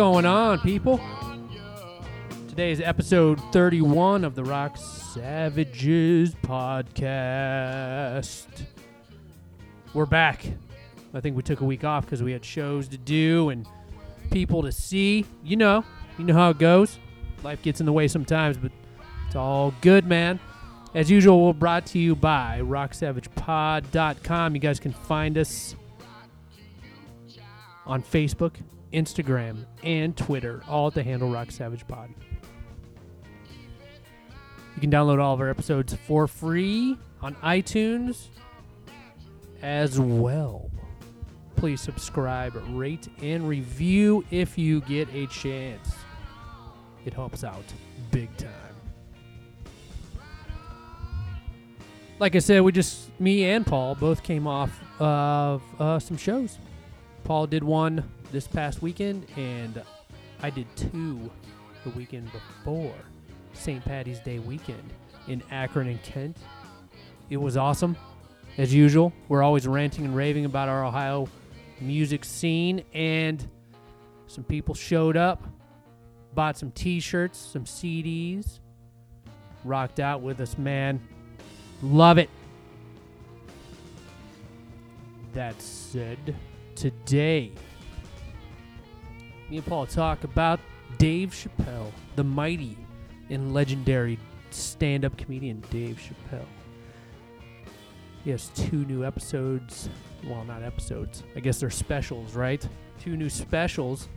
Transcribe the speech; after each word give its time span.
Going 0.00 0.24
on, 0.24 0.60
people? 0.60 0.98
Today 2.48 2.72
is 2.72 2.80
episode 2.80 3.38
31 3.52 4.24
of 4.24 4.34
the 4.34 4.42
Rock 4.42 4.78
Savages 4.78 6.34
podcast. 6.36 8.46
We're 9.92 10.06
back. 10.06 10.46
I 11.12 11.20
think 11.20 11.36
we 11.36 11.42
took 11.42 11.60
a 11.60 11.66
week 11.66 11.84
off 11.84 12.06
because 12.06 12.22
we 12.22 12.32
had 12.32 12.42
shows 12.42 12.88
to 12.88 12.96
do 12.96 13.50
and 13.50 13.66
people 14.30 14.62
to 14.62 14.72
see. 14.72 15.26
You 15.44 15.58
know, 15.58 15.84
you 16.16 16.24
know 16.24 16.32
how 16.32 16.48
it 16.48 16.58
goes. 16.58 16.98
Life 17.44 17.60
gets 17.60 17.80
in 17.80 17.84
the 17.84 17.92
way 17.92 18.08
sometimes, 18.08 18.56
but 18.56 18.72
it's 19.26 19.36
all 19.36 19.74
good, 19.82 20.06
man. 20.06 20.40
As 20.94 21.10
usual, 21.10 21.44
we're 21.44 21.52
brought 21.52 21.84
to 21.88 21.98
you 21.98 22.16
by 22.16 22.60
RockSavagePod.com. 22.62 24.54
You 24.54 24.60
guys 24.62 24.80
can 24.80 24.94
find 24.94 25.36
us 25.36 25.76
on 27.84 28.02
Facebook, 28.02 28.54
Instagram, 28.92 29.64
and 29.82 30.16
Twitter, 30.16 30.62
all 30.68 30.88
at 30.88 30.94
the 30.94 31.02
handle 31.02 31.30
Rock 31.30 31.50
Savage 31.50 31.86
Pod. 31.86 32.10
You 34.74 34.80
can 34.80 34.90
download 34.90 35.20
all 35.20 35.34
of 35.34 35.40
our 35.40 35.48
episodes 35.48 35.94
for 36.06 36.26
free 36.26 36.96
on 37.20 37.34
iTunes 37.36 38.28
as 39.62 40.00
well. 40.00 40.70
Please 41.56 41.80
subscribe, 41.80 42.60
rate, 42.70 43.08
and 43.22 43.46
review 43.46 44.24
if 44.30 44.56
you 44.56 44.80
get 44.82 45.12
a 45.14 45.26
chance. 45.26 45.94
It 47.04 47.12
helps 47.12 47.44
out 47.44 47.64
big 48.10 48.34
time. 48.36 48.48
Like 52.18 52.36
I 52.36 52.38
said, 52.38 52.60
we 52.62 52.72
just, 52.72 53.08
me 53.20 53.44
and 53.44 53.66
Paul 53.66 53.94
both 53.94 54.22
came 54.22 54.46
off 54.46 54.78
of 55.00 55.62
uh, 55.78 55.98
some 55.98 56.16
shows. 56.16 56.58
Paul 57.24 57.46
did 57.46 57.64
one 57.64 58.04
this 58.30 58.46
past 58.46 58.82
weekend, 58.82 59.26
and 59.36 59.82
I 60.42 60.50
did 60.50 60.66
two 60.76 61.30
the 61.84 61.90
weekend 61.90 62.30
before 62.32 62.94
St. 63.52 63.84
Patty's 63.84 64.20
Day 64.20 64.38
weekend 64.38 64.92
in 65.28 65.42
Akron 65.50 65.88
and 65.88 66.02
Kent. 66.02 66.36
It 67.28 67.36
was 67.36 67.56
awesome, 67.56 67.96
as 68.58 68.72
usual. 68.74 69.12
We're 69.28 69.42
always 69.42 69.66
ranting 69.66 70.04
and 70.04 70.14
raving 70.14 70.44
about 70.44 70.68
our 70.68 70.84
Ohio 70.84 71.28
music 71.80 72.24
scene, 72.24 72.84
and 72.92 73.46
some 74.26 74.44
people 74.44 74.74
showed 74.74 75.16
up, 75.16 75.42
bought 76.34 76.56
some 76.56 76.70
t 76.70 77.00
shirts, 77.00 77.38
some 77.38 77.64
CDs, 77.64 78.60
rocked 79.64 80.00
out 80.00 80.22
with 80.22 80.40
us, 80.40 80.56
man. 80.58 81.00
Love 81.82 82.18
it. 82.18 82.30
That 85.32 85.60
said, 85.62 86.34
today, 86.74 87.52
me 89.50 89.56
and 89.56 89.66
Paul 89.66 89.86
talk 89.86 90.22
about 90.24 90.60
Dave 90.98 91.30
Chappelle, 91.30 91.90
the 92.16 92.24
mighty 92.24 92.76
and 93.30 93.52
legendary 93.52 94.18
stand 94.50 95.04
up 95.04 95.16
comedian 95.16 95.62
Dave 95.70 96.00
Chappelle. 96.00 96.46
He 98.22 98.30
has 98.30 98.48
two 98.48 98.84
new 98.84 99.04
episodes. 99.04 99.88
Well, 100.24 100.44
not 100.44 100.62
episodes. 100.62 101.24
I 101.34 101.40
guess 101.40 101.58
they're 101.58 101.70
specials, 101.70 102.34
right? 102.34 102.66
Two 103.00 103.16
new 103.16 103.30
specials 103.30 104.08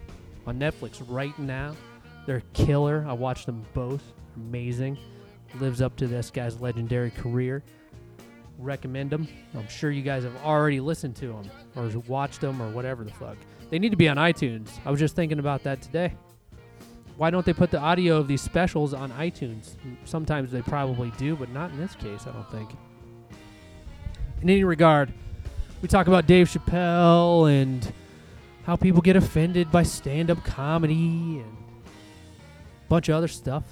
on 0.45 0.59
Netflix 0.59 1.01
right 1.07 1.37
now. 1.39 1.75
They're 2.25 2.43
killer. 2.53 3.05
I 3.07 3.13
watched 3.13 3.45
them 3.45 3.65
both. 3.73 4.03
Amazing. 4.35 4.97
Lives 5.59 5.81
up 5.81 5.95
to 5.97 6.07
this 6.07 6.29
guy's 6.29 6.59
legendary 6.59 7.11
career 7.11 7.63
recommend 8.59 9.09
them. 9.09 9.27
I'm 9.55 9.67
sure 9.67 9.91
you 9.91 10.01
guys 10.01 10.23
have 10.23 10.35
already 10.43 10.79
listened 10.79 11.15
to 11.17 11.27
them 11.27 11.51
or 11.75 11.89
watched 12.07 12.41
them 12.41 12.61
or 12.61 12.69
whatever 12.69 13.03
the 13.03 13.11
fuck. 13.11 13.37
They 13.69 13.79
need 13.79 13.91
to 13.91 13.97
be 13.97 14.07
on 14.09 14.17
iTunes. 14.17 14.69
I 14.85 14.91
was 14.91 14.99
just 14.99 15.15
thinking 15.15 15.39
about 15.39 15.63
that 15.63 15.81
today. 15.81 16.13
Why 17.17 17.29
don't 17.29 17.45
they 17.45 17.53
put 17.53 17.71
the 17.71 17.79
audio 17.79 18.17
of 18.17 18.27
these 18.27 18.41
specials 18.41 18.93
on 18.93 19.11
iTunes? 19.11 19.75
Sometimes 20.05 20.51
they 20.51 20.61
probably 20.61 21.11
do, 21.17 21.35
but 21.35 21.49
not 21.49 21.71
in 21.71 21.77
this 21.77 21.95
case, 21.95 22.25
I 22.27 22.31
don't 22.31 22.49
think. 22.51 22.71
In 24.41 24.49
any 24.49 24.63
regard, 24.63 25.13
we 25.81 25.87
talk 25.87 26.07
about 26.07 26.25
Dave 26.25 26.49
Chappelle 26.49 27.51
and 27.51 27.91
how 28.65 28.75
people 28.75 29.01
get 29.01 29.15
offended 29.15 29.71
by 29.71 29.83
stand 29.83 30.31
up 30.31 30.43
comedy 30.43 31.39
and 31.39 31.57
a 32.85 32.89
bunch 32.89 33.09
of 33.09 33.15
other 33.15 33.27
stuff. 33.27 33.63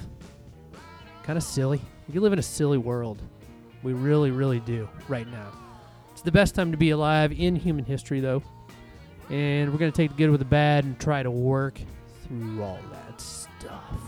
Kind 1.24 1.38
of 1.38 1.44
silly. 1.44 1.82
You 2.10 2.22
live 2.22 2.34
in 2.34 2.40
a 2.40 2.44
silly 2.44 2.78
world. 2.78 3.22
We 3.84 3.94
really, 3.94 4.32
really 4.32 4.60
do 4.60 4.88
right 5.08 5.28
now. 5.28 5.52
It's 6.12 6.22
the 6.22 6.32
best 6.32 6.54
time 6.54 6.72
to 6.72 6.78
be 6.78 6.92
alive 6.92 7.32
in 7.32 7.56
human 7.56 7.86
history, 7.86 8.20
though. 8.20 8.44
And 9.32 9.72
we're 9.72 9.80
going 9.80 9.92
to 9.92 9.96
take 9.96 10.12
the 10.12 10.18
good 10.18 10.30
with 10.30 10.40
the 10.40 10.46
bad 10.46 10.84
and 10.84 11.00
try 11.00 11.24
to 11.24 11.32
work 11.32 11.80
through 12.28 12.62
all 12.62 12.80
that 12.92 13.22
stuff. 13.22 14.02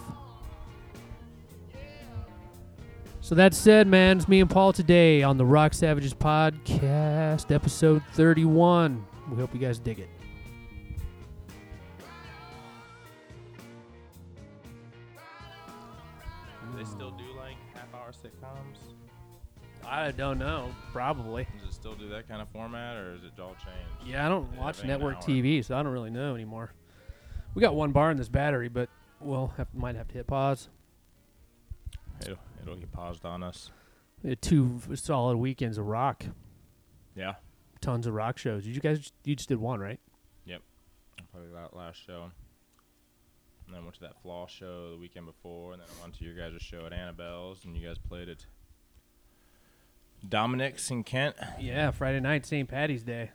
So 3.21 3.35
that 3.35 3.53
said, 3.53 3.87
man, 3.87 4.17
it's 4.17 4.27
me 4.27 4.41
and 4.41 4.49
Paul 4.49 4.73
today 4.73 5.23
on 5.23 5.37
the 5.37 5.45
Rock 5.45 5.73
Savages 5.73 6.13
podcast, 6.13 7.55
episode 7.55 8.03
31. 8.11 9.05
We 9.31 9.37
hope 9.37 9.53
you 9.53 9.61
guys 9.61 9.79
dig 9.79 9.99
it. 9.99 10.09
Do 16.69 16.77
they 16.77 16.83
still 16.83 17.11
do 17.11 17.23
like 17.37 17.55
half 17.73 17.93
hour 17.95 18.11
sitcoms? 18.11 18.91
I 19.87 20.11
don't 20.11 20.39
know. 20.39 20.71
Probably. 20.91 21.47
Does 21.59 21.69
it 21.69 21.73
still 21.73 21.95
do 21.95 22.09
that 22.09 22.27
kind 22.27 22.41
of 22.41 22.49
format 22.49 22.97
or 22.97 23.13
is 23.13 23.23
it 23.23 23.39
all 23.39 23.53
changed? 23.55 24.09
Yeah, 24.11 24.25
I 24.25 24.29
don't 24.29 24.55
watch 24.57 24.83
network. 24.83 25.21
TV, 25.21 25.63
so 25.63 25.77
I 25.77 25.83
don't 25.83 25.91
really 25.91 26.09
know 26.09 26.33
anymore. 26.35 26.71
We 27.53 27.61
got 27.61 27.75
one 27.75 27.91
bar 27.91 28.09
in 28.11 28.17
this 28.17 28.29
battery, 28.29 28.69
but 28.69 28.89
we'll 29.19 29.53
have, 29.57 29.67
might 29.73 29.95
have 29.95 30.07
to 30.09 30.13
hit 30.15 30.27
pause. 30.27 30.69
It'll, 32.21 32.37
it'll 32.61 32.75
get 32.77 32.91
paused 32.91 33.25
on 33.25 33.43
us. 33.43 33.69
We 34.23 34.29
had 34.31 34.41
two 34.41 34.79
solid 34.95 35.37
weekends 35.37 35.77
of 35.77 35.85
rock, 35.87 36.25
Yeah. 37.15 37.35
tons 37.81 38.07
of 38.07 38.13
rock 38.13 38.37
shows. 38.37 38.65
You 38.65 38.79
guys, 38.79 39.11
you 39.25 39.35
just 39.35 39.49
did 39.49 39.57
one, 39.59 39.79
right? 39.81 39.99
Yep. 40.45 40.61
Probably 41.31 41.49
that 41.51 41.75
last 41.75 41.97
show. 42.05 42.31
And 43.67 43.75
then 43.75 43.83
went 43.83 43.95
to 43.95 44.01
that 44.01 44.21
Flaw 44.21 44.47
show 44.47 44.91
the 44.91 44.97
weekend 44.97 45.25
before, 45.25 45.73
and 45.73 45.81
then 45.81 45.87
I 45.97 46.01
went 46.01 46.15
to 46.19 46.25
your 46.25 46.35
guys' 46.35 46.61
show 46.61 46.85
at 46.85 46.93
Annabelle's, 46.93 47.65
and 47.65 47.75
you 47.77 47.85
guys 47.85 47.97
played 47.97 48.29
at 48.29 48.45
Dominic's 50.27 50.89
in 50.91 51.03
Kent. 51.03 51.35
Yeah, 51.59 51.91
Friday 51.91 52.19
night, 52.19 52.45
St. 52.45 52.67
Patty's 52.67 53.03
Day. 53.03 53.31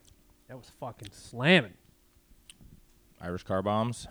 That 0.49 0.57
was 0.57 0.71
fucking 0.81 1.11
slamming. 1.13 1.75
Irish 3.21 3.43
Car 3.43 3.63
Bombs. 3.63 4.07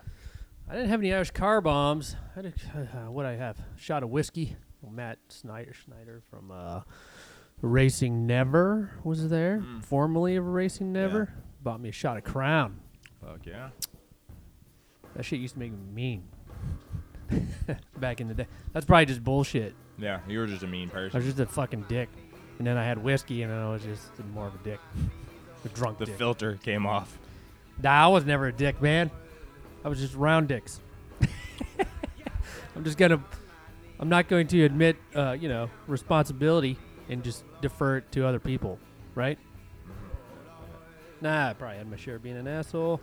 I 0.69 0.73
didn't 0.73 0.89
have 0.89 0.99
any 0.99 1.13
Irish 1.13 1.31
car 1.31 1.61
bombs. 1.61 2.17
I 2.35 2.41
did, 2.41 2.53
uh, 2.75 3.09
what 3.09 3.25
I 3.25 3.37
have? 3.37 3.57
Shot 3.77 4.03
of 4.03 4.09
whiskey. 4.09 4.57
Well, 4.81 4.91
Matt 4.91 5.17
Snyder, 5.29 5.73
Schneider 5.73 6.21
from 6.29 6.51
uh, 6.51 6.81
Racing 7.61 8.27
Never 8.27 8.91
was 9.03 9.29
there, 9.29 9.59
Mm. 9.59 9.81
formerly 9.83 10.35
of 10.35 10.45
Racing 10.45 10.91
Never. 10.91 11.33
Bought 11.63 11.79
me 11.79 11.87
a 11.87 11.93
shot 11.93 12.17
of 12.17 12.25
Crown. 12.25 12.81
Fuck 13.21 13.45
yeah. 13.45 13.69
That 15.15 15.23
shit 15.23 15.39
used 15.39 15.53
to 15.53 15.59
make 15.61 15.71
me 15.71 15.79
mean. 15.93 16.23
Back 17.97 18.19
in 18.19 18.27
the 18.27 18.33
day. 18.33 18.47
That's 18.73 18.85
probably 18.85 19.05
just 19.05 19.23
bullshit. 19.23 19.73
Yeah, 19.97 20.19
you 20.27 20.37
were 20.39 20.47
just 20.47 20.63
a 20.63 20.67
mean 20.67 20.89
person. 20.89 21.15
I 21.15 21.19
was 21.19 21.25
just 21.33 21.39
a 21.39 21.45
fucking 21.45 21.85
dick. 21.87 22.09
And 22.57 22.65
then 22.67 22.77
I 22.77 22.83
had 22.83 22.97
whiskey 22.97 23.43
and 23.43 23.53
I 23.53 23.69
was 23.69 23.83
just 23.83 24.07
more 24.33 24.47
of 24.47 24.55
a 24.55 24.57
dick. 24.59 24.79
A 25.65 25.69
drunk 25.69 25.97
The 25.99 26.05
dick. 26.05 26.17
filter 26.17 26.57
came 26.63 26.85
off. 26.85 27.17
Nah, 27.81 28.05
I 28.05 28.07
was 28.07 28.25
never 28.25 28.47
a 28.47 28.53
dick, 28.53 28.81
man. 28.81 29.11
I 29.85 29.89
was 29.89 29.99
just 29.99 30.15
round 30.15 30.47
dicks. 30.47 30.79
I'm 32.75 32.83
just 32.83 32.97
gonna. 32.97 33.23
I'm 33.99 34.09
not 34.09 34.27
going 34.27 34.47
to 34.47 34.63
admit, 34.63 34.95
uh, 35.15 35.31
you 35.39 35.49
know, 35.49 35.69
responsibility 35.87 36.77
and 37.09 37.23
just 37.23 37.43
defer 37.61 37.97
it 37.97 38.11
to 38.11 38.25
other 38.27 38.39
people, 38.39 38.77
right? 39.15 39.39
Nah, 41.21 41.49
I 41.49 41.53
probably 41.53 41.77
had 41.77 41.89
my 41.89 41.97
share 41.97 42.15
of 42.15 42.23
being 42.23 42.37
an 42.37 42.47
asshole. 42.47 43.01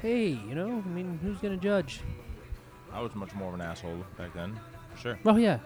Hey, 0.00 0.28
you 0.28 0.54
know, 0.54 0.82
I 0.84 0.88
mean, 0.88 1.18
who's 1.22 1.38
gonna 1.38 1.58
judge? 1.58 2.00
I 2.92 3.00
was 3.02 3.14
much 3.14 3.34
more 3.34 3.48
of 3.48 3.54
an 3.54 3.60
asshole 3.60 3.98
back 4.16 4.32
then. 4.34 4.58
for 4.94 5.00
Sure. 5.00 5.18
Well, 5.24 5.38
yeah, 5.38 5.58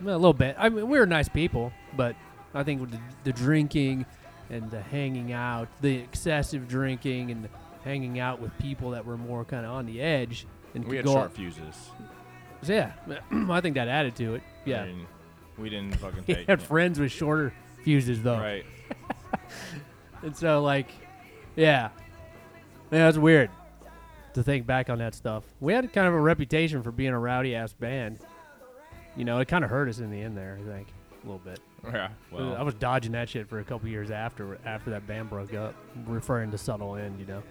well, 0.00 0.14
a 0.14 0.18
little 0.18 0.32
bit. 0.32 0.54
I 0.58 0.68
mean, 0.68 0.86
we 0.88 0.98
were 0.98 1.06
nice 1.06 1.28
people, 1.28 1.72
but 1.96 2.14
I 2.54 2.62
think 2.62 2.80
with 2.80 2.90
the, 2.90 3.00
the 3.24 3.32
drinking 3.32 4.06
and 4.50 4.70
the 4.70 4.80
hanging 4.80 5.32
out, 5.32 5.68
the 5.80 5.96
excessive 5.96 6.68
drinking 6.68 7.30
and 7.30 7.48
hanging 7.84 8.18
out 8.18 8.40
with 8.40 8.56
people 8.58 8.90
that 8.90 9.04
were 9.04 9.16
more 9.16 9.44
kind 9.44 9.66
of 9.66 9.72
on 9.72 9.86
the 9.86 10.00
edge 10.00 10.46
and 10.74 10.84
We 10.84 10.96
had 10.96 11.04
go 11.04 11.12
short 11.12 11.32
fuses. 11.32 11.90
So, 12.62 12.72
yeah, 12.72 12.92
I 13.50 13.60
think 13.60 13.74
that 13.74 13.88
added 13.88 14.14
to 14.16 14.34
it. 14.34 14.42
Yeah, 14.64 14.82
I 14.82 14.86
mean, 14.86 15.06
we 15.58 15.68
didn't 15.70 15.96
fucking 15.98 16.24
take 16.24 16.46
had 16.46 16.60
yeah. 16.60 16.66
friends 16.66 17.00
with 17.00 17.12
shorter 17.12 17.52
fuses 17.84 18.22
though, 18.22 18.38
Right. 18.38 18.64
and 20.22 20.36
so 20.36 20.62
like, 20.62 20.88
yeah, 21.56 21.90
yeah, 22.90 23.06
that's 23.06 23.18
weird 23.18 23.50
to 24.34 24.42
think 24.42 24.66
back 24.66 24.88
on 24.90 24.98
that 24.98 25.14
stuff. 25.14 25.44
We 25.60 25.72
had 25.72 25.92
kind 25.92 26.06
of 26.06 26.14
a 26.14 26.20
reputation 26.20 26.82
for 26.82 26.90
being 26.90 27.10
a 27.10 27.18
rowdy 27.18 27.54
ass 27.54 27.72
band. 27.72 28.18
You 29.16 29.24
know, 29.24 29.40
it 29.40 29.48
kind 29.48 29.64
of 29.64 29.70
hurt 29.70 29.88
us 29.88 29.98
in 29.98 30.10
the 30.10 30.20
end 30.20 30.36
there. 30.36 30.58
I 30.60 30.64
think 30.64 30.88
a 31.22 31.26
little 31.26 31.38
bit. 31.38 31.60
Yeah. 31.84 32.04
Uh, 32.04 32.08
well, 32.30 32.56
I 32.56 32.62
was 32.62 32.74
dodging 32.74 33.12
that 33.12 33.28
shit 33.28 33.48
for 33.48 33.58
a 33.58 33.64
couple 33.64 33.88
years 33.88 34.10
after 34.10 34.58
after 34.64 34.90
that 34.90 35.06
band 35.06 35.30
broke 35.30 35.54
up, 35.54 35.74
referring 36.06 36.50
to 36.52 36.58
subtle 36.58 36.96
end, 36.96 37.18
you 37.18 37.26
know. 37.26 37.42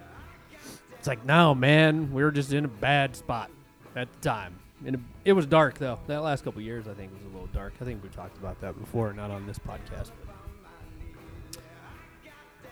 It's 0.98 1.07
like, 1.07 1.25
no, 1.25 1.56
man, 1.56 2.13
we 2.13 2.24
were 2.24 2.31
just 2.31 2.54
in 2.54 2.63
a 2.63 2.69
bad 2.69 3.16
spot 3.16 3.50
at 3.95 4.12
the 4.12 4.19
time. 4.19 4.56
And 4.86 4.95
it, 4.95 5.01
it 5.25 5.33
was 5.33 5.45
dark 5.45 5.78
though. 5.78 6.00
That 6.07 6.22
last 6.22 6.44
couple 6.44 6.62
years, 6.62 6.88
I 6.88 6.94
think, 6.94 7.12
was 7.13 7.24
a 7.24 7.33
little 7.33 7.48
dark. 7.48 7.74
I 7.81 7.86
think 7.86 8.04
we 8.04 8.10
talked 8.10 8.38
about 8.38 8.60
that 8.62 8.80
before, 8.80 9.12
not 9.13 9.31
on 9.31 9.45
this 9.45 9.60
podcast. 9.60 10.12
But 10.25 11.62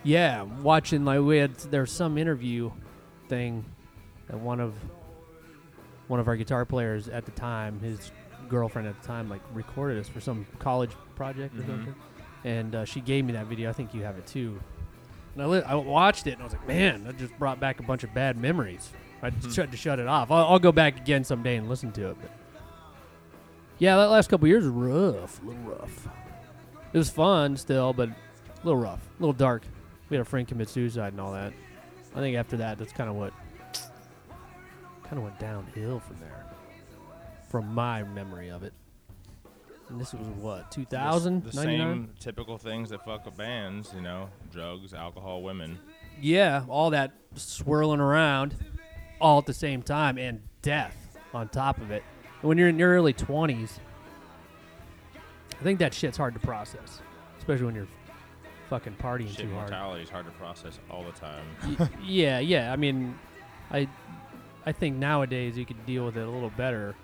yeah, 0.02 0.42
watching 0.42 1.04
like 1.04 1.20
we 1.20 1.38
had 1.38 1.56
there's 1.56 1.92
some 1.92 2.16
interview 2.16 2.70
thing 3.28 3.64
that 4.28 4.38
one 4.38 4.60
of 4.60 4.74
one 6.08 6.18
of 6.20 6.26
our 6.26 6.36
guitar 6.36 6.64
players 6.64 7.08
at 7.08 7.24
the 7.24 7.30
time, 7.32 7.80
his 7.80 8.10
girlfriend 8.50 8.86
at 8.88 9.00
the 9.00 9.06
time, 9.06 9.28
like 9.30 9.40
recorded 9.54 9.98
us 9.98 10.08
for 10.08 10.20
some 10.20 10.46
college 10.58 10.90
project 11.16 11.54
or 11.56 11.62
Mhm. 11.62 11.66
something, 11.66 11.94
and 12.44 12.74
uh, 12.74 12.84
she 12.84 13.00
gave 13.00 13.24
me 13.24 13.32
that 13.34 13.46
video. 13.46 13.70
I 13.70 13.72
think 13.72 13.94
you 13.94 14.02
have 14.02 14.18
it 14.18 14.26
too. 14.26 14.60
And 15.34 15.42
I, 15.42 15.46
li- 15.46 15.62
I 15.62 15.74
watched 15.76 16.26
it 16.26 16.32
and 16.32 16.40
I 16.42 16.44
was 16.44 16.52
like, 16.52 16.66
man, 16.66 17.04
that 17.04 17.16
just 17.16 17.38
brought 17.38 17.60
back 17.60 17.78
a 17.80 17.82
bunch 17.84 18.02
of 18.04 18.12
bad 18.12 18.36
memories. 18.36 18.90
I 19.22 19.30
just 19.30 19.48
Mhm. 19.48 19.54
tried 19.54 19.70
to 19.70 19.76
shut 19.76 19.98
it 20.00 20.06
off. 20.08 20.30
I'll, 20.30 20.44
I'll 20.46 20.58
go 20.58 20.72
back 20.72 20.96
again 20.96 21.22
someday 21.24 21.56
and 21.56 21.68
listen 21.68 21.92
to 21.92 22.10
it. 22.10 22.16
But 22.20 22.30
yeah, 23.78 23.96
that 23.96 24.06
last 24.10 24.28
couple 24.28 24.48
years 24.48 24.64
was 24.64 24.72
rough, 24.72 25.40
a 25.42 25.46
little 25.46 25.62
rough. 25.62 26.08
It 26.92 26.98
was 26.98 27.08
fun 27.10 27.56
still, 27.56 27.92
but 27.92 28.08
a 28.08 28.14
little 28.64 28.80
rough, 28.80 29.00
a 29.18 29.22
little 29.22 29.32
dark. 29.32 29.62
We 30.08 30.16
had 30.16 30.22
a 30.22 30.28
friend 30.28 30.46
commit 30.48 30.68
suicide 30.68 31.12
and 31.12 31.20
all 31.20 31.32
that. 31.32 31.52
I 32.14 32.18
think 32.18 32.36
after 32.36 32.56
that, 32.56 32.78
that's 32.78 32.92
kind 32.92 33.08
of 33.08 33.14
what 33.14 33.32
kind 35.04 35.18
of 35.18 35.22
went 35.22 35.38
downhill 35.38 36.00
from 36.00 36.16
there, 36.20 36.39
from 37.50 37.74
my 37.74 38.04
memory 38.04 38.48
of 38.48 38.62
it. 38.62 38.72
And 39.88 40.00
this 40.00 40.14
was 40.14 40.26
mm. 40.26 40.36
what 40.36 40.70
2000, 40.70 41.42
The, 41.42 41.50
the 41.50 41.56
same 41.56 42.10
typical 42.20 42.56
things 42.56 42.90
that 42.90 43.04
fuck 43.04 43.26
up 43.26 43.36
bands, 43.36 43.92
you 43.94 44.00
know, 44.00 44.30
drugs, 44.52 44.94
alcohol, 44.94 45.42
women. 45.42 45.78
Yeah, 46.20 46.64
all 46.68 46.90
that 46.90 47.12
swirling 47.34 48.00
around 48.00 48.54
all 49.20 49.38
at 49.38 49.46
the 49.46 49.52
same 49.52 49.82
time 49.82 50.16
and 50.16 50.40
death 50.62 51.18
on 51.34 51.48
top 51.48 51.78
of 51.78 51.90
it. 51.90 52.04
And 52.40 52.48
when 52.48 52.56
you're 52.56 52.68
in 52.68 52.78
your 52.78 52.90
early 52.90 53.12
20s, 53.12 53.78
I 55.14 55.62
think 55.62 55.80
that 55.80 55.92
shit's 55.92 56.16
hard 56.16 56.34
to 56.34 56.40
process, 56.40 57.00
especially 57.38 57.66
when 57.66 57.74
you're 57.74 57.88
fucking 58.70 58.96
partying 59.02 59.28
Shit, 59.28 59.38
too 59.40 59.54
hard. 59.54 59.70
mortality 59.70 60.04
is 60.04 60.08
hard 60.08 60.24
to 60.24 60.32
process 60.32 60.78
all 60.88 61.04
the 61.04 61.12
time. 61.12 61.90
Yeah, 62.04 62.38
yeah. 62.38 62.72
I 62.72 62.76
mean, 62.76 63.18
I 63.72 63.88
I 64.64 64.72
think 64.72 64.96
nowadays 64.96 65.58
you 65.58 65.66
could 65.66 65.84
deal 65.84 66.04
with 66.04 66.16
it 66.16 66.26
a 66.26 66.30
little 66.30 66.50
better. 66.50 66.94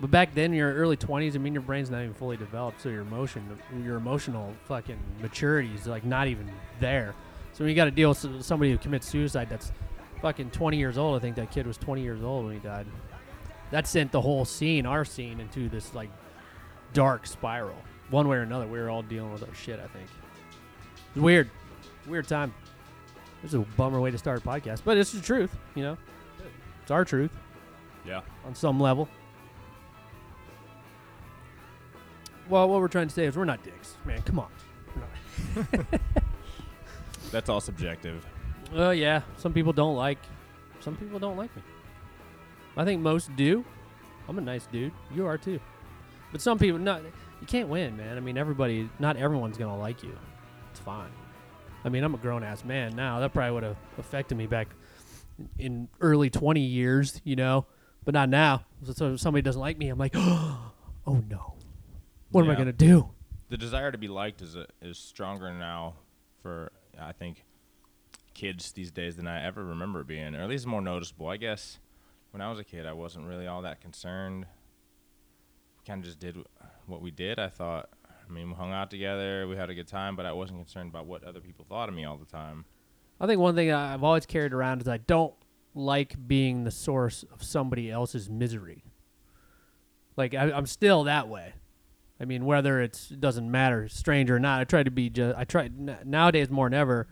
But 0.00 0.10
back 0.10 0.34
then, 0.34 0.52
in 0.52 0.56
your 0.56 0.72
early 0.74 0.96
20s, 0.96 1.34
I 1.34 1.38
mean, 1.38 1.52
your 1.52 1.62
brain's 1.62 1.90
not 1.90 2.00
even 2.00 2.14
fully 2.14 2.36
developed, 2.38 2.80
so 2.80 2.88
your 2.88 3.02
emotion, 3.02 3.58
your 3.84 3.96
emotional 3.96 4.54
fucking 4.64 4.98
maturity 5.20 5.70
is 5.74 5.86
like 5.86 6.04
not 6.04 6.26
even 6.26 6.50
there. 6.80 7.14
So 7.52 7.64
when 7.64 7.68
you 7.70 7.76
got 7.76 7.84
to 7.84 7.90
deal 7.90 8.08
with 8.10 8.42
somebody 8.44 8.70
who 8.70 8.78
commits 8.78 9.06
suicide, 9.06 9.48
that's 9.50 9.72
fucking 10.22 10.50
20 10.52 10.78
years 10.78 10.96
old. 10.96 11.16
I 11.16 11.18
think 11.20 11.36
that 11.36 11.50
kid 11.50 11.66
was 11.66 11.76
20 11.76 12.00
years 12.00 12.22
old 12.22 12.46
when 12.46 12.54
he 12.54 12.60
died. 12.60 12.86
That 13.72 13.86
sent 13.86 14.10
the 14.10 14.20
whole 14.22 14.44
scene, 14.46 14.86
our 14.86 15.04
scene, 15.04 15.38
into 15.38 15.68
this 15.68 15.94
like 15.94 16.08
dark 16.94 17.26
spiral. 17.26 17.76
One 18.08 18.26
way 18.26 18.38
or 18.38 18.42
another, 18.42 18.66
we 18.66 18.78
were 18.78 18.88
all 18.88 19.02
dealing 19.02 19.32
with 19.32 19.46
our 19.46 19.54
shit. 19.54 19.78
I 19.78 19.86
think 19.88 20.06
it 20.06 21.14
was 21.16 21.22
weird, 21.22 21.50
weird 22.08 22.26
time. 22.26 22.54
This 23.42 23.50
is 23.50 23.54
a 23.54 23.58
bummer 23.76 24.00
way 24.00 24.10
to 24.10 24.18
start 24.18 24.42
a 24.44 24.48
podcast, 24.48 24.80
but 24.84 24.96
it's 24.96 25.12
the 25.12 25.20
truth, 25.20 25.54
you 25.74 25.82
know. 25.82 25.96
It's 26.82 26.90
our 26.90 27.04
truth 27.04 27.30
Yeah. 28.06 28.22
on 28.46 28.54
some 28.54 28.80
level. 28.80 29.08
Well, 32.50 32.68
what 32.68 32.80
we're 32.80 32.88
trying 32.88 33.06
to 33.06 33.14
say 33.14 33.26
is 33.26 33.36
we're 33.36 33.44
not 33.44 33.62
dicks, 33.62 33.94
man. 34.04 34.20
Come 34.22 34.40
on. 34.40 34.48
That's 37.30 37.48
all 37.48 37.60
subjective. 37.60 38.26
Oh 38.74 38.90
yeah, 38.90 39.22
some 39.36 39.52
people 39.52 39.72
don't 39.72 39.94
like. 39.94 40.18
Some 40.80 40.96
people 40.96 41.20
don't 41.20 41.36
like 41.36 41.54
me. 41.54 41.62
I 42.76 42.84
think 42.84 43.02
most 43.02 43.34
do. 43.36 43.64
I'm 44.28 44.36
a 44.36 44.40
nice 44.40 44.66
dude. 44.66 44.92
You 45.14 45.26
are 45.26 45.38
too. 45.38 45.60
But 46.32 46.40
some 46.40 46.58
people, 46.58 46.80
not. 46.80 47.02
You 47.40 47.46
can't 47.46 47.68
win, 47.68 47.96
man. 47.96 48.16
I 48.16 48.20
mean, 48.20 48.36
everybody. 48.36 48.90
Not 48.98 49.16
everyone's 49.16 49.56
gonna 49.56 49.78
like 49.78 50.02
you. 50.02 50.16
It's 50.72 50.80
fine. 50.80 51.10
I 51.84 51.88
mean, 51.88 52.02
I'm 52.02 52.14
a 52.14 52.18
grown 52.18 52.42
ass 52.42 52.64
man 52.64 52.96
now. 52.96 53.20
That 53.20 53.32
probably 53.32 53.52
would 53.52 53.62
have 53.62 53.76
affected 53.96 54.36
me 54.36 54.46
back 54.46 54.68
in 55.58 55.88
early 56.00 56.30
20 56.30 56.60
years, 56.60 57.20
you 57.22 57.36
know. 57.36 57.66
But 58.04 58.14
not 58.14 58.28
now. 58.28 58.64
So, 58.84 58.92
so 58.92 59.14
if 59.14 59.20
somebody 59.20 59.42
doesn't 59.42 59.60
like 59.60 59.78
me, 59.78 59.88
I'm 59.88 59.98
like, 59.98 60.12
oh 60.16 60.72
no. 61.06 61.54
What 62.30 62.44
am 62.44 62.50
I 62.50 62.54
gonna 62.54 62.72
do? 62.72 63.10
The 63.48 63.56
desire 63.56 63.90
to 63.90 63.98
be 63.98 64.08
liked 64.08 64.42
is 64.42 64.54
a, 64.56 64.66
is 64.80 64.98
stronger 64.98 65.52
now 65.52 65.94
for 66.42 66.70
I 67.00 67.12
think 67.12 67.44
kids 68.34 68.72
these 68.72 68.90
days 68.90 69.16
than 69.16 69.26
I 69.26 69.44
ever 69.44 69.64
remember 69.64 70.04
being, 70.04 70.34
or 70.34 70.42
at 70.42 70.48
least 70.48 70.66
more 70.66 70.80
noticeable. 70.80 71.28
I 71.28 71.36
guess 71.36 71.78
when 72.30 72.40
I 72.40 72.48
was 72.48 72.58
a 72.58 72.64
kid, 72.64 72.86
I 72.86 72.92
wasn't 72.92 73.26
really 73.26 73.46
all 73.46 73.62
that 73.62 73.80
concerned. 73.80 74.46
Kind 75.86 76.00
of 76.00 76.06
just 76.06 76.20
did 76.20 76.36
what 76.86 77.02
we 77.02 77.10
did. 77.10 77.38
I 77.38 77.48
thought, 77.48 77.90
I 78.06 78.32
mean, 78.32 78.50
we 78.50 78.54
hung 78.54 78.72
out 78.72 78.90
together, 78.90 79.48
we 79.48 79.56
had 79.56 79.70
a 79.70 79.74
good 79.74 79.88
time, 79.88 80.14
but 80.14 80.26
I 80.26 80.32
wasn't 80.32 80.60
concerned 80.60 80.90
about 80.90 81.06
what 81.06 81.24
other 81.24 81.40
people 81.40 81.66
thought 81.68 81.88
of 81.88 81.94
me 81.94 82.04
all 82.04 82.16
the 82.16 82.26
time. 82.26 82.64
I 83.20 83.26
think 83.26 83.40
one 83.40 83.54
thing 83.54 83.72
I've 83.72 84.04
always 84.04 84.26
carried 84.26 84.52
around 84.52 84.82
is 84.82 84.88
I 84.88 84.98
don't 84.98 85.34
like 85.74 86.14
being 86.26 86.64
the 86.64 86.70
source 86.70 87.24
of 87.32 87.42
somebody 87.42 87.90
else's 87.90 88.30
misery. 88.30 88.84
Like 90.16 90.34
I, 90.34 90.52
I'm 90.52 90.66
still 90.66 91.04
that 91.04 91.28
way. 91.28 91.54
I 92.20 92.26
mean, 92.26 92.44
whether 92.44 92.80
it's 92.80 93.10
it 93.10 93.20
doesn't 93.20 93.50
matter, 93.50 93.88
stranger 93.88 94.36
or 94.36 94.38
not. 94.38 94.60
I 94.60 94.64
try 94.64 94.82
to 94.82 94.90
be 94.90 95.08
just. 95.08 95.36
I 95.36 95.44
try 95.44 95.70
nowadays 96.04 96.50
more 96.50 96.66
than 96.66 96.78
ever. 96.78 97.08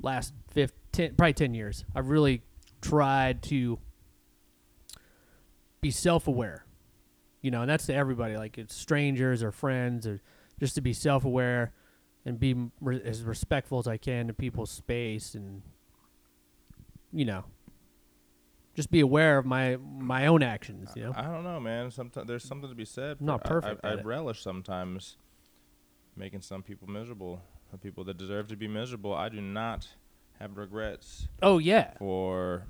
Last 0.00 0.34
15, 0.50 1.14
probably 1.14 1.32
ten 1.32 1.54
years, 1.54 1.84
I've 1.94 2.08
really 2.08 2.42
tried 2.82 3.42
to 3.44 3.78
be 5.80 5.90
self-aware. 5.90 6.64
You 7.42 7.50
know, 7.50 7.60
and 7.62 7.70
that's 7.70 7.86
to 7.86 7.94
everybody. 7.94 8.36
Like 8.36 8.58
it's 8.58 8.74
strangers 8.74 9.42
or 9.42 9.52
friends, 9.52 10.06
or 10.06 10.20
just 10.58 10.74
to 10.74 10.80
be 10.80 10.92
self-aware 10.92 11.72
and 12.26 12.40
be 12.40 12.56
re- 12.80 13.02
as 13.04 13.22
respectful 13.22 13.78
as 13.78 13.86
I 13.86 13.96
can 13.98 14.26
to 14.26 14.34
people's 14.34 14.70
space 14.70 15.34
and 15.34 15.62
you 17.12 17.24
know 17.24 17.44
just 18.74 18.90
be 18.90 19.00
aware 19.00 19.38
of 19.38 19.46
my 19.46 19.76
my 19.76 20.26
own 20.26 20.42
actions, 20.42 20.90
you 20.96 21.04
know. 21.04 21.12
I 21.16 21.22
don't 21.22 21.44
know, 21.44 21.60
man. 21.60 21.90
Sometimes 21.90 22.26
there's 22.26 22.44
something 22.44 22.68
to 22.68 22.74
be 22.74 22.84
said. 22.84 23.18
I'm 23.20 23.26
not 23.26 23.46
for- 23.46 23.58
I- 23.58 23.60
perfect 23.60 23.84
I, 23.84 23.90
I, 23.90 23.94
relish 24.02 24.42
sometimes 24.42 25.16
making 26.16 26.40
some 26.42 26.62
people 26.62 26.88
miserable. 26.88 27.42
The 27.72 27.78
people 27.78 28.04
that 28.04 28.16
deserve 28.16 28.48
to 28.48 28.56
be 28.56 28.68
miserable. 28.68 29.14
I 29.14 29.28
do 29.28 29.40
not 29.40 29.88
have 30.38 30.56
regrets 30.56 31.28
Oh 31.42 31.58
yeah. 31.58 31.92
for 31.98 32.66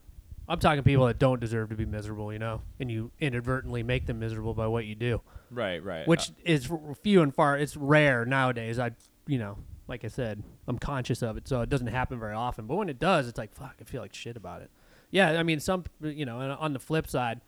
I'm 0.48 0.58
talking 0.58 0.82
people 0.82 1.06
that 1.06 1.18
don't 1.18 1.40
deserve 1.40 1.70
to 1.70 1.74
be 1.74 1.86
miserable, 1.86 2.32
you 2.32 2.38
know, 2.38 2.60
and 2.78 2.90
you 2.90 3.10
inadvertently 3.18 3.82
make 3.82 4.06
them 4.06 4.18
miserable 4.18 4.52
by 4.54 4.66
what 4.66 4.84
you 4.84 4.94
do, 4.94 5.22
right, 5.50 5.82
right. 5.82 6.06
which 6.06 6.30
is 6.44 6.70
few 7.02 7.22
and 7.22 7.34
far. 7.34 7.56
It's 7.58 7.76
rare 7.76 8.26
nowadays. 8.26 8.78
I, 8.78 8.92
you 9.26 9.38
know, 9.38 9.56
like 9.88 10.04
I 10.04 10.08
said, 10.08 10.42
I'm 10.68 10.78
conscious 10.78 11.22
of 11.22 11.38
it, 11.38 11.48
so 11.48 11.62
it 11.62 11.70
doesn't 11.70 11.86
happen 11.86 12.18
very 12.20 12.34
often. 12.34 12.66
But 12.66 12.76
when 12.76 12.90
it 12.90 12.98
does, 12.98 13.26
it's 13.26 13.38
like 13.38 13.54
fuck. 13.54 13.76
I 13.80 13.84
feel 13.84 14.02
like 14.02 14.14
shit 14.14 14.36
about 14.36 14.60
it. 14.60 14.70
Yeah, 15.14 15.38
I 15.38 15.44
mean, 15.44 15.60
some, 15.60 15.84
you 16.02 16.26
know, 16.26 16.40
on 16.58 16.72
the 16.72 16.80
flip 16.80 17.06
side, 17.06 17.40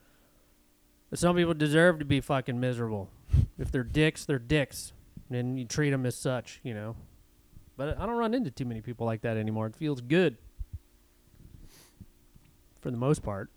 some 1.12 1.34
people 1.34 1.52
deserve 1.52 1.98
to 1.98 2.04
be 2.04 2.20
fucking 2.20 2.60
miserable. 2.60 3.10
if 3.58 3.72
they're 3.72 3.82
dicks, 3.82 4.24
they're 4.24 4.38
dicks, 4.38 4.92
and 5.30 5.58
you 5.58 5.64
treat 5.64 5.90
them 5.90 6.06
as 6.06 6.14
such, 6.14 6.60
you 6.62 6.72
know. 6.74 6.94
But 7.76 7.98
I 7.98 8.06
don't 8.06 8.14
run 8.14 8.34
into 8.34 8.52
too 8.52 8.66
many 8.66 8.82
people 8.82 9.04
like 9.04 9.22
that 9.22 9.36
anymore. 9.36 9.66
It 9.66 9.74
feels 9.74 10.00
good. 10.00 10.36
For 12.80 12.92
the 12.92 12.96
most 12.96 13.24
part. 13.24 13.50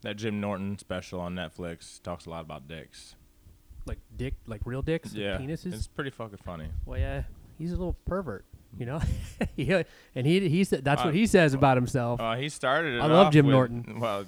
that 0.00 0.16
Jim 0.16 0.40
Norton 0.40 0.78
special 0.78 1.20
on 1.20 1.34
Netflix 1.34 2.00
talks 2.02 2.24
a 2.24 2.30
lot 2.30 2.40
about 2.40 2.66
dicks. 2.68 3.16
like 3.84 3.98
dick, 4.16 4.32
like 4.46 4.62
real 4.64 4.80
dicks, 4.80 5.12
yeah, 5.12 5.36
penises. 5.36 5.74
it's 5.74 5.88
pretty 5.88 6.10
fucking 6.10 6.38
funny. 6.38 6.68
well, 6.86 6.98
yeah, 6.98 7.24
he's 7.58 7.72
a 7.72 7.76
little 7.76 7.98
pervert, 8.06 8.46
you 8.78 8.86
know. 8.86 9.00
yeah, 9.56 9.82
and 10.14 10.26
he 10.26 10.48
he 10.48 10.64
said 10.64 10.84
that's 10.84 11.02
Uh, 11.02 11.06
what 11.06 11.14
he 11.14 11.26
says 11.26 11.54
about 11.54 11.76
himself. 11.76 12.20
Uh, 12.20 12.36
he 12.36 12.48
started. 12.48 12.94
It 12.94 13.00
I 13.02 13.06
love 13.06 13.32
Jim 13.32 13.46
with, 13.46 13.54
Norton. 13.54 14.00
Well, 14.00 14.24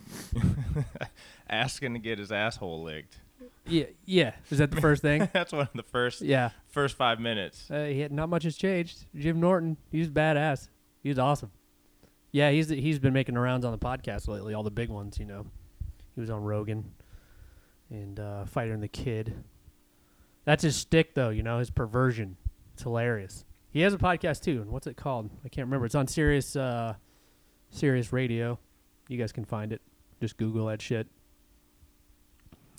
asking 1.48 1.94
to 1.94 1.98
get 1.98 2.18
his 2.18 2.32
asshole 2.32 2.82
licked. 2.82 3.18
yeah, 3.66 3.84
yeah. 4.04 4.32
Is 4.50 4.58
that 4.58 4.70
the 4.70 4.80
first 4.80 5.02
thing? 5.02 5.28
That's 5.32 5.52
one 5.52 5.62
of 5.62 5.72
the 5.74 5.82
first 5.82 6.22
yeah. 6.22 6.50
first 6.68 6.96
five 6.96 7.20
minutes. 7.20 7.70
Uh, 7.70 7.84
he 7.84 8.00
had, 8.00 8.12
not 8.12 8.28
much 8.28 8.44
has 8.44 8.56
changed. 8.56 9.06
Jim 9.16 9.40
Norton, 9.40 9.76
he's 9.90 10.08
badass. 10.08 10.68
He's 11.02 11.18
awesome. 11.18 11.50
Yeah, 12.32 12.50
he's 12.50 12.68
he's 12.68 12.98
been 12.98 13.12
making 13.12 13.34
the 13.34 13.40
rounds 13.40 13.64
on 13.64 13.72
the 13.72 13.78
podcast 13.78 14.28
lately. 14.28 14.54
All 14.54 14.62
the 14.62 14.70
big 14.70 14.88
ones, 14.88 15.18
you 15.18 15.24
know. 15.26 15.46
He 16.14 16.20
was 16.20 16.30
on 16.30 16.42
Rogan 16.42 16.92
and 17.90 18.18
uh, 18.20 18.44
Fighter 18.44 18.72
and 18.72 18.82
the 18.82 18.88
Kid. 18.88 19.34
That's 20.44 20.62
his 20.62 20.76
stick, 20.76 21.14
though. 21.14 21.30
You 21.30 21.42
know, 21.42 21.58
his 21.58 21.70
perversion. 21.70 22.36
It's 22.74 22.82
hilarious. 22.82 23.44
He 23.74 23.80
has 23.80 23.92
a 23.92 23.98
podcast 23.98 24.42
too. 24.42 24.62
And 24.62 24.70
what's 24.70 24.86
it 24.86 24.96
called? 24.96 25.28
I 25.44 25.48
can't 25.48 25.66
remember. 25.66 25.84
It's 25.84 25.96
on 25.96 26.06
Sirius 26.06 26.54
uh, 26.54 26.94
Sirius 27.70 28.12
Radio. 28.12 28.60
You 29.08 29.18
guys 29.18 29.32
can 29.32 29.44
find 29.44 29.72
it. 29.72 29.82
Just 30.20 30.36
Google 30.36 30.66
that 30.66 30.80
shit. 30.80 31.08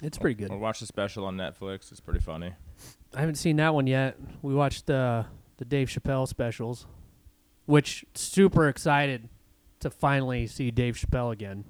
It's 0.02 0.18
pretty 0.18 0.36
good. 0.36 0.52
Or 0.52 0.58
watch 0.58 0.80
the 0.80 0.86
special 0.86 1.26
on 1.26 1.36
Netflix. 1.36 1.92
It's 1.92 2.00
pretty 2.00 2.22
funny. 2.22 2.54
I 3.14 3.20
haven't 3.20 3.36
seen 3.36 3.58
that 3.58 3.74
one 3.74 3.88
yet. 3.88 4.18
We 4.42 4.54
watched 4.54 4.90
uh, 4.90 5.24
the 5.58 5.66
Dave 5.66 5.90
Chappelle 5.90 6.30
specials, 6.30 6.88
which 7.66 8.06
super 8.14 8.70
excited 8.70 9.28
to 9.82 9.90
finally 9.90 10.48
see 10.48 10.72
Dave 10.72 10.96
Chappelle 10.96 11.32
again. 11.32 11.66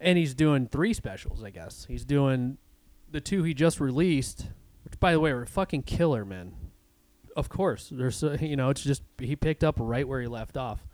And 0.00 0.16
he's 0.16 0.34
doing 0.34 0.66
three 0.66 0.94
specials, 0.94 1.44
I 1.44 1.50
guess. 1.50 1.84
He's 1.86 2.06
doing 2.06 2.56
the 3.10 3.20
two 3.20 3.42
he 3.42 3.52
just 3.52 3.80
released, 3.80 4.46
which 4.84 4.98
by 4.98 5.12
the 5.12 5.20
way 5.20 5.32
were 5.34 5.44
fucking 5.44 5.82
killer, 5.82 6.24
man. 6.24 6.54
Of 7.38 7.48
course, 7.48 7.88
there's 7.92 8.22
uh, 8.24 8.36
you 8.42 8.56
know 8.56 8.68
it's 8.70 8.82
just 8.82 9.02
he 9.18 9.36
picked 9.36 9.62
up 9.62 9.76
right 9.78 10.06
where 10.06 10.20
he 10.20 10.26
left 10.26 10.56
off, 10.56 10.84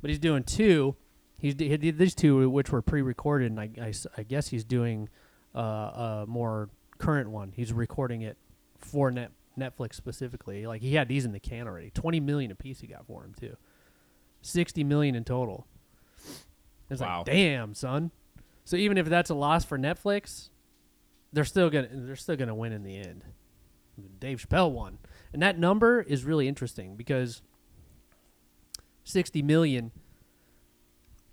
but 0.00 0.08
he's 0.08 0.18
doing 0.18 0.42
two. 0.44 0.96
He's 1.36 1.54
he 1.58 1.76
did 1.76 1.98
these 1.98 2.14
two 2.14 2.48
which 2.48 2.70
were 2.70 2.80
pre-recorded, 2.82 3.50
and 3.52 3.60
I 3.60 4.22
guess 4.22 4.48
he's 4.48 4.64
doing 4.64 5.08
uh, 5.54 5.60
a 5.60 6.24
more 6.26 6.70
current 6.98 7.30
one. 7.30 7.52
He's 7.54 7.72
recording 7.72 8.22
it 8.22 8.38
for 8.78 9.10
net 9.10 9.30
Netflix 9.58 9.94
specifically. 9.94 10.66
Like 10.66 10.80
he 10.80 10.94
had 10.94 11.06
these 11.08 11.26
in 11.26 11.32
the 11.32 11.40
can 11.40 11.66
already. 11.68 11.90
Twenty 11.90 12.18
million 12.18 12.50
a 12.50 12.54
piece 12.54 12.80
he 12.80 12.86
got 12.86 13.06
for 13.06 13.22
him 13.22 13.34
too. 13.38 13.56
Sixty 14.40 14.84
million 14.84 15.14
in 15.14 15.24
total. 15.24 15.66
It's 16.88 17.00
Wow. 17.02 17.18
like 17.18 17.26
damn 17.26 17.74
son. 17.74 18.10
So 18.64 18.76
even 18.76 18.96
if 18.96 19.06
that's 19.06 19.28
a 19.28 19.34
loss 19.34 19.64
for 19.66 19.78
Netflix, 19.78 20.48
they're 21.32 21.44
still 21.44 21.68
gonna 21.68 21.88
they're 21.92 22.16
still 22.16 22.36
gonna 22.36 22.54
win 22.54 22.72
in 22.72 22.84
the 22.84 22.96
end. 22.96 23.24
Dave 24.18 24.46
Chappelle 24.46 24.70
won, 24.70 24.98
and 25.32 25.42
that 25.42 25.58
number 25.58 26.00
is 26.00 26.24
really 26.24 26.48
interesting 26.48 26.96
because 26.96 27.42
sixty 29.04 29.42
million. 29.42 29.92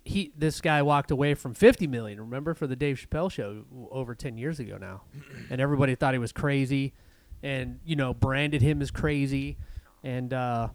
He 0.04 0.32
this 0.36 0.60
guy 0.62 0.80
walked 0.82 1.10
away 1.10 1.34
from 1.34 1.54
fifty 1.54 1.86
million. 1.86 2.20
Remember 2.20 2.54
for 2.54 2.66
the 2.66 2.76
Dave 2.76 2.96
Chappelle 2.96 3.30
show 3.30 3.64
over 3.90 4.14
ten 4.14 4.38
years 4.38 4.58
ago 4.58 4.78
now, 4.78 5.02
and 5.50 5.60
everybody 5.60 5.94
thought 5.94 6.14
he 6.14 6.18
was 6.18 6.32
crazy, 6.32 6.94
and 7.42 7.80
you 7.84 7.96
know 7.96 8.14
branded 8.14 8.62
him 8.62 8.80
as 8.80 8.90
crazy, 8.90 9.58
and 10.02 10.32
uh, 10.32 10.68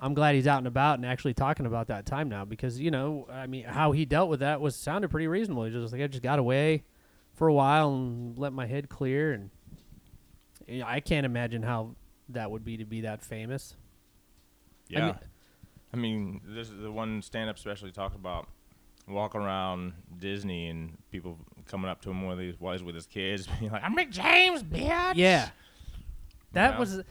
I'm 0.00 0.14
glad 0.14 0.34
he's 0.34 0.46
out 0.46 0.58
and 0.58 0.66
about 0.66 0.98
and 0.98 1.06
actually 1.06 1.34
talking 1.34 1.66
about 1.66 1.86
that 1.88 2.06
time 2.06 2.28
now 2.28 2.44
because 2.44 2.80
you 2.80 2.90
know 2.90 3.26
I 3.30 3.46
mean 3.46 3.64
how 3.64 3.92
he 3.92 4.04
dealt 4.04 4.28
with 4.28 4.40
that 4.40 4.60
was 4.60 4.76
sounded 4.76 5.10
pretty 5.10 5.28
reasonable. 5.28 5.64
He 5.64 5.70
just 5.72 5.92
like 5.92 6.02
I 6.02 6.06
just 6.06 6.22
got 6.22 6.38
away 6.38 6.84
for 7.32 7.48
a 7.48 7.54
while 7.54 7.94
and 7.94 8.38
let 8.38 8.52
my 8.52 8.66
head 8.66 8.88
clear 8.88 9.32
and 9.32 9.50
you 10.66 10.80
know, 10.80 10.86
I 10.86 11.00
can't 11.00 11.26
imagine 11.26 11.62
how 11.62 11.96
that 12.34 12.50
would 12.50 12.64
be 12.64 12.76
to 12.78 12.84
be 12.84 13.02
that 13.02 13.22
famous. 13.22 13.74
I 14.90 14.92
Yeah. 14.98 15.06
mean- 15.06 15.18
I 15.94 15.96
mean, 15.98 16.40
this 16.44 16.70
is 16.70 16.80
the 16.80 16.90
one 16.90 17.20
stand-up 17.20 17.58
special 17.58 17.86
he 17.86 17.92
talked 17.92 18.14
about 18.14 18.48
walking 19.06 19.42
around 19.42 19.92
Disney 20.18 20.68
and 20.68 20.96
people 21.10 21.38
coming 21.66 21.90
up 21.90 22.00
to 22.02 22.10
him 22.10 22.22
while 22.22 22.38
he's, 22.38 22.58
while 22.58 22.72
he's 22.72 22.82
with 22.82 22.94
his 22.94 23.06
kids, 23.06 23.46
being 23.60 23.70
like, 23.70 23.82
"I'm 23.84 23.94
Rick 23.94 24.10
James, 24.10 24.62
bitch." 24.62 25.14
Yeah, 25.16 25.50
that 26.52 26.78
was 26.78 27.02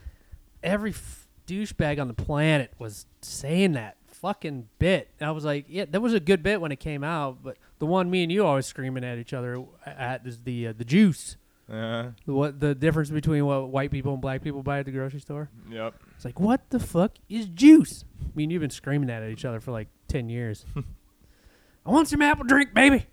every 0.63 0.91
f- 0.91 1.27
douchebag 1.47 1.99
on 2.01 2.07
the 2.07 2.13
planet 2.15 2.73
was 2.79 3.05
saying 3.21 3.73
that 3.73 3.97
fucking 4.07 4.67
bit. 4.79 5.09
And 5.19 5.27
I 5.27 5.31
was 5.31 5.43
like, 5.45 5.65
yeah, 5.67 5.85
that 5.89 6.01
was 6.01 6.13
a 6.13 6.19
good 6.19 6.41
bit 6.43 6.61
when 6.61 6.71
it 6.71 6.79
came 6.79 7.03
out, 7.03 7.41
but 7.43 7.57
the 7.79 7.85
one 7.87 8.09
me 8.09 8.23
and 8.23 8.31
you 8.31 8.45
always 8.45 8.65
screaming 8.67 9.03
at 9.03 9.17
each 9.17 9.33
other 9.33 9.63
at 9.85 10.25
is 10.25 10.39
the 10.39 10.67
uh, 10.67 10.73
the 10.75 10.85
juice. 10.85 11.37
Uh, 11.71 12.11
What 12.25 12.59
the 12.59 12.75
difference 12.75 13.09
between 13.09 13.45
what 13.45 13.69
white 13.69 13.91
people 13.91 14.11
and 14.13 14.21
black 14.21 14.41
people 14.43 14.61
buy 14.61 14.79
at 14.79 14.85
the 14.85 14.91
grocery 14.91 15.21
store? 15.21 15.49
yep. 15.69 15.95
It's 16.15 16.25
like, 16.25 16.39
what 16.39 16.69
the 16.69 16.79
fuck 16.79 17.13
is 17.29 17.45
juice? 17.47 18.03
I 18.21 18.25
mean, 18.35 18.49
you've 18.49 18.59
been 18.61 18.69
screaming 18.69 19.07
that 19.07 19.23
at 19.23 19.29
each 19.29 19.45
other 19.45 19.59
for 19.61 19.71
like 19.71 19.87
10 20.09 20.27
years. 20.29 20.65
I 21.85 21.89
want 21.89 22.07
some 22.09 22.21
apple 22.21 22.43
drink, 22.43 22.73
baby. 22.73 23.05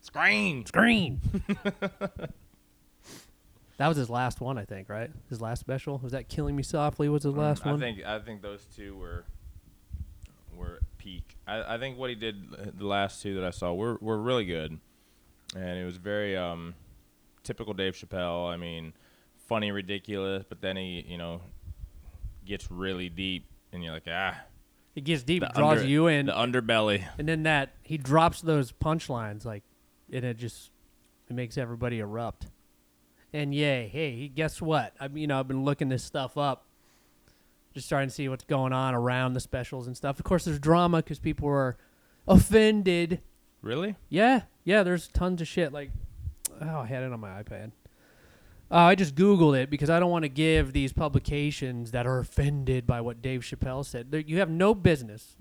Scream. 0.00 0.66
Scream. 0.66 1.20
that 3.78 3.88
was 3.88 3.96
his 3.96 4.08
last 4.10 4.40
one, 4.40 4.58
I 4.58 4.64
think, 4.64 4.88
right? 4.88 5.10
His 5.28 5.40
last 5.40 5.60
special. 5.60 5.98
Was 5.98 6.12
that 6.12 6.28
Killing 6.28 6.56
Me 6.56 6.62
Softly 6.62 7.08
was 7.08 7.22
his 7.24 7.34
last 7.34 7.62
Mm, 7.62 7.66
I 7.66 7.70
one? 7.72 7.80
think 7.80 8.04
I 8.04 8.18
think 8.18 8.42
those 8.42 8.64
two 8.74 8.96
were 8.96 9.24
were 10.56 10.80
peak. 10.98 11.36
I, 11.46 11.74
I 11.74 11.78
think 11.78 11.98
what 11.98 12.08
he 12.10 12.16
did 12.16 12.36
uh, 12.58 12.66
the 12.76 12.86
last 12.86 13.22
two 13.22 13.34
that 13.34 13.44
I 13.44 13.50
saw 13.50 13.72
were 13.74 13.98
were 14.00 14.18
really 14.18 14.44
good, 14.44 14.78
and 15.54 15.78
it 15.78 15.84
was 15.84 15.96
very 15.98 16.36
um, 16.36 16.74
typical 17.46 17.72
Dave 17.74 17.94
Chappelle. 17.94 18.48
I 18.52 18.56
mean, 18.56 18.92
funny, 19.46 19.70
ridiculous, 19.70 20.44
but 20.48 20.60
then 20.60 20.76
he 20.76 21.04
you 21.08 21.16
know 21.18 21.40
gets 22.44 22.70
really 22.70 23.08
deep, 23.08 23.46
and 23.72 23.82
you're 23.82 23.92
like 23.92 24.06
ah, 24.08 24.36
It 24.94 25.04
gets 25.04 25.22
deep, 25.22 25.42
the 25.42 25.48
draws 25.54 25.78
under- 25.78 25.88
you 25.88 26.06
in. 26.08 26.26
the 26.26 26.32
underbelly. 26.32 27.04
and 27.18 27.28
then 27.28 27.42
that, 27.44 27.74
he 27.82 27.96
drops 27.98 28.40
those 28.40 28.72
punchlines, 28.72 29.44
like, 29.44 29.62
and 30.12 30.24
it 30.24 30.36
just, 30.36 30.70
it 31.28 31.34
makes 31.34 31.58
everybody 31.58 31.98
erupt. 32.00 32.46
And 33.32 33.52
yay, 33.54 33.88
hey, 33.88 34.28
guess 34.28 34.62
what? 34.62 34.94
I 35.00 35.08
mean, 35.08 35.22
you 35.22 35.26
know, 35.26 35.40
I've 35.40 35.48
been 35.48 35.64
looking 35.64 35.88
this 35.88 36.04
stuff 36.04 36.38
up, 36.38 36.66
just 37.74 37.88
trying 37.88 38.06
to 38.08 38.14
see 38.14 38.28
what's 38.28 38.44
going 38.44 38.72
on 38.72 38.94
around 38.94 39.32
the 39.34 39.40
specials 39.40 39.86
and 39.88 39.96
stuff. 39.96 40.18
Of 40.18 40.24
course, 40.24 40.44
there's 40.44 40.58
drama 40.60 40.98
because 40.98 41.18
people 41.18 41.48
are 41.48 41.76
offended. 42.28 43.20
Really? 43.60 43.96
Yeah, 44.08 44.42
yeah, 44.64 44.82
there's 44.84 45.08
tons 45.08 45.40
of 45.42 45.48
shit. 45.48 45.72
Like, 45.72 45.90
oh, 46.60 46.78
I 46.80 46.86
had 46.86 47.02
it 47.02 47.12
on 47.12 47.20
my 47.20 47.42
iPad. 47.42 47.72
Uh, 48.70 48.74
I 48.76 48.94
just 48.96 49.14
Googled 49.14 49.56
it 49.56 49.70
because 49.70 49.90
I 49.90 50.00
don't 50.00 50.10
want 50.10 50.24
to 50.24 50.28
give 50.28 50.72
these 50.72 50.92
publications 50.92 51.92
that 51.92 52.06
are 52.06 52.18
offended 52.18 52.86
by 52.86 53.00
what 53.00 53.22
Dave 53.22 53.42
Chappelle 53.42 53.84
said. 53.84 54.10
There, 54.10 54.20
you 54.20 54.38
have 54.38 54.50
no 54.50 54.74
business. 54.74 55.36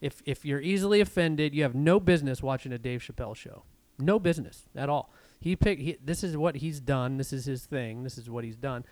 If 0.00 0.22
if 0.24 0.44
you're 0.44 0.60
easily 0.60 1.00
offended, 1.00 1.52
you 1.54 1.64
have 1.64 1.74
no 1.74 1.98
business 1.98 2.40
watching 2.42 2.72
a 2.72 2.78
Dave 2.78 3.00
Chappelle 3.00 3.34
show. 3.34 3.64
No 3.98 4.20
business 4.20 4.68
at 4.76 4.88
all. 4.88 5.12
He 5.40 5.56
picked. 5.56 5.82
He, 5.82 5.96
this 6.02 6.22
is 6.22 6.36
what 6.36 6.56
he's 6.56 6.78
done. 6.78 7.16
This 7.16 7.32
is 7.32 7.44
his 7.46 7.66
thing. 7.66 8.04
This 8.04 8.16
is 8.18 8.30
what 8.30 8.44
he's 8.44 8.56
done. 8.56 8.84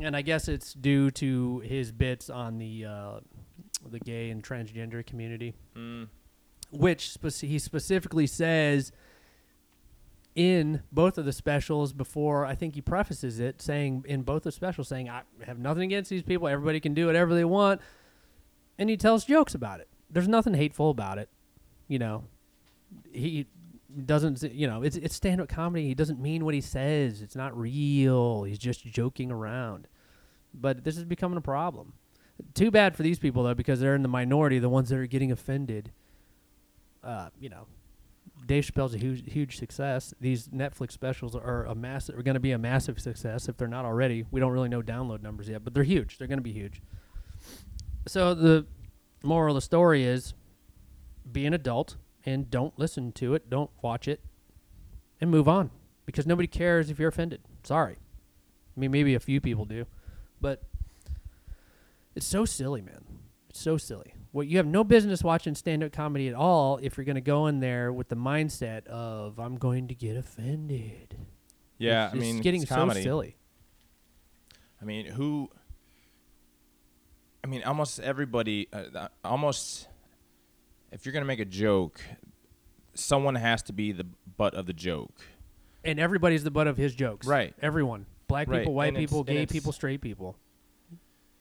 And 0.00 0.14
I 0.14 0.20
guess 0.20 0.48
it's 0.48 0.74
due 0.74 1.10
to 1.12 1.60
his 1.60 1.90
bits 1.92 2.28
on 2.28 2.58
the 2.58 2.84
uh, 2.84 3.20
the 3.90 4.00
gay 4.00 4.28
and 4.28 4.42
transgender 4.42 5.04
community 5.06 5.54
Mm. 5.74 6.08
which 6.70 7.10
spec- 7.10 7.32
he 7.34 7.58
specifically 7.58 8.26
says 8.26 8.92
in 10.34 10.82
both 10.90 11.16
of 11.18 11.24
the 11.24 11.32
specials 11.32 11.92
before 11.92 12.44
I 12.44 12.54
think 12.54 12.74
he 12.74 12.80
prefaces 12.80 13.38
it 13.38 13.62
saying 13.62 14.04
in 14.08 14.22
both 14.22 14.42
the 14.42 14.52
specials 14.52 14.88
saying 14.88 15.08
I 15.08 15.22
have 15.46 15.58
nothing 15.58 15.84
against 15.84 16.10
these 16.10 16.22
people. 16.22 16.48
Everybody 16.48 16.80
can 16.80 16.94
do 16.94 17.06
whatever 17.06 17.34
they 17.34 17.44
want. 17.44 17.80
And 18.78 18.90
he 18.90 18.96
tells 18.96 19.24
jokes 19.24 19.54
about 19.54 19.80
it. 19.80 19.88
There's 20.10 20.28
nothing 20.28 20.54
hateful 20.54 20.90
about 20.90 21.18
it 21.18 21.28
you 21.88 21.98
know. 21.98 22.24
He 23.12 23.46
doesn't 24.06 24.42
you 24.42 24.66
know 24.66 24.82
it's 24.82 24.96
it's 24.96 25.14
stand-up 25.14 25.48
comedy. 25.48 25.86
He 25.86 25.94
doesn't 25.94 26.20
mean 26.20 26.44
what 26.44 26.54
he 26.54 26.60
says. 26.60 27.22
It's 27.22 27.36
not 27.36 27.56
real. 27.56 28.44
He's 28.44 28.58
just 28.58 28.84
joking 28.84 29.30
around. 29.30 29.86
But 30.52 30.84
this 30.84 30.96
is 30.96 31.04
becoming 31.04 31.38
a 31.38 31.42
problem. 31.42 31.94
Too 32.54 32.70
bad 32.70 32.96
for 32.96 33.02
these 33.02 33.18
people 33.18 33.44
though 33.44 33.54
because 33.54 33.80
they're 33.80 33.94
in 33.94 34.02
the 34.02 34.08
minority 34.08 34.58
the 34.58 34.68
ones 34.68 34.88
that 34.88 34.98
are 34.98 35.06
getting 35.06 35.30
offended 35.30 35.92
uh, 37.04 37.28
you 37.38 37.48
know, 37.48 37.66
Dave 38.46 38.64
Chappelle's 38.64 38.94
a 38.94 38.98
huge, 38.98 39.30
huge 39.30 39.56
success. 39.58 40.12
These 40.20 40.48
Netflix 40.48 40.92
specials 40.92 41.34
are 41.34 41.64
a 41.64 41.74
massive, 41.74 42.18
are 42.18 42.22
going 42.22 42.34
to 42.34 42.40
be 42.40 42.52
a 42.52 42.58
massive 42.58 43.00
success 43.00 43.48
if 43.48 43.56
they're 43.56 43.68
not 43.68 43.84
already. 43.84 44.24
We 44.30 44.40
don't 44.40 44.52
really 44.52 44.68
know 44.68 44.82
download 44.82 45.22
numbers 45.22 45.48
yet, 45.48 45.64
but 45.64 45.72
they're 45.72 45.82
huge. 45.82 46.18
They're 46.18 46.28
going 46.28 46.38
to 46.38 46.42
be 46.42 46.52
huge. 46.52 46.82
So 48.06 48.34
the 48.34 48.66
moral 49.22 49.56
of 49.56 49.62
the 49.62 49.64
story 49.64 50.04
is, 50.04 50.34
be 51.30 51.46
an 51.46 51.54
adult 51.54 51.96
and 52.26 52.50
don't 52.50 52.78
listen 52.78 53.12
to 53.12 53.34
it, 53.34 53.48
don't 53.48 53.70
watch 53.82 54.08
it, 54.08 54.20
and 55.20 55.30
move 55.30 55.48
on 55.48 55.70
because 56.06 56.26
nobody 56.26 56.46
cares 56.46 56.90
if 56.90 56.98
you're 56.98 57.08
offended. 57.08 57.40
Sorry, 57.62 57.96
I 58.76 58.80
mean 58.80 58.90
maybe 58.90 59.14
a 59.14 59.20
few 59.20 59.40
people 59.40 59.64
do, 59.64 59.86
but 60.40 60.64
it's 62.14 62.26
so 62.26 62.44
silly, 62.44 62.82
man. 62.82 63.04
It's 63.48 63.60
so 63.60 63.76
silly. 63.76 64.13
Well, 64.34 64.42
you 64.42 64.56
have 64.56 64.66
no 64.66 64.82
business 64.82 65.22
watching 65.22 65.54
stand-up 65.54 65.92
comedy 65.92 66.26
at 66.26 66.34
all 66.34 66.80
if 66.82 66.96
you're 66.96 67.04
going 67.04 67.14
to 67.14 67.20
go 67.20 67.46
in 67.46 67.60
there 67.60 67.92
with 67.92 68.08
the 68.08 68.16
mindset 68.16 68.84
of 68.88 69.38
I'm 69.38 69.54
going 69.58 69.86
to 69.88 69.94
get 69.94 70.16
offended. 70.16 71.16
Yeah, 71.78 72.08
It's- 72.08 72.12
I 72.12 72.16
it's 72.16 72.20
mean, 72.20 72.42
getting 72.42 72.62
it's 72.62 72.68
so 72.68 72.90
silly. 72.90 73.36
I 74.82 74.84
mean, 74.84 75.06
who? 75.06 75.50
I 77.44 77.46
mean, 77.46 77.62
almost 77.62 78.00
everybody, 78.00 78.68
uh, 78.72 79.06
almost. 79.24 79.86
If 80.90 81.06
you're 81.06 81.12
gonna 81.12 81.24
make 81.26 81.40
a 81.40 81.44
joke, 81.44 82.00
someone 82.94 83.36
has 83.36 83.62
to 83.64 83.72
be 83.72 83.92
the 83.92 84.06
butt 84.36 84.54
of 84.54 84.66
the 84.66 84.72
joke. 84.72 85.20
And 85.84 86.00
everybody's 86.00 86.42
the 86.44 86.50
butt 86.50 86.66
of 86.66 86.76
his 86.76 86.94
jokes. 86.94 87.26
Right. 87.26 87.54
Everyone. 87.62 88.06
Black 88.26 88.48
Right, 88.48 88.60
people, 88.60 88.74
white 88.74 88.88
and 88.88 88.96
people, 88.96 89.22
gay 89.22 89.46
people, 89.46 89.70
straight 89.72 90.00
people. 90.00 90.36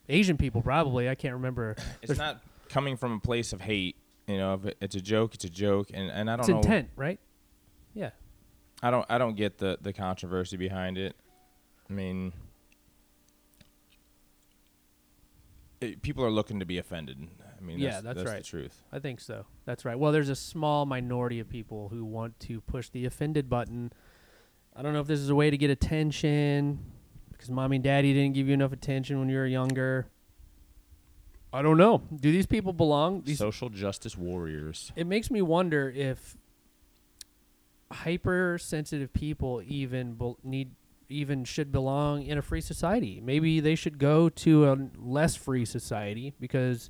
Asian 0.09 0.37
people 0.37 0.61
probably. 0.61 1.09
I 1.09 1.15
can't 1.15 1.33
remember. 1.35 1.75
It's 2.01 2.07
There's- 2.07 2.17
not 2.17 2.41
coming 2.73 2.97
from 2.97 3.13
a 3.13 3.19
place 3.19 3.53
of 3.53 3.61
hate. 3.61 3.95
You 4.27 4.37
know, 4.37 4.53
if 4.55 4.73
it's 4.81 4.95
a 4.95 5.01
joke, 5.01 5.35
it's 5.35 5.43
a 5.45 5.49
joke, 5.49 5.89
and, 5.93 6.09
and 6.09 6.29
I 6.29 6.35
don't 6.37 6.41
It's 6.41 6.49
know. 6.49 6.57
intent, 6.57 6.89
right? 6.95 7.19
Yeah. 7.93 8.09
I 8.81 8.89
don't 8.89 9.05
I 9.09 9.17
don't 9.17 9.35
get 9.35 9.57
the 9.59 9.77
the 9.81 9.93
controversy 9.93 10.57
behind 10.57 10.97
it. 10.97 11.15
I 11.89 11.93
mean, 11.93 12.33
it, 15.81 16.01
people 16.01 16.23
are 16.23 16.31
looking 16.31 16.59
to 16.59 16.65
be 16.65 16.77
offended. 16.77 17.17
I 17.57 17.61
mean, 17.61 17.79
Yeah, 17.79 17.91
that's, 17.91 18.03
that's 18.03 18.17
that's 18.17 18.29
right. 18.31 18.37
the 18.43 18.49
truth. 18.49 18.81
I 18.91 18.99
think 18.99 19.19
so. 19.19 19.45
That's 19.65 19.85
right. 19.85 19.97
Well, 19.97 20.11
there's 20.11 20.29
a 20.29 20.35
small 20.35 20.85
minority 20.85 21.39
of 21.39 21.49
people 21.49 21.89
who 21.89 22.03
want 22.03 22.39
to 22.41 22.61
push 22.61 22.89
the 22.89 23.05
offended 23.05 23.49
button. 23.49 23.91
I 24.75 24.81
don't 24.81 24.93
know 24.93 25.01
if 25.01 25.07
this 25.07 25.19
is 25.19 25.29
a 25.29 25.35
way 25.35 25.49
to 25.49 25.57
get 25.57 25.69
attention 25.69 26.79
because 27.31 27.49
mommy 27.49 27.77
and 27.77 27.83
daddy 27.83 28.13
didn't 28.13 28.33
give 28.33 28.47
you 28.47 28.53
enough 28.53 28.73
attention 28.73 29.19
when 29.19 29.29
you 29.29 29.37
were 29.37 29.45
younger. 29.47 30.07
I 31.53 31.61
don't 31.61 31.77
know. 31.77 32.01
Do 32.15 32.31
these 32.31 32.47
people 32.47 32.73
belong? 32.73 33.21
These, 33.25 33.37
Social 33.37 33.69
justice 33.69 34.17
warriors. 34.17 34.91
it 34.95 35.05
makes 35.05 35.29
me 35.29 35.41
wonder 35.43 35.89
if 35.95 36.35
hypersensitive 37.91 39.13
people 39.13 39.61
even 39.67 40.15
bel 40.15 40.39
need 40.43 40.71
even 41.09 41.43
should 41.43 41.71
belong 41.71 42.23
in 42.23 42.39
a 42.39 42.41
free 42.41 42.61
society. 42.61 43.21
Maybe 43.23 43.59
they 43.59 43.75
should 43.75 43.99
go 43.99 44.29
to 44.29 44.71
a 44.71 44.89
less 44.97 45.35
free 45.35 45.63
society 45.63 46.33
because 46.39 46.89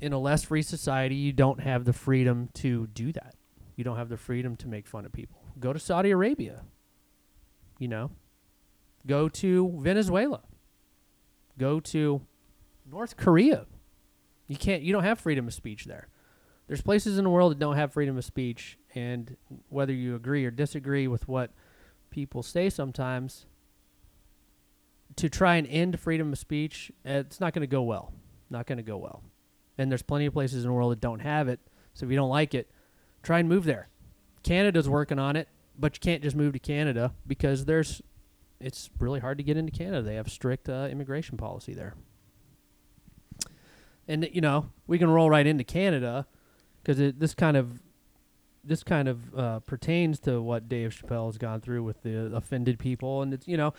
in 0.00 0.12
a 0.12 0.18
less 0.18 0.44
free 0.44 0.62
society 0.62 1.16
you 1.16 1.32
don't 1.32 1.60
have 1.60 1.84
the 1.84 1.92
freedom 1.92 2.50
to 2.54 2.86
do 2.86 3.10
that. 3.12 3.34
You 3.74 3.82
don't 3.82 3.96
have 3.96 4.08
the 4.08 4.16
freedom 4.16 4.54
to 4.56 4.68
make 4.68 4.86
fun 4.86 5.04
of 5.04 5.12
people. 5.12 5.40
Go 5.58 5.72
to 5.72 5.80
Saudi 5.80 6.12
Arabia. 6.12 6.62
You 7.80 7.88
know. 7.88 8.10
Go 9.04 9.28
to 9.28 9.72
Venezuela. 9.80 10.42
Go 11.58 11.80
to 11.80 12.20
North 12.90 13.16
Korea. 13.16 13.66
You 14.46 14.56
can't 14.56 14.82
you 14.82 14.92
don't 14.92 15.04
have 15.04 15.20
freedom 15.20 15.46
of 15.46 15.54
speech 15.54 15.84
there. 15.84 16.08
There's 16.66 16.82
places 16.82 17.18
in 17.18 17.24
the 17.24 17.30
world 17.30 17.52
that 17.52 17.58
don't 17.58 17.76
have 17.76 17.92
freedom 17.92 18.18
of 18.18 18.24
speech 18.24 18.78
and 18.94 19.36
whether 19.68 19.92
you 19.92 20.14
agree 20.14 20.44
or 20.44 20.50
disagree 20.50 21.08
with 21.08 21.26
what 21.26 21.50
people 22.10 22.42
say 22.42 22.68
sometimes 22.68 23.46
to 25.16 25.28
try 25.28 25.56
and 25.56 25.66
end 25.66 25.98
freedom 25.98 26.32
of 26.32 26.38
speech, 26.38 26.92
it's 27.04 27.40
not 27.40 27.52
going 27.52 27.62
to 27.62 27.66
go 27.66 27.82
well. 27.82 28.12
Not 28.50 28.66
going 28.66 28.78
to 28.78 28.84
go 28.84 28.96
well. 28.96 29.22
And 29.76 29.90
there's 29.90 30.02
plenty 30.02 30.26
of 30.26 30.32
places 30.32 30.64
in 30.64 30.70
the 30.70 30.74
world 30.74 30.92
that 30.92 31.00
don't 31.00 31.20
have 31.20 31.48
it. 31.48 31.60
So 31.94 32.06
if 32.06 32.10
you 32.10 32.16
don't 32.16 32.30
like 32.30 32.54
it, 32.54 32.70
try 33.22 33.38
and 33.38 33.48
move 33.48 33.64
there. 33.64 33.88
Canada's 34.42 34.88
working 34.88 35.18
on 35.18 35.36
it, 35.36 35.48
but 35.78 35.96
you 35.96 36.00
can't 36.00 36.22
just 36.22 36.36
move 36.36 36.52
to 36.52 36.58
Canada 36.58 37.12
because 37.26 37.64
there's 37.64 38.02
it's 38.60 38.90
really 38.98 39.20
hard 39.20 39.38
to 39.38 39.44
get 39.44 39.56
into 39.56 39.70
Canada. 39.70 40.02
They 40.02 40.16
have 40.16 40.28
strict 40.28 40.68
uh, 40.68 40.88
immigration 40.90 41.36
policy 41.36 41.74
there. 41.74 41.94
And 44.08 44.28
you 44.32 44.40
know, 44.40 44.70
we 44.86 44.98
can 44.98 45.08
roll 45.10 45.30
right 45.30 45.46
into 45.46 45.64
Canada 45.64 46.26
because 46.82 47.12
this 47.16 47.34
kind 47.34 47.56
of 47.56 47.80
this 48.64 48.82
kind 48.82 49.08
of 49.08 49.38
uh, 49.38 49.60
pertains 49.60 50.18
to 50.20 50.42
what 50.42 50.68
Dave 50.68 50.90
Chappelle 50.90 51.26
has 51.26 51.38
gone 51.38 51.60
through 51.60 51.82
with 51.84 52.02
the 52.02 52.34
offended 52.34 52.78
people, 52.78 53.22
and 53.22 53.32
it's 53.34 53.46
you 53.46 53.56
know, 53.56 53.74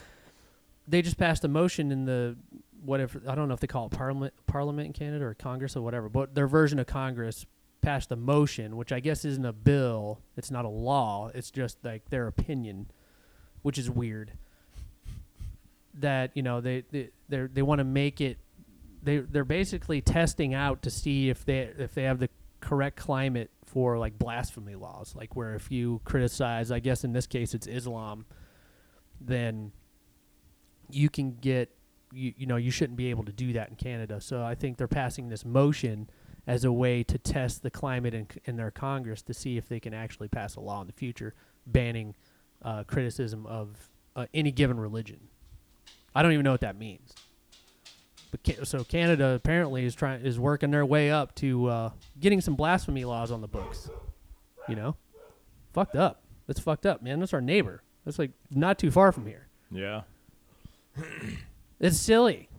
they 0.87 1.01
just 1.01 1.17
passed 1.17 1.43
a 1.43 1.47
motion 1.47 1.91
in 1.91 2.05
the 2.05 2.37
whatever 2.83 3.21
I 3.27 3.35
don't 3.35 3.47
know 3.47 3.53
if 3.53 3.59
they 3.59 3.67
call 3.67 3.87
it 3.87 3.91
Parliament 3.91 4.33
Parliament 4.47 4.87
in 4.87 4.93
Canada 4.93 5.25
or 5.25 5.33
Congress 5.33 5.75
or 5.75 5.81
whatever, 5.81 6.09
but 6.09 6.35
their 6.35 6.47
version 6.47 6.79
of 6.79 6.87
Congress 6.87 7.45
passed 7.81 8.11
a 8.11 8.15
motion, 8.15 8.75
which 8.75 8.91
I 8.91 8.99
guess 8.99 9.23
isn't 9.25 9.45
a 9.45 9.53
bill. 9.53 10.19
It's 10.37 10.51
not 10.51 10.65
a 10.65 10.69
law. 10.69 11.29
It's 11.33 11.51
just 11.51 11.77
like 11.83 12.09
their 12.09 12.27
opinion, 12.27 12.87
which 13.61 13.77
is 13.77 13.89
weird. 13.89 14.33
That 15.93 16.31
you 16.35 16.43
know 16.43 16.61
they 16.61 16.83
they 16.91 17.09
they 17.27 17.41
they 17.47 17.61
want 17.61 17.79
to 17.79 17.85
make 17.85 18.21
it. 18.21 18.37
They 19.01 19.17
they're 19.19 19.45
basically 19.45 20.01
testing 20.01 20.53
out 20.53 20.81
to 20.83 20.89
see 20.89 21.29
if 21.29 21.45
they 21.45 21.71
if 21.77 21.93
they 21.93 22.03
have 22.03 22.19
the 22.19 22.29
correct 22.59 22.97
climate 22.97 23.49
for 23.65 23.97
like 23.97 24.17
blasphemy 24.17 24.75
laws, 24.75 25.13
like 25.15 25.35
where 25.35 25.55
if 25.55 25.71
you 25.71 26.01
criticize, 26.03 26.71
I 26.71 26.79
guess 26.79 27.03
in 27.03 27.13
this 27.13 27.27
case 27.27 27.53
it's 27.53 27.67
Islam, 27.67 28.25
then 29.21 29.71
you 30.89 31.09
can 31.09 31.35
get 31.35 31.69
you 32.11 32.33
you 32.37 32.45
know 32.45 32.57
you 32.57 32.71
shouldn't 32.71 32.97
be 32.97 33.09
able 33.09 33.23
to 33.25 33.31
do 33.31 33.53
that 33.53 33.69
in 33.69 33.75
Canada. 33.75 34.19
So 34.19 34.43
I 34.43 34.55
think 34.55 34.77
they're 34.77 34.87
passing 34.87 35.29
this 35.29 35.45
motion 35.45 36.09
as 36.47 36.63
a 36.63 36.71
way 36.71 37.03
to 37.03 37.17
test 37.17 37.61
the 37.61 37.69
climate 37.69 38.13
in, 38.13 38.27
in 38.45 38.55
their 38.55 38.71
Congress 38.71 39.21
to 39.21 39.33
see 39.33 39.57
if 39.57 39.69
they 39.69 39.79
can 39.79 39.93
actually 39.93 40.27
pass 40.27 40.55
a 40.55 40.59
law 40.59 40.81
in 40.81 40.87
the 40.87 40.93
future 40.93 41.35
banning 41.67 42.15
uh, 42.63 42.83
criticism 42.83 43.45
of 43.45 43.89
uh, 44.15 44.25
any 44.33 44.51
given 44.51 44.79
religion. 44.79 45.19
I 46.15 46.23
don't 46.23 46.31
even 46.31 46.43
know 46.43 46.51
what 46.51 46.61
that 46.61 46.75
means. 46.77 47.13
But 48.31 48.43
ca- 48.45 48.63
so 48.65 48.83
Canada 48.83 49.31
apparently 49.33 49.85
is 49.85 49.95
trying 49.95 50.21
is 50.25 50.39
working 50.39 50.71
their 50.71 50.85
way 50.85 51.09
up 51.11 51.33
to 51.35 51.65
uh, 51.67 51.89
getting 52.19 52.41
some 52.41 52.55
blasphemy 52.55 53.05
laws 53.05 53.31
on 53.31 53.41
the 53.41 53.47
books. 53.47 53.89
You 54.67 54.75
know, 54.75 54.95
fucked 55.73 55.95
up. 55.95 56.21
That's 56.47 56.59
fucked 56.59 56.85
up, 56.85 57.01
man. 57.01 57.19
That's 57.19 57.33
our 57.33 57.41
neighbor. 57.41 57.81
That's 58.05 58.19
like 58.19 58.31
not 58.51 58.77
too 58.79 58.91
far 58.91 59.11
from 59.11 59.25
here. 59.25 59.47
Yeah. 59.71 60.01
It's 61.79 61.97
silly. 61.97 62.49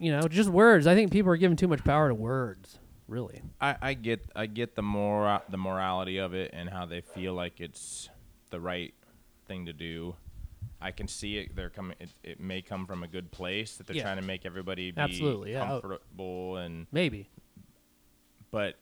You 0.00 0.10
know, 0.10 0.22
just 0.26 0.48
words. 0.48 0.88
I 0.88 0.96
think 0.96 1.12
people 1.12 1.30
are 1.30 1.36
giving 1.36 1.56
too 1.56 1.68
much 1.68 1.84
power 1.84 2.08
to 2.08 2.14
words. 2.16 2.80
Really. 3.06 3.42
I, 3.60 3.76
I 3.80 3.94
get 3.94 4.24
I 4.34 4.46
get 4.46 4.74
the 4.74 4.82
mora- 4.82 5.42
the 5.48 5.56
morality 5.56 6.18
of 6.18 6.34
it 6.34 6.50
and 6.52 6.68
how 6.68 6.84
they 6.86 7.00
feel 7.00 7.34
like 7.34 7.60
it's 7.60 8.08
the 8.50 8.58
right 8.58 8.92
thing 9.46 9.66
to 9.66 9.72
do. 9.72 10.16
I 10.82 10.90
can 10.90 11.06
see 11.08 11.38
it. 11.38 11.54
They're 11.54 11.70
coming. 11.70 11.96
It, 12.00 12.10
it 12.22 12.40
may 12.40 12.60
come 12.62 12.86
from 12.86 13.02
a 13.02 13.08
good 13.08 13.30
place 13.30 13.76
that 13.76 13.86
they're 13.86 13.96
Yeah. 13.96 14.02
trying 14.02 14.16
to 14.16 14.22
make 14.26 14.44
everybody 14.44 14.90
be 14.90 15.00
Absolutely, 15.00 15.52
yeah. 15.52 15.66
comfortable 15.66 16.56
and 16.56 16.86
Maybe. 16.92 17.28
but 18.50 18.76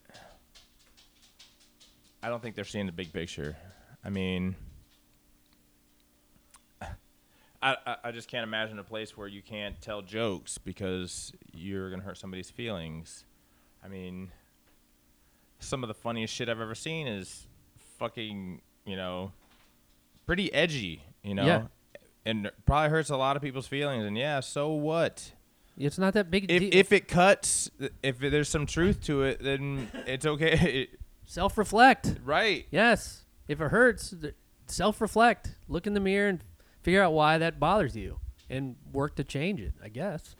I 2.22 2.28
don't 2.28 2.42
think 2.42 2.54
they're 2.56 2.64
seeing 2.64 2.86
the 2.86 2.92
big 2.92 3.12
picture. 3.12 3.56
I 4.04 4.10
mean, 4.10 4.54
I, 6.82 7.76
I 7.86 7.96
I 8.04 8.10
just 8.12 8.28
can't 8.28 8.44
imagine 8.44 8.78
a 8.78 8.84
place 8.84 9.16
where 9.16 9.28
you 9.28 9.42
can't 9.42 9.80
tell 9.80 10.02
jokes 10.02 10.58
because 10.58 11.32
you're 11.52 11.90
gonna 11.90 12.02
hurt 12.02 12.18
somebody's 12.18 12.50
feelings. 12.50 13.24
I 13.84 13.88
mean, 13.88 14.30
some 15.58 15.82
of 15.84 15.88
the 15.88 15.94
funniest 15.94 16.34
shit 16.34 16.48
I've 16.48 16.60
ever 16.60 16.74
seen 16.74 17.06
is 17.06 17.46
fucking 17.98 18.62
you 18.86 18.96
know 18.96 19.32
pretty 20.26 20.52
edgy, 20.54 21.02
you 21.22 21.34
know, 21.34 21.44
Yeah. 21.44 21.66
And 22.24 22.50
probably 22.66 22.90
hurts 22.90 23.10
a 23.10 23.16
lot 23.16 23.36
of 23.36 23.42
people's 23.42 23.66
feelings. 23.66 24.04
And 24.04 24.16
yeah, 24.16 24.40
so 24.40 24.70
what? 24.72 25.32
It's 25.78 25.98
not 25.98 26.12
that 26.14 26.30
big 26.30 26.50
if 26.50 26.60
deal. 26.60 26.70
if 26.72 26.92
it 26.92 27.08
cuts, 27.08 27.70
if 28.02 28.18
there's 28.18 28.48
some 28.48 28.66
truth 28.66 29.00
to 29.04 29.22
it, 29.22 29.42
then 29.42 29.90
it's 30.06 30.26
okay. 30.26 30.88
Self 31.24 31.56
reflect. 31.56 32.16
right. 32.24 32.66
Yes. 32.70 33.24
If 33.46 33.60
it 33.60 33.70
hurts, 33.70 34.14
self 34.66 35.00
reflect. 35.00 35.54
Look 35.68 35.86
in 35.86 35.94
the 35.94 36.00
mirror 36.00 36.28
and 36.28 36.44
figure 36.82 37.02
out 37.02 37.12
why 37.12 37.38
that 37.38 37.58
bothers 37.60 37.96
you 37.96 38.18
and 38.48 38.76
work 38.92 39.14
to 39.16 39.24
change 39.24 39.60
it, 39.60 39.74
I 39.82 39.88
guess. 39.88 40.34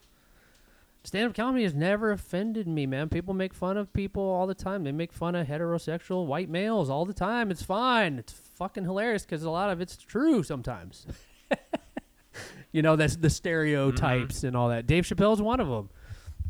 Stand 1.03 1.31
up 1.31 1.35
comedy 1.35 1.63
has 1.65 1.75
never 1.75 2.13
offended 2.13 2.67
me, 2.69 2.87
man. 2.87 3.09
People 3.09 3.33
make 3.35 3.55
fun 3.55 3.77
of 3.79 3.93
people 3.93 4.23
all 4.23 4.47
the 4.47 4.55
time. 4.55 4.85
They 4.85 4.93
make 4.93 5.13
fun 5.13 5.35
of 5.35 5.47
heterosexual 5.47 6.27
white 6.27 6.51
males 6.51 6.91
all 6.91 7.07
the 7.07 7.15
time. 7.15 7.51
It's 7.51 7.63
fine. 7.63 8.19
It's 8.19 8.33
fucking 8.33 8.85
hilarious 8.85 9.25
because 9.25 9.43
a 9.43 9.51
lot 9.51 9.71
of 9.71 9.81
it's 9.81 9.97
true 9.97 10.43
sometimes. 10.43 11.07
you 12.73 12.83
know, 12.83 12.97
that's 12.97 13.17
the 13.17 13.31
stereotypes 13.31 14.45
and 14.45 14.57
all 14.57 14.69
that. 14.69 14.87
Dave 14.87 15.05
Chappelle's 15.05 15.43
one 15.43 15.61
of 15.61 15.69
them. 15.69 15.91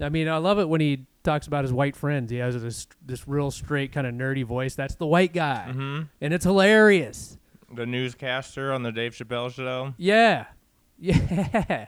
I 0.01 0.09
mean, 0.09 0.29
I 0.29 0.39
love 0.39 0.59
it 0.59 0.69
when 0.69 0.81
he 0.81 1.07
talks 1.23 1.47
about 1.47 1.65
his 1.65 1.73
white 1.73 1.95
friends. 1.97 2.31
He 2.31 2.39
has 2.39 2.61
this 2.63 2.87
this 3.05 3.29
real 3.29 3.51
straight 3.51 3.93
kind 3.93 4.07
of 4.07 4.15
nerdy 4.15 4.45
voice. 4.45 4.75
That's 4.75 4.95
the 4.95 5.07
white 5.07 5.33
guy, 5.35 5.67
Mm-hmm. 5.71 6.03
and 6.21 6.35
it's 6.35 6.45
hilarious. 6.45 7.37
The 7.73 7.87
newscaster 7.87 8.73
on 8.73 8.83
the 8.83 8.93
Dave 8.93 9.13
Chappelle 9.13 9.53
show. 9.53 9.95
Yeah, 9.99 10.47
yeah. 10.99 11.87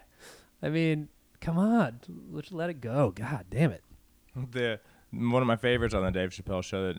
I 0.62 0.68
mean, 0.68 1.08
come 1.40 1.58
on, 1.58 2.00
let's 2.30 2.52
let 2.52 2.70
it 2.70 2.80
go. 2.80 3.10
God 3.10 3.46
damn 3.50 3.70
it. 3.72 3.82
The 4.52 4.78
one 5.10 5.42
of 5.42 5.46
my 5.48 5.56
favorites 5.56 5.94
on 5.94 6.04
the 6.04 6.10
Dave 6.10 6.30
Chappelle 6.30 6.62
show 6.62 6.92
that 6.92 6.96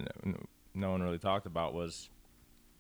no 0.76 0.91
one 0.91 1.02
really 1.04 1.19
talked 1.19 1.45
about 1.45 1.73
was 1.73 2.10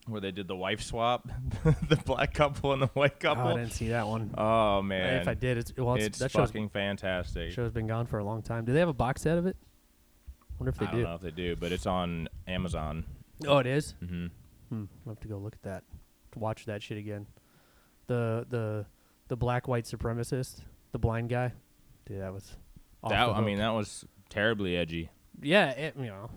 where 0.07 0.21
they 0.21 0.31
did 0.31 0.47
the 0.47 0.55
wife 0.55 0.81
swap, 0.81 1.27
the 1.63 1.95
black 2.05 2.33
couple 2.33 2.73
and 2.73 2.81
the 2.81 2.87
white 2.87 3.23
Oh, 3.23 3.33
I 3.33 3.53
didn't 3.55 3.71
see 3.71 3.89
that 3.89 4.07
one. 4.07 4.33
Oh, 4.37 4.81
man, 4.81 5.21
if 5.21 5.27
I 5.27 5.33
did, 5.33 5.57
it's 5.57 5.73
well, 5.77 5.95
it's, 5.95 6.05
it's 6.05 6.19
that 6.19 6.31
show's, 6.31 6.49
fucking 6.49 6.69
fantastic. 6.69 7.51
show's 7.51 7.71
been 7.71 7.87
gone 7.87 8.05
for 8.05 8.19
a 8.19 8.23
long 8.23 8.41
time. 8.41 8.65
Do 8.65 8.73
they 8.73 8.79
have 8.79 8.89
a 8.89 8.93
box 8.93 9.21
set 9.21 9.37
of 9.37 9.45
it? 9.45 9.55
Wonder 10.59 10.69
if 10.69 10.77
they 10.77 10.85
do. 10.85 10.91
I 10.91 10.95
don't 10.95 11.03
know 11.03 11.15
if 11.15 11.21
they 11.21 11.31
do, 11.31 11.55
but 11.55 11.71
it's 11.71 11.85
on 11.85 12.27
Amazon. 12.47 13.05
Oh, 13.47 13.57
it 13.57 13.67
is. 13.67 13.95
hmm 13.99 14.27
Hmm. 14.69 14.85
I'll 15.05 15.13
have 15.13 15.19
to 15.19 15.27
go 15.27 15.37
look 15.37 15.53
at 15.53 15.63
that. 15.63 15.83
Watch 16.35 16.65
that 16.65 16.81
shit 16.81 16.97
again. 16.97 17.27
The 18.07 18.45
the 18.49 18.85
the 19.27 19.35
black 19.35 19.67
white 19.67 19.85
supremacist, 19.85 20.61
the 20.91 20.99
blind 20.99 21.29
guy. 21.29 21.53
Dude, 22.05 22.21
that 22.21 22.33
was. 22.33 22.55
off 23.03 23.11
That 23.11 23.29
I 23.29 23.41
mean, 23.41 23.57
that 23.59 23.69
was 23.73 24.05
terribly 24.29 24.75
edgy. 24.75 25.09
yeah, 25.41 25.69
it, 25.71 25.95
you 25.97 26.05
know, 26.07 26.29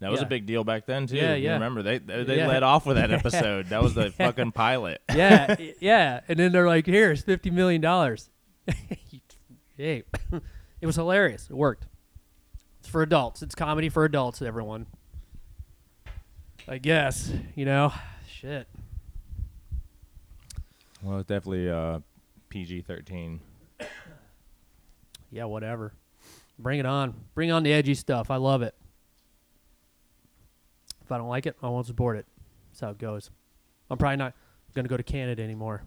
That 0.00 0.10
was 0.10 0.20
Yeah. 0.20 0.26
a 0.26 0.28
big 0.28 0.44
deal 0.46 0.62
back 0.62 0.84
then 0.86 1.06
too. 1.06 1.16
Yeah, 1.16 1.34
You 1.34 1.44
yeah. 1.46 1.52
Remember 1.54 1.82
they 1.82 1.98
they, 1.98 2.24
they 2.24 2.36
Yeah. 2.38 2.48
led 2.48 2.62
off 2.62 2.84
with 2.86 2.96
that 2.96 3.10
episode. 3.12 3.66
That 3.66 3.82
was 3.82 3.94
the 3.94 4.10
fucking 4.18 4.52
pilot. 4.52 5.00
yeah, 5.14 5.56
yeah. 5.80 6.20
And 6.28 6.38
then 6.38 6.52
they're 6.52 6.66
like, 6.66 6.86
"Here's 6.86 7.22
fifty 7.22 7.50
million 7.50 7.80
dollars." 7.80 8.28
hey, 9.76 10.02
it 10.80 10.86
was 10.86 10.96
hilarious. 10.96 11.48
It 11.48 11.56
worked. 11.56 11.86
It's 12.80 12.88
for 12.88 13.02
adults. 13.02 13.42
It's 13.42 13.54
comedy 13.54 13.88
for 13.88 14.04
adults. 14.04 14.42
Everyone. 14.42 14.86
I 16.68 16.78
guess 16.78 17.32
you 17.54 17.64
know, 17.64 17.92
shit. 18.28 18.66
Well, 21.02 21.18
it's 21.20 21.28
definitely 21.28 21.70
uh, 21.70 22.00
PG 22.48 22.82
thirteen. 22.82 23.40
Yeah, 25.32 25.44
whatever. 25.46 25.92
Bring 26.58 26.78
it 26.78 26.86
on. 26.86 27.12
Bring 27.34 27.50
on 27.50 27.64
the 27.64 27.72
edgy 27.72 27.94
stuff. 27.94 28.30
I 28.30 28.36
love 28.36 28.62
it. 28.62 28.74
If 31.06 31.12
I 31.12 31.18
don't 31.18 31.28
like 31.28 31.46
it, 31.46 31.56
I 31.62 31.68
won't 31.68 31.86
support 31.86 32.16
it. 32.16 32.26
That's 32.68 32.80
how 32.80 32.90
it 32.90 32.98
goes. 32.98 33.30
I'm 33.88 33.96
probably 33.96 34.16
not 34.16 34.34
going 34.74 34.84
to 34.84 34.88
go 34.88 34.96
to 34.96 35.04
Canada 35.04 35.40
anymore. 35.42 35.84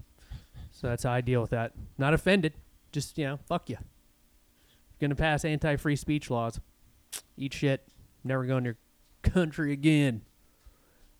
So 0.72 0.88
that's 0.88 1.04
how 1.04 1.12
I 1.12 1.20
deal 1.20 1.42
with 1.42 1.50
that. 1.50 1.74
Not 1.98 2.14
offended. 2.14 2.54
Just, 2.94 3.18
you 3.18 3.26
know, 3.26 3.40
fuck 3.48 3.70
you. 3.70 3.78
Gonna 5.00 5.16
pass 5.16 5.46
anti-free 5.46 5.96
speech 5.96 6.30
laws. 6.30 6.60
Eat 7.38 7.54
shit. 7.54 7.88
Never 8.24 8.46
go 8.46 8.58
in 8.58 8.66
your 8.66 8.78
country 9.22 9.72
again. 9.74 10.22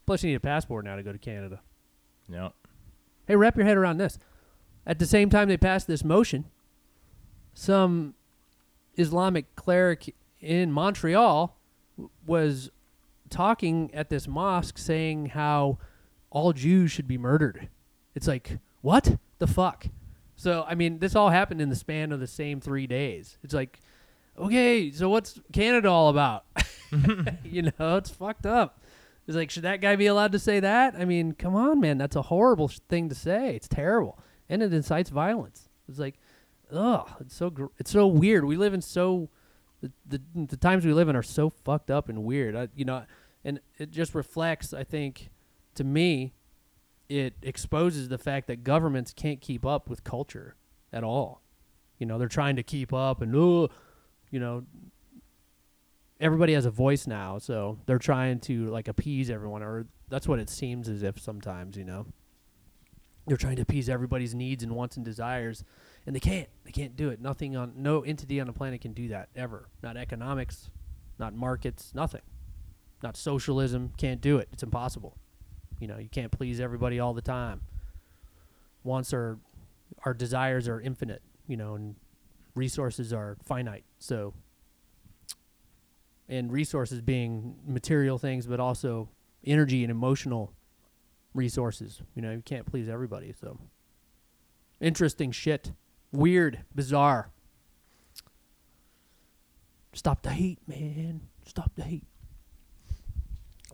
Plus, 0.06 0.24
you 0.24 0.30
need 0.30 0.36
a 0.36 0.40
passport 0.40 0.86
now 0.86 0.96
to 0.96 1.04
go 1.04 1.12
to 1.12 1.18
Canada. 1.18 1.62
Yep. 2.30 2.54
Hey, 3.28 3.36
wrap 3.36 3.56
your 3.56 3.66
head 3.66 3.78
around 3.78 3.98
this. 3.98 4.18
At 4.86 5.00
the 5.00 5.06
same 5.06 5.30
time 5.30 5.48
they 5.48 5.58
passed 5.58 5.88
this 5.88 6.04
motion, 6.04 6.46
some 7.54 8.16
Islamic 8.96 9.56
cleric 9.56 10.16
in 10.40 10.72
Montreal 10.72 11.58
was 12.26 12.72
talking 13.30 13.94
at 13.94 14.10
this 14.10 14.28
mosque 14.28 14.78
saying 14.78 15.28
how 15.28 15.78
all 16.30 16.54
Jews 16.54 16.92
should 16.92 17.08
be 17.08 17.18
murdered. 17.18 17.70
It's 18.16 18.28
like, 18.28 18.60
what 18.82 19.18
the 19.40 19.48
fuck? 19.48 19.88
So, 20.36 20.66
I 20.68 20.76
mean, 20.76 21.00
this 21.00 21.16
all 21.16 21.30
happened 21.30 21.62
in 21.62 21.70
the 21.70 21.76
span 21.76 22.12
of 22.12 22.20
the 22.20 22.28
same 22.28 22.62
three 22.62 22.88
days. 22.88 23.38
It's 23.44 23.54
like, 23.54 23.80
okay, 24.38 24.92
so 24.92 25.10
what's 25.10 25.40
Canada 25.52 25.90
all 25.90 26.10
about? 26.10 26.46
you 27.44 27.64
know, 27.64 27.98
it's 27.98 28.10
fucked 28.10 28.46
up. 28.46 28.82
It's 29.28 29.36
like, 29.36 29.52
should 29.52 29.64
that 29.64 29.82
guy 29.82 29.96
be 29.96 30.08
allowed 30.08 30.32
to 30.32 30.40
say 30.40 30.60
that? 30.60 30.96
I 30.96 31.06
mean, 31.06 31.34
come 31.34 31.56
on, 31.56 31.80
man. 31.80 31.98
That's 31.98 32.16
a 32.16 32.24
horrible 32.24 32.68
thing 32.68 33.10
to 33.10 33.16
say. 33.16 33.56
It's 33.56 33.68
terrible, 33.68 34.18
and 34.48 34.64
it 34.64 34.74
incites 34.74 35.12
violence. 35.12 35.70
It's 35.88 36.00
like, 36.00 36.16
ugh, 36.72 37.08
it's 37.20 37.36
so 37.36 37.50
gr- 37.50 37.68
it's 37.78 37.92
so 37.92 38.08
weird. 38.08 38.46
We 38.46 38.58
live 38.58 38.74
in 38.74 38.82
so 38.82 39.30
the, 39.82 39.92
the 40.08 40.22
the 40.48 40.58
times 40.58 40.84
we 40.84 40.94
live 40.94 41.10
in 41.10 41.16
are 41.16 41.24
so 41.24 41.50
fucked 41.50 41.92
up 41.92 42.10
and 42.10 42.24
weird. 42.24 42.56
I, 42.56 42.70
you 42.76 42.86
know, 42.86 43.04
and 43.44 43.60
it 43.78 43.92
just 43.92 44.14
reflects, 44.14 44.74
I 44.74 44.84
think, 44.84 45.30
to 45.76 45.84
me, 45.84 46.34
it 47.08 47.36
exposes 47.42 48.10
the 48.10 48.18
fact 48.18 48.48
that 48.48 48.64
governments 48.64 49.14
can't 49.14 49.42
keep 49.42 49.66
up 49.66 49.90
with 49.90 50.04
culture 50.04 50.56
at 50.94 51.04
all. 51.04 51.42
You 51.98 52.06
know, 52.06 52.18
they're 52.18 52.28
trying 52.28 52.56
to 52.56 52.64
keep 52.64 52.94
up 52.94 53.22
and 53.22 53.36
oh, 53.36 53.70
you 54.30 54.40
know, 54.40 54.64
everybody 56.20 56.54
has 56.54 56.66
a 56.66 56.72
voice 56.72 57.08
now, 57.08 57.38
so 57.40 57.80
they're 57.86 57.98
trying 57.98 58.40
to 58.42 58.68
like 58.68 58.88
appease 58.88 59.30
everyone, 59.30 59.64
or 59.64 59.88
that's 60.10 60.28
what 60.28 60.40
it 60.40 60.50
seems 60.50 60.90
as 60.90 61.04
if 61.04 61.20
sometimes, 61.20 61.78
you 61.78 61.84
know. 61.84 62.06
They're 63.28 63.38
trying 63.38 63.58
to 63.58 63.62
appease 63.62 63.90
everybody's 63.90 64.34
needs 64.34 64.64
and 64.64 64.76
wants 64.76 64.96
and 64.96 65.06
desires, 65.06 65.64
and 66.06 66.16
they 66.16 66.20
can't. 66.20 66.50
They 66.64 66.72
can't 66.72 66.96
do 66.96 67.10
it. 67.10 67.22
Nothing 67.22 67.56
on 67.56 67.74
no 67.76 68.02
entity 68.02 68.40
on 68.40 68.48
the 68.48 68.54
planet 68.54 68.82
can 68.82 68.94
do 68.94 69.10
that 69.10 69.30
ever. 69.36 69.70
Not 69.84 69.98
economics, 69.98 70.72
not 71.20 71.36
markets, 71.36 71.92
nothing. 71.94 72.22
Not 73.02 73.18
socialism. 73.18 73.94
Can't 73.98 74.22
do 74.22 74.38
it. 74.38 74.50
It's 74.52 74.64
impossible. 74.64 75.18
You 75.80 75.88
know, 75.88 75.98
you 75.98 76.10
can't 76.10 76.32
please 76.32 76.60
everybody 76.60 77.00
all 77.00 77.14
the 77.14 77.22
time. 77.22 77.62
Wants 78.84 79.14
are 79.14 79.40
our 80.06 80.14
desires 80.14 80.68
are 80.68 80.80
infinite, 80.80 81.22
you 81.48 81.58
know, 81.58 81.76
and 81.76 81.96
resources 82.56 83.14
are 83.14 83.38
finite. 83.46 83.84
So 83.98 84.34
and 86.28 86.52
resources 86.52 87.02
being 87.02 87.56
material 87.66 88.18
things, 88.18 88.46
but 88.46 88.60
also 88.60 89.10
energy 89.46 89.84
and 89.84 89.92
emotional 89.92 90.54
resources. 91.34 92.02
You 92.16 92.22
know, 92.22 92.32
you 92.32 92.42
can't 92.42 92.66
please 92.66 92.88
everybody. 92.88 93.34
So 93.40 93.58
interesting 94.80 95.32
shit. 95.32 95.72
Weird, 96.12 96.64
bizarre. 96.76 97.32
Stop 99.94 100.22
the 100.22 100.30
hate, 100.30 100.60
man. 100.68 101.22
Stop 101.46 101.72
the 101.76 101.84
hate. 101.84 102.09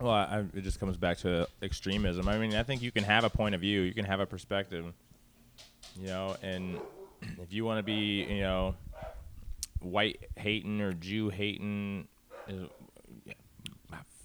Well, 0.01 0.11
I, 0.11 0.43
it 0.53 0.61
just 0.61 0.79
comes 0.79 0.97
back 0.97 1.17
to 1.19 1.47
extremism. 1.61 2.27
I 2.27 2.37
mean, 2.37 2.53
I 2.55 2.63
think 2.63 2.81
you 2.81 2.91
can 2.91 3.03
have 3.05 3.23
a 3.23 3.29
point 3.29 3.55
of 3.55 3.61
view, 3.61 3.81
you 3.81 3.93
can 3.93 4.05
have 4.05 4.19
a 4.19 4.25
perspective, 4.25 4.85
you 5.99 6.07
know, 6.07 6.35
and 6.41 6.79
if 7.41 7.51
you 7.53 7.63
want 7.65 7.79
to 7.79 7.83
be, 7.83 8.23
you 8.23 8.41
know, 8.41 8.75
white 9.79 10.19
hating 10.35 10.81
or 10.81 10.91
Jew 10.93 11.29
hating, 11.29 12.07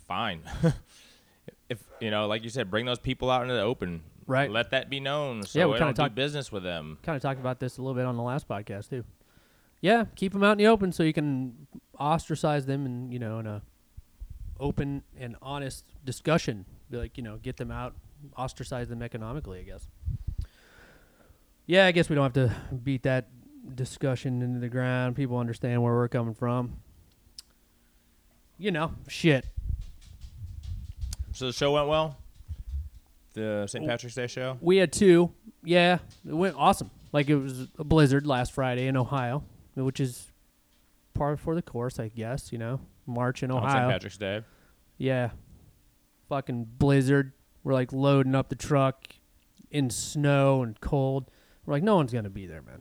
fine. 0.08 0.42
if 1.68 1.78
you 2.00 2.10
know, 2.10 2.26
like 2.26 2.42
you 2.42 2.50
said, 2.50 2.70
bring 2.70 2.86
those 2.86 2.98
people 2.98 3.30
out 3.30 3.42
into 3.42 3.54
the 3.54 3.60
open. 3.62 4.02
Right. 4.26 4.50
Let 4.50 4.70
that 4.70 4.90
be 4.90 5.00
known. 5.00 5.42
So 5.44 5.58
Yeah, 5.58 5.66
we 5.66 5.72
kinda 5.72 5.86
don't 5.86 5.94
talked- 5.94 6.14
business 6.14 6.52
with 6.52 6.62
them. 6.62 6.98
Kind 7.02 7.16
of 7.16 7.22
talked 7.22 7.40
about 7.40 7.58
this 7.60 7.78
a 7.78 7.82
little 7.82 7.94
bit 7.94 8.04
on 8.06 8.16
the 8.16 8.22
last 8.22 8.48
podcast 8.48 8.90
too. 8.90 9.04
Yeah, 9.80 10.04
keep 10.14 10.32
them 10.32 10.42
out 10.44 10.52
in 10.52 10.58
the 10.58 10.66
open 10.66 10.92
so 10.92 11.02
you 11.02 11.12
can 11.12 11.66
ostracize 11.98 12.66
them 12.66 12.86
and 12.86 13.12
you 13.12 13.18
know 13.18 13.38
in 13.38 13.46
a 13.46 13.62
open 14.60 15.02
and 15.18 15.36
honest 15.42 15.84
discussion. 16.04 16.66
Be 16.90 16.98
like 16.98 17.16
you 17.16 17.24
know 17.24 17.38
get 17.38 17.56
them 17.56 17.70
out, 17.70 17.94
ostracize 18.36 18.88
them 18.88 19.02
economically. 19.02 19.60
I 19.60 19.62
guess. 19.62 19.86
Yeah, 21.66 21.86
I 21.86 21.92
guess 21.92 22.08
we 22.08 22.16
don't 22.16 22.24
have 22.24 22.50
to 22.50 22.54
beat 22.76 23.04
that 23.04 23.28
discussion 23.74 24.42
into 24.42 24.60
the 24.60 24.68
ground. 24.68 25.16
People 25.16 25.38
understand 25.38 25.82
where 25.82 25.94
we're 25.94 26.08
coming 26.08 26.34
from. 26.34 26.78
You 28.58 28.70
know, 28.70 28.92
shit. 29.08 29.46
So 31.32 31.46
the 31.46 31.52
show 31.52 31.72
went 31.72 31.88
well. 31.88 32.16
The 33.34 33.66
St. 33.68 33.86
Patrick's 33.86 34.16
Day 34.16 34.26
show. 34.26 34.58
We 34.60 34.78
had 34.78 34.92
two. 34.92 35.32
Yeah, 35.62 35.98
it 36.28 36.34
went 36.34 36.56
awesome. 36.58 36.90
Like 37.12 37.28
it 37.28 37.36
was 37.36 37.68
a 37.78 37.84
blizzard 37.84 38.26
last 38.26 38.52
Friday 38.52 38.86
in 38.86 38.96
Ohio, 38.96 39.44
which 39.74 40.00
is 40.00 40.26
par 41.14 41.36
for 41.36 41.54
the 41.54 41.62
course, 41.62 41.98
I 41.98 42.08
guess. 42.08 42.52
You 42.52 42.58
know, 42.58 42.80
March 43.10 43.42
in 43.42 43.50
on 43.50 43.62
St. 43.68 43.90
Patrick's 43.90 44.18
Day. 44.18 44.42
Yeah, 44.98 45.30
fucking 46.28 46.66
blizzard. 46.78 47.32
We're 47.62 47.74
like 47.74 47.92
loading 47.92 48.34
up 48.34 48.48
the 48.48 48.56
truck 48.56 49.06
in 49.70 49.90
snow 49.90 50.62
and 50.62 50.80
cold. 50.80 51.30
We're 51.64 51.74
like, 51.74 51.82
no 51.82 51.96
one's 51.96 52.12
gonna 52.12 52.30
be 52.30 52.46
there, 52.46 52.62
man. 52.62 52.80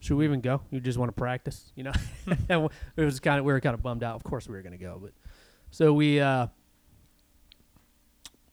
Should 0.00 0.16
we 0.16 0.24
even 0.24 0.40
go? 0.40 0.62
You 0.70 0.80
just 0.80 0.98
want 0.98 1.08
to 1.08 1.12
practice, 1.12 1.72
you 1.74 1.84
know? 1.84 1.92
And 2.48 2.68
it 2.96 3.04
was 3.04 3.20
kind 3.20 3.38
of 3.38 3.44
we 3.44 3.52
were 3.52 3.60
kind 3.60 3.74
of 3.74 3.82
bummed 3.82 4.04
out. 4.04 4.16
Of 4.16 4.24
course 4.24 4.48
we 4.48 4.54
were 4.54 4.62
gonna 4.62 4.78
go, 4.78 4.98
but 5.02 5.12
so 5.70 5.92
we 5.92 6.20
uh 6.20 6.48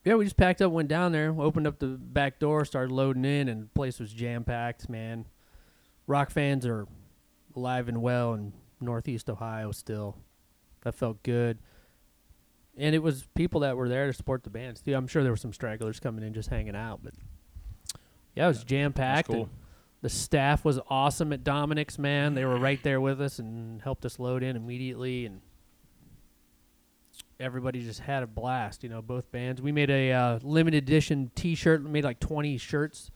yeah, 0.03 0.13
we 0.13 0.23
just 0.23 0.37
packed 0.37 0.61
up, 0.61 0.71
went 0.71 0.87
down 0.87 1.11
there, 1.11 1.35
opened 1.39 1.65
up 1.65 1.79
the 1.79 1.87
back 1.87 2.37
door, 2.37 2.63
started 2.63 2.93
loading 2.93 3.25
in, 3.25 3.49
and 3.49 3.63
the 3.63 3.69
place 3.69 3.99
was 3.99 4.11
jam 4.13 4.43
packed. 4.43 4.87
Man, 4.87 5.25
rock 6.05 6.29
fans 6.29 6.65
are 6.65 6.87
alive 7.55 7.87
and 7.89 8.01
well 8.03 8.35
in 8.35 8.53
Northeast 8.79 9.29
Ohio 9.31 9.71
still. 9.71 10.17
That 10.85 10.95
felt 10.95 11.21
good, 11.23 11.57
and 12.77 12.93
it 12.93 12.99
was 12.99 13.27
people 13.35 13.61
that 13.61 13.75
were 13.75 13.89
there 13.89 14.07
to 14.07 14.13
support 14.13 14.43
the 14.43 14.49
bands 14.49 14.81
too. 14.81 14.93
I'm 14.93 15.07
sure 15.07 15.23
there 15.23 15.31
were 15.31 15.37
some 15.37 15.51
stragglers 15.51 15.99
coming 15.99 16.23
in 16.23 16.33
just 16.33 16.49
hanging 16.49 16.75
out, 16.75 17.01
but 17.03 17.13
yeah, 18.35 18.45
it 18.45 18.49
was 18.49 18.63
jam 18.63 18.93
packed. 18.93 19.29
cool. 19.29 19.49
The 20.01 20.09
staff 20.09 20.63
was 20.63 20.79
awesome 20.87 21.33
at 21.33 21.43
Dominic's. 21.43 21.97
Man, 21.97 22.35
they 22.35 22.45
were 22.45 22.57
right 22.59 22.81
there 22.83 23.01
with 23.01 23.19
us 23.19 23.39
and 23.39 23.81
helped 23.81 24.05
us 24.05 24.19
load 24.19 24.43
in 24.43 24.55
immediately, 24.55 25.25
and 25.25 25.41
everybody 27.39 27.81
just 27.81 28.01
had 28.01 28.21
a 28.21 28.27
blast. 28.27 28.83
You 28.83 28.89
know, 28.89 29.01
both 29.01 29.31
bands. 29.31 29.61
We 29.61 29.71
made 29.71 29.89
a 29.89 30.11
uh, 30.11 30.39
limited 30.43 30.83
edition 30.83 31.31
T-shirt. 31.33 31.83
We 31.83 31.89
made 31.89 32.03
like 32.03 32.19
20 32.19 32.57
shirts 32.59 33.09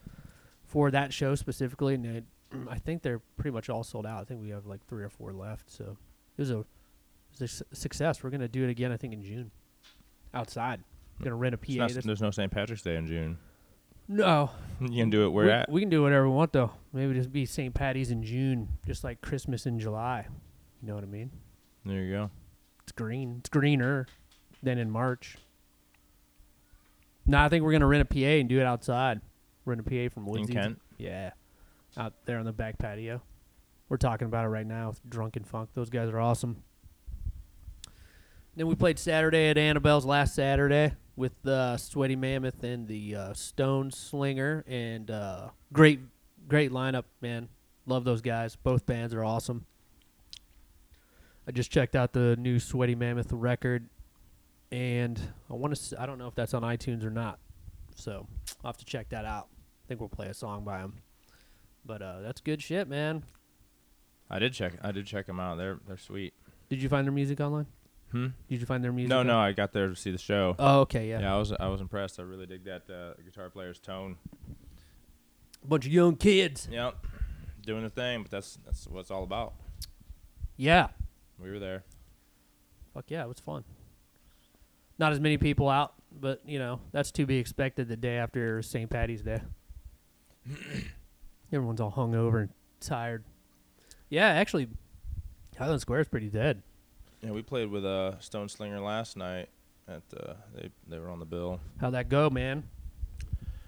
for 0.63 0.89
that 0.89 1.13
show 1.13 1.35
specifically, 1.35 1.93
and 1.93 2.05
it, 2.05 2.23
I 2.67 2.79
think 2.79 3.03
they're 3.03 3.21
pretty 3.37 3.51
much 3.51 3.69
all 3.69 3.83
sold 3.83 4.07
out. 4.07 4.21
I 4.21 4.23
think 4.23 4.41
we 4.41 4.49
have 4.49 4.65
like 4.65 4.83
three 4.87 5.03
or 5.03 5.09
four 5.09 5.33
left. 5.33 5.69
So 5.69 5.97
it 6.37 6.41
was 6.41 6.49
a, 6.49 6.65
was 7.37 7.63
a 7.71 7.75
success. 7.75 8.23
We're 8.23 8.29
gonna 8.29 8.47
do 8.47 8.63
it 8.63 8.69
again. 8.69 8.91
I 8.91 8.97
think 8.97 9.13
in 9.13 9.23
June, 9.23 9.51
outside. 10.33 10.83
We're 11.19 11.25
Gonna 11.25 11.35
rent 11.35 11.55
a 11.55 11.57
PA. 11.57 11.73
Not- 11.73 11.91
there's 11.91 12.21
no 12.21 12.31
St. 12.31 12.51
Patrick's 12.51 12.81
Day 12.81 12.95
in 12.95 13.05
June. 13.07 13.37
no, 14.07 14.51
you 14.79 15.01
can 15.03 15.09
do 15.09 15.25
it 15.25 15.29
where 15.29 15.45
we, 15.45 15.51
at. 15.51 15.69
we 15.69 15.81
can 15.81 15.89
do 15.89 16.01
whatever 16.03 16.27
we 16.29 16.33
want 16.35 16.53
though. 16.53 16.71
Maybe 16.93 17.13
just 17.13 17.31
be 17.31 17.45
St. 17.45 17.73
Patty's 17.73 18.09
in 18.11 18.23
June, 18.23 18.69
just 18.85 19.03
like 19.03 19.21
Christmas 19.21 19.65
in 19.65 19.79
July. 19.79 20.25
You 20.81 20.87
know 20.87 20.95
what 20.95 21.03
I 21.03 21.07
mean? 21.07 21.31
There 21.85 22.01
you 22.01 22.11
go. 22.11 22.31
It's 22.83 22.91
green. 22.93 23.35
It's 23.39 23.49
greener 23.49 24.07
than 24.63 24.77
in 24.77 24.89
March. 24.89 25.37
No, 27.25 27.37
I 27.39 27.49
think 27.49 27.63
we're 27.63 27.71
gonna 27.71 27.85
rent 27.87 28.01
a 28.01 28.05
PA 28.05 28.39
and 28.39 28.49
do 28.49 28.59
it 28.59 28.65
outside. 28.65 29.21
Rent 29.65 29.81
a 29.81 29.83
PA 29.83 30.09
from 30.13 30.25
In 30.27 30.31
Woodsy. 30.31 30.53
Kent. 30.53 30.81
Yeah, 30.97 31.31
out 31.97 32.13
there 32.25 32.39
on 32.39 32.45
the 32.45 32.51
back 32.53 32.77
patio. 32.79 33.21
We're 33.89 33.97
talking 33.97 34.25
about 34.27 34.45
it 34.45 34.49
right 34.49 34.65
now 34.65 34.89
with 34.89 35.01
Drunken 35.09 35.43
Funk. 35.43 35.69
Those 35.73 35.89
guys 35.89 36.09
are 36.09 36.19
awesome. 36.19 36.63
Then 38.55 38.67
we 38.67 38.75
played 38.75 38.99
Saturday 38.99 39.49
at 39.49 39.57
Annabelle's 39.57 40.05
last 40.05 40.35
Saturday 40.35 40.93
with 41.15 41.45
uh, 41.45 41.77
Sweaty 41.77 42.15
Mammoth 42.15 42.63
and 42.63 42.87
the 42.87 43.15
uh, 43.15 43.33
Stone 43.33 43.91
Slinger, 43.91 44.63
and 44.67 45.11
uh, 45.11 45.49
great, 45.71 45.99
great 46.47 46.71
lineup, 46.71 47.03
man. 47.21 47.49
Love 47.85 48.03
those 48.03 48.21
guys. 48.21 48.55
Both 48.55 48.85
bands 48.85 49.13
are 49.13 49.23
awesome. 49.23 49.65
I 51.47 51.51
just 51.51 51.71
checked 51.71 51.95
out 51.95 52.13
the 52.13 52.35
new 52.37 52.59
Sweaty 52.59 52.95
Mammoth 52.95 53.31
record, 53.31 53.87
and 54.71 55.19
I 55.49 55.53
want 55.53 55.75
to. 55.75 56.01
I 56.01 56.05
don't 56.05 56.17
know 56.17 56.27
if 56.27 56.35
that's 56.35 56.53
on 56.53 56.61
iTunes 56.61 57.03
or 57.03 57.09
not, 57.09 57.39
so 57.95 58.27
I'll 58.63 58.69
have 58.69 58.77
to 58.77 58.85
check 58.85 59.09
that 59.09 59.25
out. 59.25 59.47
I 59.51 59.87
think 59.87 59.99
we'll 59.99 60.09
play 60.09 60.27
a 60.27 60.33
song 60.33 60.63
by 60.63 60.79
them. 60.79 60.93
But 61.85 62.01
uh, 62.01 62.21
that's 62.21 62.41
good 62.41 62.61
shit, 62.61 62.87
man. 62.87 63.23
I 64.29 64.37
did 64.39 64.53
check. 64.53 64.73
I 64.83 64.91
did 64.91 65.05
check 65.05 65.25
them 65.25 65.39
out. 65.39 65.57
They're 65.57 65.79
they're 65.87 65.97
sweet. 65.97 66.33
Did 66.69 66.83
you 66.83 66.89
find 66.89 67.07
their 67.07 67.11
music 67.11 67.39
online? 67.39 67.65
Hmm. 68.11 68.27
Did 68.49 68.59
you 68.59 68.65
find 68.65 68.83
their 68.83 68.91
music? 68.91 69.09
No, 69.09 69.23
no. 69.23 69.37
I 69.39 69.51
got 69.51 69.71
there 69.71 69.87
to 69.87 69.95
see 69.95 70.11
the 70.11 70.17
show. 70.17 70.55
Oh, 70.57 70.81
okay, 70.81 71.09
yeah. 71.09 71.19
Yeah, 71.21 71.35
I 71.35 71.37
was 71.37 71.51
I 71.51 71.67
was 71.67 71.81
impressed. 71.81 72.19
I 72.19 72.23
really 72.23 72.47
dig 72.47 72.63
that 72.65 72.89
uh, 72.89 73.21
guitar 73.23 73.49
player's 73.49 73.79
tone. 73.79 74.17
Bunch 75.63 75.85
of 75.85 75.91
young 75.91 76.15
kids. 76.15 76.67
Yep, 76.71 77.05
doing 77.65 77.83
the 77.83 77.89
thing. 77.89 78.23
But 78.23 78.31
that's 78.31 78.57
that's 78.65 78.87
what 78.87 79.01
it's 79.01 79.11
all 79.11 79.23
about. 79.23 79.53
Yeah. 80.57 80.87
We 81.37 81.49
were 81.51 81.59
there. 81.59 81.83
Fuck 82.93 83.05
yeah, 83.09 83.23
it 83.23 83.27
was 83.27 83.39
fun. 83.39 83.63
Not 84.97 85.11
as 85.11 85.19
many 85.19 85.37
people 85.37 85.69
out, 85.69 85.93
but 86.11 86.41
you 86.45 86.59
know 86.59 86.81
that's 86.91 87.11
to 87.11 87.25
be 87.25 87.37
expected 87.37 87.87
the 87.87 87.95
day 87.95 88.17
after 88.17 88.61
St. 88.61 88.89
Patty's 88.89 89.21
Day. 89.21 89.41
Everyone's 91.53 91.79
all 91.79 91.91
hungover 91.91 92.41
and 92.41 92.49
tired. 92.79 93.23
Yeah, 94.09 94.27
actually, 94.27 94.67
Highland 95.57 95.81
Square 95.81 96.01
is 96.01 96.07
pretty 96.07 96.29
dead. 96.29 96.63
Yeah, 97.21 97.31
we 97.31 97.41
played 97.41 97.69
with 97.69 97.85
uh, 97.85 98.19
Stone 98.19 98.49
Slinger 98.49 98.79
last 98.79 99.17
night. 99.17 99.49
At 99.87 100.03
uh, 100.15 100.33
they 100.55 100.69
they 100.87 100.99
were 100.99 101.09
on 101.09 101.19
the 101.19 101.25
bill. 101.25 101.59
How'd 101.81 101.93
that 101.93 102.09
go, 102.09 102.29
man? 102.29 102.63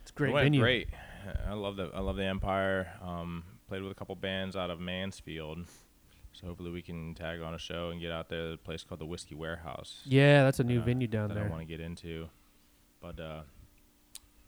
It's 0.01 0.11
a 0.11 0.13
great 0.13 0.29
it 0.29 0.33
went 0.33 0.45
venue. 0.45 0.61
great. 0.61 0.87
I 1.47 1.53
love 1.53 1.75
the 1.75 1.89
I 1.93 1.99
love 1.99 2.15
the 2.15 2.25
Empire. 2.25 2.93
Um, 3.01 3.43
played 3.67 3.81
with 3.81 3.91
a 3.91 3.95
couple 3.95 4.15
bands 4.15 4.55
out 4.55 4.69
of 4.69 4.79
Mansfield, 4.79 5.59
so 6.33 6.47
hopefully 6.47 6.71
we 6.71 6.81
can 6.81 7.15
tag 7.15 7.41
on 7.41 7.53
a 7.53 7.57
show 7.57 7.89
and 7.89 7.99
get 7.99 8.11
out 8.11 8.29
there. 8.29 8.47
to 8.47 8.53
a 8.53 8.57
place 8.57 8.83
called 8.83 9.01
the 9.01 9.05
Whiskey 9.05 9.35
Warehouse. 9.35 10.01
Yeah, 10.05 10.43
that's 10.43 10.59
a 10.59 10.63
new 10.63 10.79
uh, 10.79 10.83
venue 10.83 11.07
down 11.07 11.29
that 11.29 11.35
there. 11.35 11.45
I 11.45 11.49
want 11.49 11.61
to 11.61 11.65
get 11.65 11.79
into. 11.79 12.29
But 13.01 13.19
uh, 13.19 13.41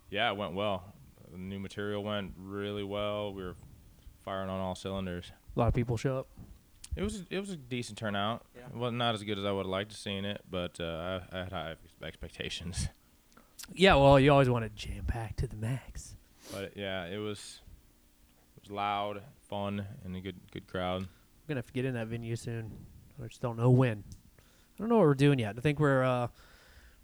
yeah, 0.09 0.29
it 0.29 0.37
went 0.37 0.53
well. 0.53 0.93
The 1.31 1.37
new 1.37 1.59
material 1.59 2.03
went 2.03 2.33
really 2.37 2.83
well. 2.83 3.33
We 3.33 3.43
were 3.43 3.55
firing 4.23 4.49
on 4.49 4.59
all 4.59 4.75
cylinders. 4.75 5.31
A 5.55 5.59
lot 5.59 5.67
of 5.67 5.73
people 5.73 5.97
show 5.97 6.19
up. 6.19 6.27
It 6.95 7.01
was 7.01 7.23
it 7.29 7.39
was 7.39 7.49
a 7.49 7.55
decent 7.55 7.97
turnout. 7.97 8.45
Yeah. 8.55 8.67
It 8.67 8.75
was 8.75 8.93
not 8.93 9.15
as 9.15 9.23
good 9.23 9.39
as 9.39 9.45
I 9.45 9.51
would 9.51 9.65
have 9.65 9.71
liked 9.71 9.91
to 9.91 9.97
seen 9.97 10.25
it, 10.25 10.41
but 10.49 10.79
uh, 10.79 11.21
I, 11.31 11.37
I 11.37 11.43
had 11.43 11.51
high 11.51 11.75
expectations. 12.03 12.87
Yeah, 13.73 13.95
well, 13.95 14.19
you 14.19 14.31
always 14.31 14.49
want 14.49 14.65
to 14.65 14.69
jam 14.69 15.05
pack 15.05 15.37
to 15.37 15.47
the 15.47 15.55
max. 15.55 16.15
But 16.51 16.75
yeah, 16.75 17.05
it 17.05 17.17
was 17.17 17.61
it 18.57 18.63
was 18.63 18.71
loud, 18.71 19.21
fun, 19.47 19.85
and 20.03 20.15
a 20.15 20.19
good 20.19 20.35
good 20.51 20.67
crowd. 20.67 21.03
I'm 21.03 21.07
gonna 21.47 21.59
have 21.59 21.67
to 21.67 21.73
get 21.73 21.85
in 21.85 21.93
that 21.93 22.07
venue 22.07 22.35
soon. 22.35 22.71
I 23.23 23.27
just 23.27 23.41
don't 23.41 23.57
know 23.57 23.69
when. 23.69 24.03
I 24.37 24.41
don't 24.79 24.89
know 24.89 24.97
what 24.97 25.05
we're 25.05 25.13
doing 25.13 25.39
yet. 25.39 25.55
I 25.57 25.61
think 25.61 25.79
we're 25.79 26.03
uh, 26.03 26.27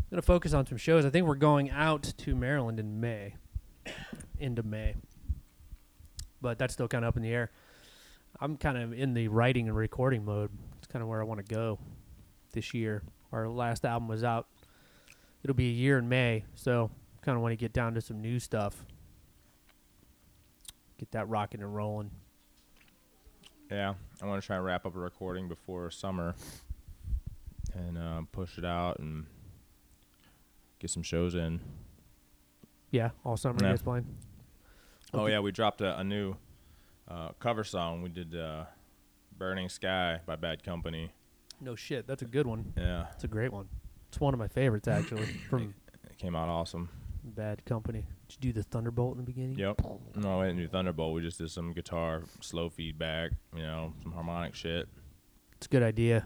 gonna 0.10 0.22
focus 0.22 0.54
on 0.54 0.66
some 0.66 0.78
shows. 0.78 1.06
I 1.06 1.10
think 1.10 1.26
we're 1.26 1.36
going 1.36 1.70
out 1.70 2.04
to 2.04 2.36
Maryland 2.36 2.80
in 2.80 3.00
May, 3.00 3.36
end 4.42 4.60
of 4.60 4.66
May. 4.66 4.96
But 6.42 6.58
that's 6.58 6.74
still 6.74 6.88
kind 6.88 7.06
of 7.06 7.10
up 7.10 7.18
in 7.18 7.24
the 7.24 7.32
air. 7.32 7.52
I'm 8.42 8.58
kind 8.58 8.78
of 8.78 8.94
in 8.94 9.14
the 9.14 9.28
writing 9.28 9.68
and 9.68 9.76
recording 9.76 10.24
mode. 10.26 10.50
It's 10.78 10.88
kind 10.88 11.04
of 11.04 11.10
where 11.10 11.22
I 11.22 11.24
want 11.26 11.46
to 11.46 11.54
go 11.56 11.78
this 12.54 12.74
year. 12.74 13.04
Our 13.32 13.48
last 13.50 13.86
album 13.86 14.08
was 14.08 14.24
out. 14.24 14.48
It'll 15.44 15.56
be 15.56 15.68
a 15.70 15.74
year 15.74 15.98
in 15.98 16.08
May, 16.10 16.46
so 16.56 16.90
kind 17.22 17.36
of 17.36 17.42
want 17.42 17.52
to 17.52 17.58
get 17.58 17.74
down 17.74 17.94
to 17.96 18.02
some 18.02 18.22
new 18.22 18.40
stuff. 18.40 18.86
Get 20.98 21.12
that 21.12 21.28
rocking 21.30 21.62
and 21.62 21.74
rolling. 21.76 22.12
Yeah, 23.72 23.94
I 24.22 24.26
want 24.26 24.42
to 24.42 24.46
try 24.46 24.56
and 24.56 24.66
wrap 24.66 24.86
up 24.86 24.96
a 24.96 25.00
recording 25.00 25.48
before 25.48 25.92
summer, 25.92 26.34
and 27.74 27.98
uh, 27.98 28.22
push 28.32 28.58
it 28.58 28.66
out 28.66 29.00
and 29.00 29.26
get 30.80 30.90
some 30.90 31.04
shows 31.04 31.36
in. 31.36 31.60
Yeah, 32.92 33.12
all 33.24 33.38
summer 33.38 33.60
you 33.62 33.66
Yeah. 33.68 33.74
guys 33.74 33.82
playing. 33.84 34.08
Oh 35.14 35.28
yeah, 35.28 35.40
we 35.40 35.52
dropped 35.52 35.82
a, 35.82 35.98
a 36.00 36.04
new 36.04 36.36
uh, 37.10 37.30
cover 37.40 37.64
song. 37.64 38.02
We 38.02 38.10
did 38.10 38.36
uh, 38.36 38.66
"Burning 39.38 39.70
Sky" 39.70 40.20
by 40.26 40.36
Bad 40.36 40.64
Company. 40.64 41.12
No 41.62 41.76
shit, 41.76 42.08
that's 42.08 42.22
a 42.22 42.26
good 42.26 42.48
one. 42.48 42.74
Yeah, 42.78 43.08
It's 43.14 43.24
a 43.26 43.28
great 43.28 43.52
one. 43.52 43.68
It's 44.08 44.20
one 44.20 44.34
of 44.34 44.40
my 44.40 44.48
favorites 44.48 44.88
actually 44.88 45.26
from 45.50 45.74
it 46.10 46.18
came 46.18 46.36
out 46.36 46.48
awesome. 46.50 46.90
Bad 47.24 47.66
Company. 47.66 48.06
Did 48.30 48.36
you 48.46 48.54
do 48.54 48.60
the 48.60 48.64
Thunderbolt 48.64 49.14
in 49.14 49.18
the 49.18 49.24
beginning? 49.26 49.58
Yep. 49.60 49.82
No, 50.16 50.40
we 50.40 50.46
didn't 50.48 50.60
do 50.60 50.68
Thunderbolt. 50.70 51.14
We 51.14 51.22
just 51.22 51.38
did 51.38 51.52
some 51.52 51.74
guitar 51.74 52.24
slow 52.42 52.70
feedback. 52.70 53.32
You 53.56 53.62
know, 53.64 53.94
some 54.04 54.14
harmonic 54.14 54.56
shit. 54.56 54.88
It's 55.58 55.66
a 55.68 55.70
good 55.70 55.84
idea. 55.84 56.26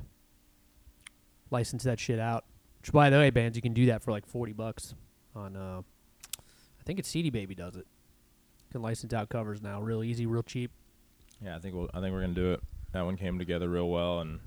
License 1.50 1.84
that 1.84 2.00
shit 2.00 2.19
out. 2.19 2.46
Which, 2.82 2.91
by 2.91 3.10
the 3.10 3.17
way, 3.17 3.30
bands, 3.30 3.56
you 3.56 3.62
can 3.62 3.74
do 3.74 3.88
that 3.88 4.04
for 4.04 4.12
like 4.12 4.26
forty 4.26 4.54
bucks 4.54 4.93
on. 5.36 5.56
uh 5.56 5.82
I 6.39 6.84
think 6.86 7.00
it's 7.00 7.08
CD 7.10 7.30
Baby 7.30 7.56
does 7.56 7.76
it. 7.76 7.88
Can 8.73 8.81
license 8.81 9.13
out 9.13 9.29
covers 9.29 9.62
now, 9.62 9.79
real 9.81 10.03
easy, 10.03 10.25
real 10.25 10.41
cheap. 10.41 10.71
Yeah, 11.39 11.55
I 11.55 11.59
think 11.59 11.75
we'll, 11.75 11.91
I 11.93 12.01
think 12.01 12.12
we're 12.12 12.21
gonna 12.21 12.33
do 12.33 12.53
it. 12.53 12.59
That 12.91 13.05
one 13.05 13.17
came 13.17 13.38
together 13.38 13.69
real 13.69 13.88
well, 13.88 14.19
and 14.19 14.39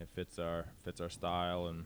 it 0.00 0.08
fits 0.14 0.38
our 0.38 0.64
fits 0.82 0.98
our 0.98 1.10
style, 1.10 1.66
and 1.66 1.84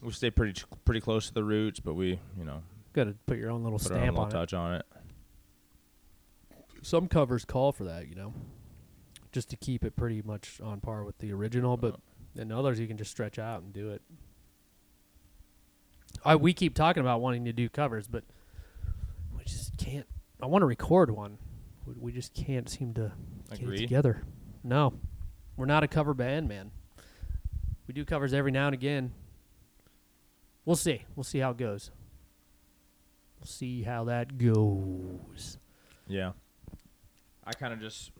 we 0.00 0.10
stay 0.12 0.30
pretty 0.30 0.54
ch- 0.54 0.64
pretty 0.86 1.02
close 1.02 1.26
to 1.28 1.34
the 1.34 1.44
roots, 1.44 1.80
but 1.80 1.92
we 1.94 2.18
you 2.38 2.44
know 2.44 2.62
Got 2.94 3.04
to 3.04 3.14
put 3.26 3.36
your 3.36 3.50
own 3.50 3.62
little 3.62 3.78
put 3.78 3.92
our 3.92 3.98
own 3.98 4.02
stamp 4.04 4.16
little 4.18 4.38
on 4.38 4.42
it. 4.42 4.54
on 4.54 4.74
it. 4.74 4.86
Some 6.80 7.08
covers 7.08 7.44
call 7.44 7.72
for 7.72 7.84
that, 7.84 8.08
you 8.08 8.14
know, 8.14 8.32
just 9.32 9.50
to 9.50 9.56
keep 9.56 9.84
it 9.84 9.96
pretty 9.96 10.22
much 10.22 10.62
on 10.62 10.80
par 10.80 11.04
with 11.04 11.18
the 11.18 11.30
original. 11.32 11.76
But 11.76 11.96
in 12.34 12.50
others 12.50 12.80
you 12.80 12.86
can 12.86 12.96
just 12.96 13.10
stretch 13.10 13.38
out 13.38 13.62
and 13.62 13.70
do 13.72 13.90
it. 13.90 14.00
I 16.24 16.36
we 16.36 16.54
keep 16.54 16.74
talking 16.74 17.02
about 17.02 17.20
wanting 17.20 17.44
to 17.44 17.52
do 17.52 17.68
covers, 17.68 18.08
but 18.08 18.24
we 19.36 19.44
just 19.44 19.76
can't. 19.76 20.06
I 20.42 20.46
want 20.46 20.62
to 20.62 20.66
record 20.66 21.10
one. 21.10 21.38
We, 22.00 22.12
just 22.12 22.34
can't 22.34 22.68
seem 22.68 22.94
to 22.94 23.12
get 23.50 23.60
it 23.60 23.76
together. 23.78 24.24
No, 24.64 24.94
we're 25.56 25.66
not 25.66 25.84
a 25.84 25.88
cover 25.88 26.14
band, 26.14 26.48
man. 26.48 26.72
We 27.86 27.94
do 27.94 28.04
covers 28.04 28.34
every 28.34 28.50
now 28.50 28.66
and 28.66 28.74
again. 28.74 29.12
We'll 30.64 30.76
see. 30.76 31.04
We'll 31.14 31.24
see 31.24 31.38
how 31.38 31.50
it 31.50 31.56
goes. 31.56 31.90
We'll 33.40 33.46
see 33.46 33.82
how 33.82 34.04
that 34.04 34.36
goes. 34.38 35.58
Yeah. 36.06 36.32
I 37.44 37.52
kind 37.52 37.72
of 37.72 37.80
just, 37.80 38.12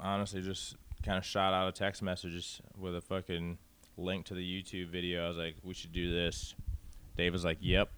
honestly, 0.00 0.42
just 0.42 0.76
kind 1.04 1.18
of 1.18 1.24
shot 1.24 1.52
out 1.52 1.68
a 1.68 1.72
text 1.72 2.02
messages 2.02 2.60
with 2.78 2.96
a 2.96 3.00
fucking 3.00 3.58
link 3.96 4.26
to 4.26 4.34
the 4.34 4.42
YouTube 4.42 4.90
video. 4.90 5.24
I 5.24 5.28
was 5.28 5.36
like, 5.36 5.56
we 5.62 5.74
should 5.74 5.92
do 5.92 6.12
this. 6.12 6.54
Dave 7.16 7.32
was 7.32 7.44
like, 7.44 7.58
yep. 7.60 7.90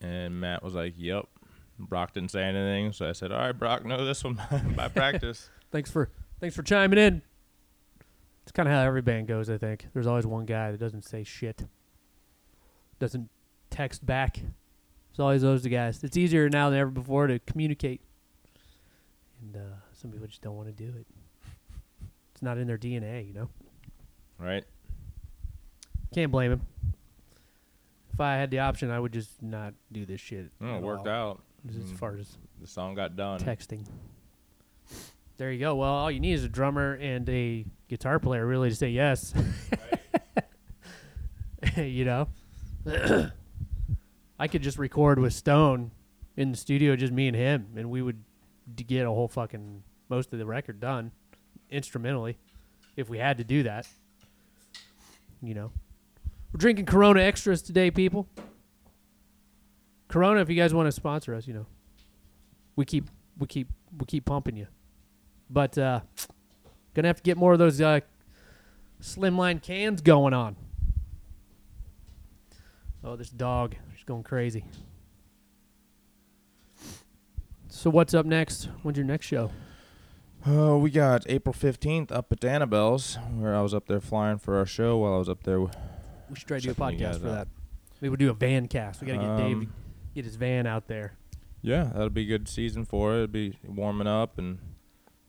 And 0.00 0.40
Matt 0.40 0.62
was 0.62 0.74
like, 0.74 0.94
yep. 0.96 1.26
Brock 1.88 2.12
didn't 2.14 2.30
say 2.30 2.42
anything, 2.42 2.92
so 2.92 3.08
I 3.08 3.12
said, 3.12 3.32
all 3.32 3.38
right, 3.38 3.52
Brock, 3.52 3.84
know 3.84 4.04
this 4.04 4.24
one 4.24 4.40
by 4.76 4.88
practice. 4.88 5.50
Thanks 5.70 5.90
for 5.90 6.10
thanks 6.40 6.54
for 6.54 6.62
chiming 6.62 6.98
in. 6.98 7.22
It's 8.42 8.52
kind 8.52 8.68
of 8.68 8.74
how 8.74 8.82
every 8.82 9.00
band 9.00 9.26
goes. 9.28 9.48
I 9.48 9.56
think 9.56 9.86
there's 9.94 10.06
always 10.06 10.26
one 10.26 10.44
guy 10.44 10.70
that 10.70 10.78
doesn't 10.78 11.04
say 11.04 11.24
shit, 11.24 11.64
doesn't 12.98 13.30
text 13.70 14.04
back. 14.04 14.36
There's 14.36 15.20
always 15.20 15.42
those 15.42 15.66
guys. 15.66 16.02
It's 16.04 16.16
easier 16.16 16.50
now 16.50 16.68
than 16.68 16.78
ever 16.78 16.90
before 16.90 17.26
to 17.26 17.38
communicate, 17.38 18.02
and 19.40 19.56
uh, 19.56 19.76
some 19.94 20.10
people 20.10 20.26
just 20.26 20.42
don't 20.42 20.56
want 20.56 20.68
to 20.68 20.74
do 20.74 20.90
it. 20.98 21.06
It's 22.32 22.42
not 22.42 22.58
in 22.58 22.66
their 22.66 22.78
DNA, 22.78 23.26
you 23.26 23.32
know. 23.32 23.48
right? 24.38 24.64
Can't 26.12 26.30
blame 26.30 26.52
him. 26.52 26.60
If 28.12 28.20
I 28.20 28.34
had 28.34 28.50
the 28.50 28.58
option, 28.58 28.90
I 28.90 29.00
would 29.00 29.12
just 29.12 29.42
not 29.42 29.72
do 29.90 30.04
this 30.04 30.20
shit. 30.20 30.50
Oh, 30.60 30.76
it 30.76 30.82
worked 30.82 31.08
all. 31.08 31.30
out. 31.30 31.42
As 31.68 31.76
Mm. 31.76 31.96
far 31.96 32.16
as 32.16 32.36
The 32.60 32.66
song 32.66 32.94
got 32.94 33.14
done. 33.16 33.38
texting. 33.40 33.86
There 35.36 35.50
you 35.52 35.58
go. 35.60 35.76
Well, 35.76 35.88
all 35.90 36.10
you 36.10 36.20
need 36.20 36.34
is 36.34 36.44
a 36.44 36.48
drummer 36.48 36.94
and 36.94 37.28
a 37.28 37.64
guitar 37.88 38.18
player 38.18 38.46
really 38.46 38.68
to 38.68 38.74
say 38.76 38.90
yes. 38.90 39.32
you 41.76 42.04
know? 42.04 42.28
I 44.38 44.48
could 44.48 44.62
just 44.62 44.78
record 44.78 45.18
with 45.18 45.32
Stone 45.32 45.92
in 46.36 46.50
the 46.50 46.56
studio, 46.56 46.96
just 46.96 47.12
me 47.12 47.28
and 47.28 47.36
him, 47.36 47.68
and 47.76 47.90
we 47.90 48.02
would 48.02 48.22
d- 48.74 48.84
get 48.84 49.06
a 49.06 49.10
whole 49.10 49.28
fucking 49.28 49.82
most 50.08 50.32
of 50.32 50.38
the 50.38 50.46
record 50.46 50.80
done 50.80 51.12
instrumentally 51.70 52.36
if 52.96 53.08
we 53.08 53.18
had 53.18 53.38
to 53.38 53.44
do 53.44 53.62
that. 53.62 53.88
You 55.40 55.54
know? 55.54 55.72
We're 56.52 56.58
drinking 56.58 56.86
Corona 56.86 57.20
Extras 57.20 57.62
today, 57.62 57.90
people. 57.90 58.28
Corona, 60.12 60.42
if 60.42 60.50
you 60.50 60.56
guys 60.56 60.74
want 60.74 60.86
to 60.86 60.92
sponsor 60.92 61.34
us, 61.34 61.46
you 61.46 61.54
know, 61.54 61.64
we 62.76 62.84
keep 62.84 63.08
we 63.38 63.46
keep 63.46 63.68
we 63.98 64.04
keep 64.04 64.26
pumping 64.26 64.56
you. 64.56 64.66
But 65.48 65.78
uh 65.78 66.00
gonna 66.92 67.08
have 67.08 67.16
to 67.16 67.22
get 67.22 67.38
more 67.38 67.54
of 67.54 67.58
those 67.58 67.80
uh 67.80 68.00
slimline 69.00 69.62
cans 69.62 70.02
going 70.02 70.34
on. 70.34 70.56
Oh, 73.02 73.16
this 73.16 73.30
dog, 73.30 73.74
she's 73.96 74.04
going 74.04 74.22
crazy. 74.22 74.66
So 77.68 77.88
what's 77.88 78.12
up 78.12 78.26
next? 78.26 78.68
When's 78.82 78.98
your 78.98 79.06
next 79.06 79.24
show? 79.24 79.50
Oh, 80.46 80.76
we 80.76 80.90
got 80.90 81.24
April 81.26 81.54
15th 81.54 82.12
up 82.12 82.30
at 82.32 82.44
Annabelle's, 82.44 83.16
where 83.34 83.54
I 83.54 83.62
was 83.62 83.72
up 83.72 83.86
there 83.86 84.00
flying 84.00 84.38
for 84.38 84.58
our 84.58 84.66
show 84.66 84.98
while 84.98 85.14
I 85.14 85.18
was 85.18 85.28
up 85.30 85.44
there. 85.44 85.58
We 85.58 85.68
should 86.34 86.48
try 86.48 86.58
to 86.58 86.66
do 86.66 86.72
a 86.72 86.74
podcast 86.74 87.20
for 87.20 87.30
that. 87.30 87.48
Maybe 88.00 88.10
we'll 88.10 88.16
do 88.16 88.30
a 88.30 88.34
van 88.34 88.68
cast. 88.68 89.00
We 89.00 89.06
gotta 89.06 89.20
get 89.20 89.36
Dave 89.38 89.56
Um, 89.56 89.72
get 90.14 90.24
his 90.24 90.36
van 90.36 90.66
out 90.66 90.88
there. 90.88 91.14
Yeah, 91.62 91.84
that'll 91.84 92.10
be 92.10 92.22
a 92.22 92.26
good 92.26 92.48
season 92.48 92.84
for 92.84 93.12
it. 93.14 93.16
It'll 93.16 93.26
be 93.28 93.58
warming 93.66 94.06
up 94.06 94.38
and 94.38 94.58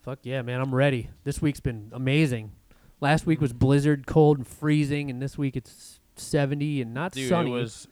Fuck 0.02 0.20
yeah, 0.24 0.42
man, 0.42 0.60
I'm 0.60 0.76
ready. 0.76 1.10
This 1.24 1.42
week's 1.42 1.62
been 1.62 1.90
amazing. 1.94 2.52
Last 3.00 3.26
week 3.26 3.40
was 3.40 3.54
blizzard, 3.54 4.06
cold 4.06 4.38
and 4.38 4.48
freezing, 4.48 5.10
and 5.10 5.22
this 5.22 5.38
week 5.38 5.56
it's 5.56 6.00
70 6.18 6.82
and 6.82 6.94
not 6.94 7.14
dude, 7.14 7.30
sunny. 7.30 7.52
it 7.52 7.54
was 7.54 7.88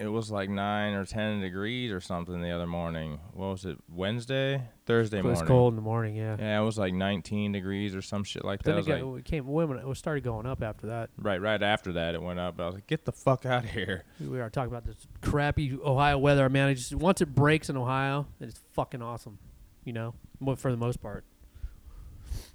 it 0.00 0.08
was 0.08 0.30
like 0.30 0.48
nine 0.48 0.94
or 0.94 1.04
ten 1.04 1.40
degrees 1.40 1.92
or 1.92 2.00
something 2.00 2.40
the 2.40 2.50
other 2.50 2.66
morning. 2.66 3.20
What 3.34 3.48
was 3.50 3.64
it? 3.66 3.76
Wednesday, 3.88 4.62
Thursday 4.86 5.18
morning. 5.18 5.28
It 5.28 5.30
was 5.30 5.38
morning. 5.40 5.48
cold 5.48 5.72
in 5.72 5.76
the 5.76 5.82
morning. 5.82 6.16
Yeah. 6.16 6.36
Yeah, 6.38 6.60
it 6.60 6.64
was 6.64 6.78
like 6.78 6.94
19 6.94 7.52
degrees 7.52 7.94
or 7.94 8.00
some 8.02 8.24
shit 8.24 8.44
like 8.44 8.62
Then 8.62 8.76
that. 8.76 8.88
it, 8.88 8.90
I 8.90 8.94
was 8.94 9.02
got, 9.02 9.10
like, 9.12 9.20
it 9.20 9.24
came. 9.26 9.46
When 9.46 9.70
it 9.78 9.96
started 9.96 10.24
going 10.24 10.46
up 10.46 10.62
after 10.62 10.86
that. 10.88 11.10
right, 11.18 11.40
right 11.40 11.62
after 11.62 11.92
that 11.92 12.14
it 12.14 12.22
went 12.22 12.38
up. 12.40 12.56
But 12.56 12.62
I 12.62 12.66
was 12.66 12.74
like, 12.76 12.86
get 12.86 13.04
the 13.04 13.12
fuck 13.12 13.44
out 13.46 13.64
of 13.64 13.70
here. 13.70 14.04
We 14.20 14.40
are 14.40 14.48
talking 14.50 14.72
about 14.72 14.86
this 14.86 15.06
crappy 15.20 15.78
Ohio 15.84 16.18
weather. 16.18 16.48
Man, 16.48 16.68
I 16.68 16.74
just 16.74 16.94
once 16.94 17.20
it 17.20 17.34
breaks 17.34 17.68
in 17.68 17.76
Ohio, 17.76 18.26
it's 18.40 18.58
fucking 18.72 19.02
awesome. 19.02 19.38
You 19.84 19.92
know, 19.92 20.14
Mo- 20.40 20.56
for 20.56 20.70
the 20.70 20.76
most 20.78 21.00
part. 21.02 21.24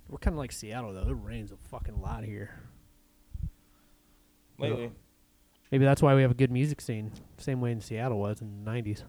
We're 0.09 0.17
kind 0.17 0.33
of 0.33 0.39
like 0.39 0.51
Seattle 0.51 0.93
though. 0.93 1.09
It 1.09 1.17
rains 1.23 1.51
a 1.51 1.57
fucking 1.69 2.01
lot 2.01 2.23
here. 2.23 2.59
Lately, 4.57 4.91
Maybe 5.75 5.83
that's 5.83 6.01
why 6.01 6.15
we 6.15 6.21
have 6.21 6.31
a 6.31 6.35
good 6.35 6.51
music 6.51 6.79
scene. 6.79 7.11
Same 7.37 7.59
way 7.59 7.73
in 7.73 7.81
Seattle 7.81 8.17
was 8.17 8.39
in 8.39 8.63
the 8.63 8.71
'90s. 8.71 9.03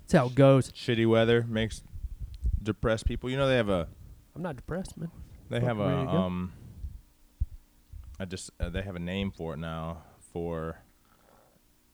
That's 0.00 0.12
how 0.12 0.26
it 0.26 0.34
goes. 0.34 0.70
shitty 0.72 1.08
weather 1.08 1.46
makes 1.48 1.82
depressed 2.62 3.06
people. 3.06 3.30
You 3.30 3.38
know 3.38 3.48
they 3.48 3.56
have 3.56 3.70
a 3.70 3.88
I'm 4.36 4.42
not 4.42 4.54
depressed, 4.56 4.98
man. 4.98 5.10
they 5.48 5.60
Fuck, 5.60 5.66
have 5.66 5.78
a 5.80 5.86
ready 5.88 6.00
to 6.04 6.12
go? 6.12 6.18
um. 6.18 6.52
I 8.20 8.26
just 8.26 8.50
uh, 8.60 8.68
they 8.68 8.82
have 8.82 8.94
a 8.94 8.98
name 8.98 9.30
for 9.30 9.54
it 9.54 9.56
now 9.56 10.02
for 10.30 10.76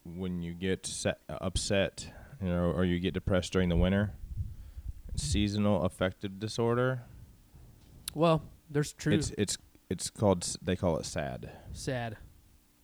when 0.05 0.43
you 0.43 0.53
get 0.53 0.85
set, 0.85 1.21
upset, 1.29 2.13
you 2.43 2.49
know, 2.49 2.65
or 2.73 2.85
you 2.85 2.99
get 2.99 3.15
depressed 3.15 3.53
during 3.53 3.69
the 3.69 3.77
winter. 3.77 4.13
Seasonal 5.15 5.85
affective 5.85 6.41
disorder. 6.41 7.03
Well, 8.13 8.43
there's 8.69 8.93
truth. 8.93 9.15
It's 9.15 9.31
it's 9.39 9.59
it's 9.89 10.11
called 10.11 10.45
they 10.61 10.75
call 10.75 10.97
it 10.99 11.07
SAD. 11.07 11.53
Sad. 11.73 12.17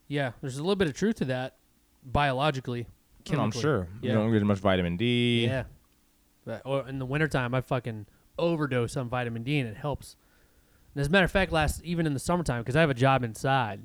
Yeah, 0.08 0.32
there's 0.40 0.58
a 0.58 0.62
little 0.62 0.76
bit 0.76 0.88
of 0.88 0.94
truth 0.94 1.16
to 1.16 1.24
that, 1.26 1.56
biologically. 2.04 2.86
And 3.30 3.40
I'm 3.40 3.50
sure 3.50 3.88
Yeah. 4.02 4.10
you 4.10 4.14
don't 4.18 4.30
get 4.30 4.36
as 4.38 4.44
much 4.44 4.58
vitamin 4.58 4.96
D. 4.96 5.46
Yeah. 5.46 5.64
But, 6.44 6.60
or 6.66 6.86
in 6.86 6.98
the 6.98 7.06
wintertime, 7.06 7.54
I 7.54 7.62
fucking 7.62 8.06
overdose 8.38 8.96
on 8.98 9.08
vitamin 9.08 9.42
D 9.44 9.58
and 9.58 9.68
it 9.68 9.76
helps. 9.78 10.16
And 10.94 11.00
as 11.00 11.06
a 11.06 11.10
matter 11.10 11.24
of 11.24 11.30
fact, 11.30 11.50
last 11.52 11.82
even 11.82 12.06
in 12.06 12.12
the 12.12 12.20
summertime, 12.20 12.60
because 12.62 12.76
I 12.76 12.80
have 12.80 12.90
a 12.90 12.94
job 12.94 13.24
inside, 13.24 13.80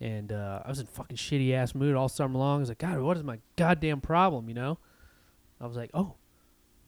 and 0.00 0.32
uh, 0.32 0.62
I 0.64 0.68
was 0.68 0.80
in 0.80 0.86
fucking 0.86 1.16
shitty 1.18 1.52
ass 1.52 1.74
mood 1.74 1.94
all 1.94 2.08
summer 2.08 2.38
long. 2.38 2.56
I 2.56 2.60
was 2.60 2.68
like, 2.70 2.78
God, 2.78 2.98
what 3.00 3.16
is 3.18 3.22
my 3.22 3.38
goddamn 3.56 4.00
problem? 4.00 4.48
You 4.48 4.54
know? 4.54 4.78
I 5.60 5.66
was 5.66 5.76
like, 5.76 5.90
oh, 5.94 6.14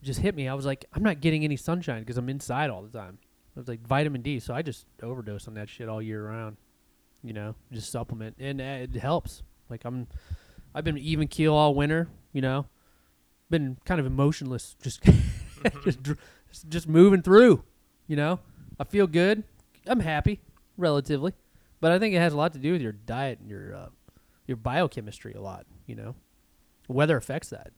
just 0.02 0.20
hit 0.20 0.34
me. 0.34 0.48
I 0.48 0.54
was 0.54 0.64
like, 0.66 0.86
I'm 0.94 1.02
not 1.02 1.20
getting 1.20 1.44
any 1.44 1.56
sunshine 1.56 2.00
because 2.00 2.16
I'm 2.16 2.28
inside 2.28 2.70
all 2.70 2.82
the 2.82 2.88
time. 2.98 3.18
I 3.56 3.60
was 3.60 3.68
like 3.68 3.86
vitamin 3.86 4.22
D, 4.22 4.40
so 4.40 4.54
I 4.54 4.62
just 4.62 4.86
overdose 5.02 5.46
on 5.46 5.54
that 5.54 5.68
shit 5.68 5.88
all 5.88 6.00
year 6.02 6.26
round. 6.26 6.56
You 7.22 7.32
know, 7.32 7.54
just 7.72 7.90
supplement, 7.90 8.36
and 8.38 8.60
uh, 8.60 8.64
it 8.64 8.94
helps. 8.94 9.42
Like 9.68 9.84
I'm, 9.84 10.06
I've 10.74 10.84
been 10.84 10.98
even 10.98 11.28
keel 11.28 11.54
all 11.54 11.74
winter. 11.74 12.08
You 12.32 12.42
know, 12.42 12.66
been 13.50 13.78
kind 13.84 13.98
of 14.00 14.06
emotionless, 14.06 14.76
just 14.82 15.02
just 15.82 16.02
dr- 16.02 16.18
just 16.68 16.88
moving 16.88 17.22
through. 17.22 17.64
You 18.06 18.16
know, 18.16 18.40
I 18.78 18.84
feel 18.84 19.06
good. 19.06 19.42
I'm 19.86 20.00
happy, 20.00 20.40
relatively, 20.76 21.32
but 21.80 21.92
I 21.92 21.98
think 21.98 22.14
it 22.14 22.18
has 22.18 22.32
a 22.32 22.36
lot 22.36 22.52
to 22.52 22.58
do 22.58 22.72
with 22.72 22.82
your 22.82 22.92
diet 22.92 23.40
and 23.40 23.48
your 23.48 23.74
uh, 23.74 23.88
your 24.46 24.56
biochemistry. 24.56 25.32
A 25.34 25.40
lot, 25.40 25.66
you 25.86 25.94
know, 25.96 26.14
weather 26.88 27.16
affects 27.16 27.48
that. 27.50 27.72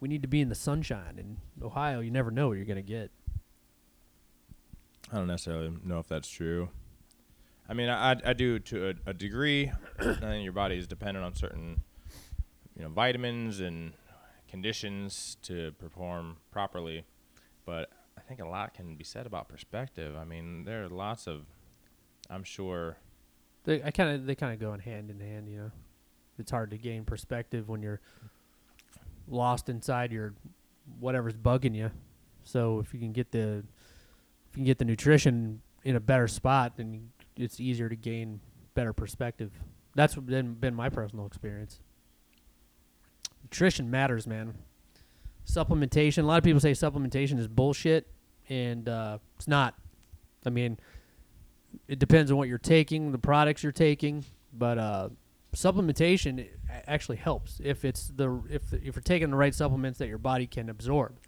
We 0.00 0.08
need 0.08 0.22
to 0.22 0.28
be 0.28 0.40
in 0.40 0.48
the 0.48 0.54
sunshine. 0.54 1.18
In 1.18 1.38
Ohio, 1.64 2.00
you 2.00 2.10
never 2.10 2.30
know 2.30 2.48
what 2.48 2.56
you're 2.56 2.66
gonna 2.66 2.82
get. 2.82 3.10
I 5.12 5.16
don't 5.16 5.26
necessarily 5.26 5.72
know 5.84 5.98
if 5.98 6.06
that's 6.06 6.28
true. 6.28 6.68
I 7.68 7.74
mean, 7.74 7.88
I, 7.88 8.12
I- 8.24 8.32
do 8.32 8.58
to 8.58 8.88
a, 8.90 9.10
a 9.10 9.14
degree. 9.14 9.70
Think 10.00 10.44
your 10.44 10.52
body 10.52 10.76
is 10.78 10.86
dependent 10.86 11.24
on 11.24 11.34
certain, 11.34 11.80
you 12.76 12.82
know, 12.82 12.88
vitamins 12.88 13.60
and 13.60 13.92
conditions 14.48 15.36
to 15.42 15.72
perform 15.72 16.36
properly. 16.50 17.04
But 17.66 17.90
I 18.16 18.22
think 18.22 18.40
a 18.40 18.46
lot 18.48 18.72
can 18.74 18.94
be 18.96 19.04
said 19.04 19.26
about 19.26 19.48
perspective. 19.48 20.16
I 20.16 20.24
mean, 20.24 20.64
there 20.64 20.84
are 20.84 20.88
lots 20.88 21.26
of, 21.26 21.42
I'm 22.30 22.42
sure. 22.44 22.96
They, 23.64 23.82
I 23.82 23.90
kind 23.90 24.10
of 24.14 24.24
they 24.26 24.34
kind 24.34 24.54
of 24.54 24.58
go 24.60 24.72
in 24.72 24.80
hand 24.80 25.10
in 25.10 25.20
hand. 25.20 25.48
You 25.48 25.56
know, 25.58 25.70
it's 26.38 26.50
hard 26.50 26.70
to 26.70 26.78
gain 26.78 27.04
perspective 27.04 27.68
when 27.68 27.82
you're 27.82 28.00
lost 29.26 29.68
inside 29.68 30.12
your 30.12 30.32
whatever's 31.00 31.36
bugging 31.36 31.74
you. 31.74 31.90
So 32.44 32.80
if 32.80 32.94
you 32.94 33.00
can 33.00 33.12
get 33.12 33.30
the 33.30 33.58
if 34.50 34.54
you 34.56 34.60
can 34.60 34.64
get 34.64 34.78
the 34.78 34.84
nutrition 34.86 35.60
in 35.84 35.96
a 35.96 36.00
better 36.00 36.28
spot, 36.28 36.78
then 36.78 37.10
it's 37.38 37.60
easier 37.60 37.88
to 37.88 37.96
gain 37.96 38.40
better 38.74 38.92
perspective. 38.92 39.52
That's 39.94 40.14
been 40.14 40.54
been 40.54 40.74
my 40.74 40.88
personal 40.88 41.26
experience. 41.26 41.80
Nutrition 43.42 43.90
matters, 43.90 44.26
man. 44.26 44.54
Supplementation. 45.46 46.24
A 46.24 46.26
lot 46.26 46.38
of 46.38 46.44
people 46.44 46.60
say 46.60 46.72
supplementation 46.72 47.38
is 47.38 47.48
bullshit, 47.48 48.06
and 48.48 48.88
uh, 48.88 49.18
it's 49.36 49.48
not. 49.48 49.74
I 50.44 50.50
mean, 50.50 50.78
it 51.86 51.98
depends 51.98 52.30
on 52.30 52.36
what 52.36 52.48
you're 52.48 52.58
taking, 52.58 53.12
the 53.12 53.18
products 53.18 53.62
you're 53.62 53.72
taking, 53.72 54.24
but 54.52 54.78
uh, 54.78 55.08
supplementation 55.54 56.46
actually 56.86 57.16
helps 57.16 57.60
if 57.64 57.84
it's 57.84 58.08
the 58.08 58.42
if 58.50 58.72
if 58.72 58.96
you're 58.96 59.02
taking 59.02 59.30
the 59.30 59.36
right 59.36 59.54
supplements 59.54 59.98
that 59.98 60.08
your 60.08 60.18
body 60.18 60.46
can 60.46 60.68
absorb. 60.68 61.18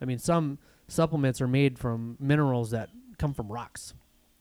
I 0.00 0.04
mean, 0.04 0.18
some 0.18 0.58
supplements 0.88 1.40
are 1.40 1.48
made 1.48 1.78
from 1.78 2.16
minerals 2.18 2.70
that 2.70 2.90
come 3.18 3.34
from 3.34 3.52
rocks. 3.52 3.94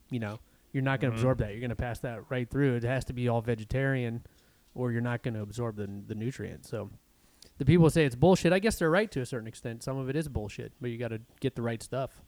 You 0.10 0.20
know, 0.20 0.40
you're 0.76 0.84
not 0.84 1.00
going 1.00 1.12
to 1.12 1.16
Mhm. 1.16 1.20
absorb 1.22 1.38
that. 1.40 1.52
You're 1.52 1.62
going 1.62 1.70
to 1.70 1.76
pass 1.76 2.00
that 2.02 2.30
right 2.30 2.50
through. 2.50 2.76
It 2.76 2.84
has 2.84 3.06
to 3.06 3.14
be 3.14 3.28
all 3.30 3.42
vegetarian, 3.42 4.26
or 4.74 4.92
you're 4.92 5.02
not 5.02 5.24
going 5.24 5.34
to 5.36 5.42
absorb 5.42 5.78
the 5.78 5.88
the 6.08 6.16
nutrients. 6.16 6.70
So. 6.70 6.92
The 7.58 7.64
people 7.64 7.90
say 7.90 8.04
it's 8.04 8.16
bullshit. 8.18 8.52
I 8.52 8.60
guess 8.60 8.78
they're 8.80 8.90
right 8.90 9.10
to 9.12 9.22
a 9.22 9.26
certain 9.26 9.48
extent. 9.48 9.82
Some 9.82 9.96
of 9.98 10.10
it 10.10 10.16
is 10.18 10.28
bullshit, 10.28 10.74
but 10.82 10.90
you 10.90 10.98
got 10.98 11.08
to 11.10 11.22
get 11.40 11.56
the 11.56 11.62
right 11.62 11.82
stuff. 11.82 12.22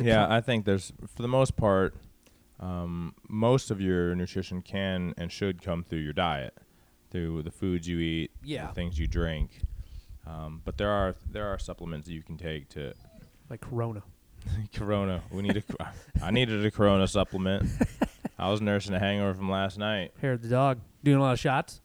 Yeah, 0.00 0.32
I 0.32 0.40
think 0.40 0.64
there's, 0.64 0.92
for 1.08 1.22
the 1.22 1.28
most 1.28 1.56
part, 1.56 1.96
um, 2.60 3.14
most 3.28 3.72
of 3.72 3.80
your 3.80 4.14
nutrition 4.14 4.62
can 4.62 5.12
and 5.18 5.32
should 5.32 5.60
come 5.60 5.82
through 5.82 5.98
your 6.00 6.12
diet, 6.12 6.56
through 7.10 7.42
the 7.42 7.50
foods 7.50 7.88
you 7.88 7.98
eat, 7.98 8.30
Yeah. 8.44 8.68
the 8.68 8.74
things 8.74 8.96
you 8.98 9.08
drink. 9.08 9.62
Um, 10.24 10.62
but 10.64 10.78
there 10.78 10.90
are 10.90 11.16
there 11.28 11.46
are 11.48 11.58
supplements 11.58 12.06
that 12.06 12.14
you 12.14 12.22
can 12.22 12.36
take 12.38 12.68
to 12.70 12.94
like 13.50 13.60
Corona. 13.60 14.04
Corona. 14.74 15.22
We 15.30 15.42
need 15.42 15.56
a. 15.56 15.92
I 16.22 16.30
needed 16.30 16.64
a 16.64 16.70
Corona 16.70 17.06
supplement. 17.06 17.68
I 18.38 18.50
was 18.50 18.60
nursing 18.60 18.94
a 18.94 18.98
hangover 18.98 19.34
from 19.34 19.50
last 19.50 19.78
night. 19.78 20.12
Hair 20.20 20.32
of 20.32 20.42
the 20.42 20.48
dog. 20.48 20.80
Doing 21.04 21.18
a 21.18 21.20
lot 21.20 21.32
of 21.32 21.40
shots. 21.40 21.80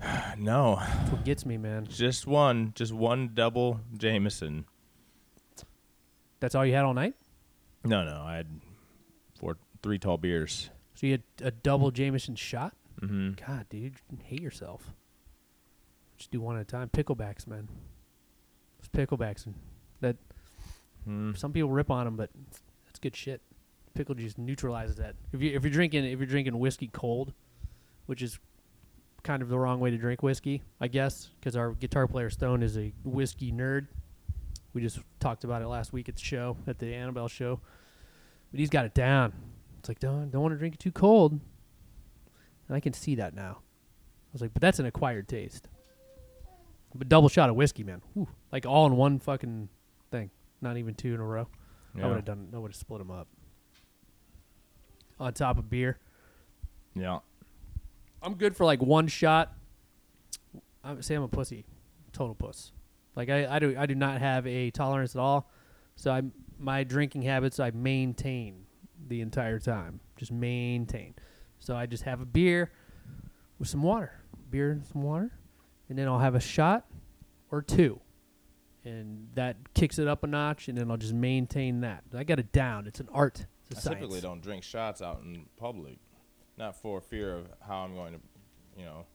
No, 0.38 0.76
That's 0.80 1.10
what 1.10 1.24
gets 1.24 1.44
me, 1.44 1.56
man. 1.56 1.86
just 1.90 2.24
one, 2.26 2.72
just 2.76 2.92
one 2.92 3.30
double 3.34 3.80
Jameson. 3.96 4.64
That's 6.38 6.54
all 6.54 6.64
you 6.64 6.74
had 6.74 6.84
all 6.84 6.94
night. 6.94 7.14
No, 7.84 8.04
no, 8.04 8.22
I 8.24 8.36
had 8.36 8.46
four, 9.40 9.56
three 9.82 9.98
tall 9.98 10.16
beers. 10.16 10.70
So 10.94 11.06
you 11.06 11.12
had 11.14 11.22
a 11.42 11.50
double 11.50 11.90
Jameson 11.90 12.36
shot. 12.36 12.74
Mm-hmm. 13.00 13.44
God, 13.44 13.66
dude, 13.70 13.94
you 14.10 14.18
hate 14.22 14.40
yourself. 14.40 14.92
Just 16.16 16.30
do 16.30 16.40
one 16.40 16.56
at 16.56 16.62
a 16.62 16.64
time. 16.64 16.88
Picklebacks, 16.90 17.46
man. 17.48 17.68
It's 18.78 18.88
picklebacks, 18.88 19.52
that 20.00 20.16
Mm. 21.06 21.36
some 21.36 21.52
people 21.52 21.70
rip 21.70 21.90
on 21.90 22.04
them, 22.04 22.16
but 22.16 22.30
that's 22.86 22.98
good 22.98 23.14
shit. 23.16 23.40
Pickle 23.94 24.14
juice 24.14 24.38
neutralizes 24.38 24.96
that. 24.96 25.16
If 25.32 25.42
you 25.42 25.54
if 25.54 25.64
you're 25.64 25.72
drinking 25.72 26.04
if 26.04 26.18
you're 26.18 26.26
drinking 26.26 26.58
whiskey 26.58 26.88
cold, 26.92 27.32
which 28.06 28.22
is 28.22 28.38
kind 29.24 29.42
of 29.42 29.48
the 29.48 29.58
wrong 29.58 29.80
way 29.80 29.90
to 29.90 29.96
drink 29.98 30.22
whiskey, 30.22 30.62
I 30.80 30.88
guess, 30.88 31.30
because 31.40 31.56
our 31.56 31.72
guitar 31.72 32.06
player 32.06 32.30
Stone 32.30 32.62
is 32.62 32.78
a 32.78 32.92
whiskey 33.04 33.50
nerd. 33.52 33.88
We 34.72 34.82
just 34.82 35.00
talked 35.18 35.44
about 35.44 35.62
it 35.62 35.68
last 35.68 35.92
week 35.92 36.08
at 36.08 36.14
the 36.16 36.22
show 36.22 36.56
at 36.66 36.78
the 36.78 36.94
Annabelle 36.94 37.28
show, 37.28 37.60
but 38.50 38.60
he's 38.60 38.70
got 38.70 38.84
it 38.84 38.94
down. 38.94 39.32
It's 39.80 39.88
like 39.88 39.98
don't 39.98 40.30
don't 40.30 40.42
want 40.42 40.52
to 40.54 40.58
drink 40.58 40.74
it 40.74 40.80
too 40.80 40.92
cold, 40.92 41.32
and 41.32 42.76
I 42.76 42.80
can 42.80 42.92
see 42.92 43.14
that 43.16 43.34
now. 43.34 43.58
I 43.60 44.30
was 44.32 44.42
like, 44.42 44.52
but 44.52 44.60
that's 44.62 44.78
an 44.78 44.86
acquired 44.86 45.26
taste. 45.26 45.68
But 46.94 47.08
double 47.08 47.28
shot 47.28 47.50
of 47.50 47.56
whiskey, 47.56 47.82
man, 47.82 48.02
Whew. 48.14 48.28
like 48.52 48.66
all 48.66 48.86
in 48.86 48.96
one 48.96 49.18
fucking 49.18 49.68
not 50.60 50.76
even 50.76 50.94
two 50.94 51.14
in 51.14 51.20
a 51.20 51.24
row. 51.24 51.48
I 52.00 52.06
would 52.06 52.16
have 52.16 52.24
done. 52.24 52.48
I 52.54 52.58
would 52.58 52.70
have 52.70 52.76
split 52.76 53.00
them 53.00 53.10
up. 53.10 53.26
On 55.18 55.32
top 55.32 55.58
of 55.58 55.68
beer, 55.68 55.98
yeah. 56.94 57.18
I'm 58.22 58.34
good 58.34 58.56
for 58.56 58.64
like 58.64 58.80
one 58.80 59.08
shot. 59.08 59.52
I 60.84 61.00
say 61.00 61.14
I'm 61.14 61.22
a 61.22 61.28
pussy, 61.28 61.64
total 62.12 62.34
puss. 62.34 62.72
Like 63.16 63.30
I, 63.30 63.56
I 63.56 63.58
do, 63.58 63.74
I 63.76 63.86
do 63.86 63.96
not 63.96 64.20
have 64.20 64.46
a 64.46 64.70
tolerance 64.70 65.16
at 65.16 65.20
all. 65.20 65.50
So 65.96 66.12
I, 66.12 66.22
my 66.58 66.84
drinking 66.84 67.22
habits, 67.22 67.58
I 67.58 67.72
maintain 67.72 68.66
the 69.08 69.20
entire 69.20 69.58
time. 69.58 70.00
Just 70.16 70.30
maintain. 70.30 71.14
So 71.58 71.74
I 71.76 71.86
just 71.86 72.04
have 72.04 72.20
a 72.20 72.24
beer 72.24 72.70
with 73.58 73.68
some 73.68 73.82
water, 73.82 74.12
beer 74.50 74.70
and 74.70 74.86
some 74.86 75.02
water, 75.02 75.32
and 75.88 75.98
then 75.98 76.06
I'll 76.06 76.20
have 76.20 76.36
a 76.36 76.40
shot 76.40 76.86
or 77.50 77.60
two, 77.60 78.00
and 78.88 79.28
that 79.34 79.56
kicks 79.74 79.98
it 79.98 80.08
up 80.08 80.24
a 80.24 80.26
notch. 80.26 80.68
And 80.68 80.76
then 80.78 80.90
I'll 80.90 80.96
just 80.96 81.14
maintain 81.14 81.80
that. 81.82 82.04
I 82.16 82.24
got 82.24 82.38
it 82.38 82.52
down. 82.52 82.86
It's 82.86 83.00
an 83.00 83.08
art. 83.12 83.46
It's 83.70 83.76
a 83.76 83.78
I 83.78 83.80
science. 83.82 84.00
typically 84.00 84.20
don't 84.20 84.40
drink 84.42 84.62
shots 84.64 85.02
out 85.02 85.20
in 85.22 85.46
public, 85.58 85.98
not 86.56 86.74
for 86.76 87.00
fear 87.00 87.34
of 87.34 87.46
how 87.66 87.78
I'm 87.78 87.94
going 87.94 88.14
to 88.14 88.20
you 88.78 88.84
know, 88.84 89.06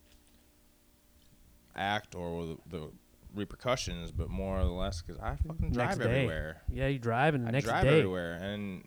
act 1.76 2.15
or 2.15 2.45
the, 2.45 2.57
the 2.69 2.91
repercussions, 3.34 4.11
but 4.11 4.30
more 4.30 4.59
or 4.59 4.63
less 4.65 5.01
because 5.01 5.19
I 5.21 5.36
fucking 5.38 5.71
Next 5.71 5.95
drive 5.95 5.99
day. 5.99 6.03
everywhere. 6.15 6.61
Yeah, 6.71 6.88
you 6.88 6.99
drive 6.99 7.34
and 7.36 7.45
the 7.45 7.49
I 7.49 7.51
next 7.51 7.65
drive 7.65 7.84
day. 7.84 7.99
everywhere, 7.99 8.34
and 8.41 8.86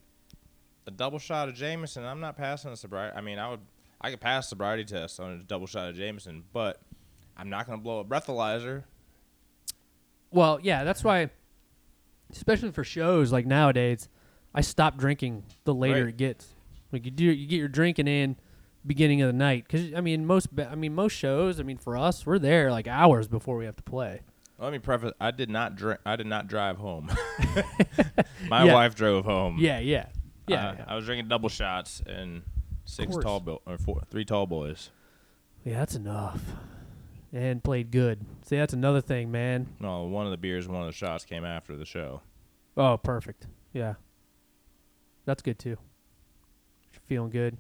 a 0.86 0.90
double 0.90 1.18
shot 1.18 1.48
of 1.48 1.54
Jameson. 1.54 2.04
I'm 2.04 2.20
not 2.20 2.36
passing 2.36 2.70
a 2.72 2.76
sobriety. 2.76 3.16
I 3.16 3.20
mean, 3.22 3.38
I 3.38 3.48
would, 3.50 3.60
I 4.00 4.10
could 4.10 4.20
pass 4.20 4.48
sobriety 4.48 4.84
test 4.84 5.18
on 5.18 5.32
a 5.32 5.42
double 5.42 5.66
shot 5.66 5.88
of 5.88 5.96
Jameson, 5.96 6.44
but 6.52 6.80
I'm 7.36 7.48
not 7.48 7.66
gonna 7.66 7.78
blow 7.82 8.00
a 8.00 8.04
breathalyzer. 8.04 8.84
Well, 10.30 10.58
yeah, 10.62 10.84
that's 10.84 11.02
why, 11.04 11.30
especially 12.30 12.70
for 12.72 12.84
shows 12.84 13.32
like 13.32 13.46
nowadays, 13.46 14.08
I 14.54 14.60
stop 14.60 14.96
drinking 14.96 15.44
the 15.64 15.74
later 15.74 16.00
Right. 16.04 16.08
it 16.08 16.16
gets. 16.16 16.48
Like 16.92 17.04
you 17.04 17.10
do, 17.10 17.24
you 17.24 17.46
get 17.46 17.56
your 17.56 17.68
drinking 17.68 18.08
in 18.08 18.36
beginning 18.86 19.20
of 19.22 19.26
the 19.26 19.32
night 19.32 19.64
because 19.66 19.92
I 19.94 20.00
mean 20.00 20.24
most, 20.26 20.48
I 20.58 20.74
mean 20.74 20.94
most 20.94 21.12
shows. 21.12 21.58
I 21.60 21.62
mean 21.62 21.78
for 21.78 21.96
us, 21.96 22.24
we're 22.24 22.38
there 22.38 22.70
like 22.70 22.86
hours 22.88 23.28
before 23.28 23.56
we 23.56 23.64
have 23.64 23.76
to 23.76 23.82
play. 23.82 24.20
Let 24.58 24.72
me 24.72 24.78
preface: 24.78 25.12
I 25.20 25.32
did 25.32 25.50
not 25.50 25.76
drink. 25.76 26.00
I 26.06 26.16
did 26.16 26.26
not 26.26 26.46
drive 26.46 26.78
home. 26.78 27.10
My 28.48 28.64
Yeah. 28.64 28.72
wife 28.74 28.94
drove 28.94 29.24
home. 29.24 29.56
Yeah, 29.58 29.80
yeah, 29.80 30.06
yeah. 30.46 30.68
Uh, 30.68 30.74
yeah. 30.78 30.84
I 30.88 30.94
was 30.96 31.04
drinking 31.04 31.28
double 31.28 31.48
shots 31.50 32.02
and 32.06 32.42
six 32.86 33.14
tall 33.16 33.40
bo- 33.40 33.60
or 33.66 33.76
four, 33.76 34.02
three 34.10 34.24
tall 34.24 34.46
boys. 34.46 34.90
Yeah, 35.64 35.78
that's 35.80 35.94
enough. 35.96 36.40
And 37.36 37.62
played 37.62 37.90
good. 37.90 38.24
See, 38.46 38.56
that's 38.56 38.72
another 38.72 39.02
thing, 39.02 39.30
man. 39.30 39.68
No, 39.78 40.04
one 40.04 40.24
of 40.24 40.30
the 40.30 40.38
beers, 40.38 40.66
one 40.66 40.80
of 40.80 40.86
the 40.86 40.92
shots 40.92 41.26
came 41.26 41.44
after 41.44 41.76
the 41.76 41.84
show. 41.84 42.22
Oh, 42.78 42.96
perfect. 42.96 43.46
Yeah, 43.74 43.96
that's 45.26 45.42
good 45.42 45.58
too. 45.58 45.76
Feeling 47.04 47.28
good 47.28 47.58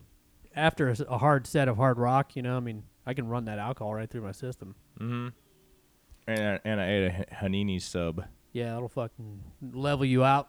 after 0.54 0.94
a 1.06 1.18
hard 1.18 1.46
set 1.46 1.68
of 1.68 1.76
hard 1.76 1.98
rock. 1.98 2.36
You 2.36 2.40
know, 2.40 2.56
I 2.56 2.60
mean, 2.60 2.84
I 3.04 3.12
can 3.12 3.28
run 3.28 3.44
that 3.44 3.58
alcohol 3.58 3.92
right 3.92 4.08
through 4.08 4.22
my 4.22 4.32
system. 4.32 4.76
Mm-hmm. 4.98 5.28
And 6.26 6.40
I, 6.40 6.60
and 6.64 6.80
I 6.80 6.90
ate 6.90 7.04
a 7.04 7.34
Hanini 7.34 7.82
sub. 7.82 8.24
Yeah, 8.54 8.72
that'll 8.72 8.88
fucking 8.88 9.42
level 9.74 10.06
you 10.06 10.24
out. 10.24 10.48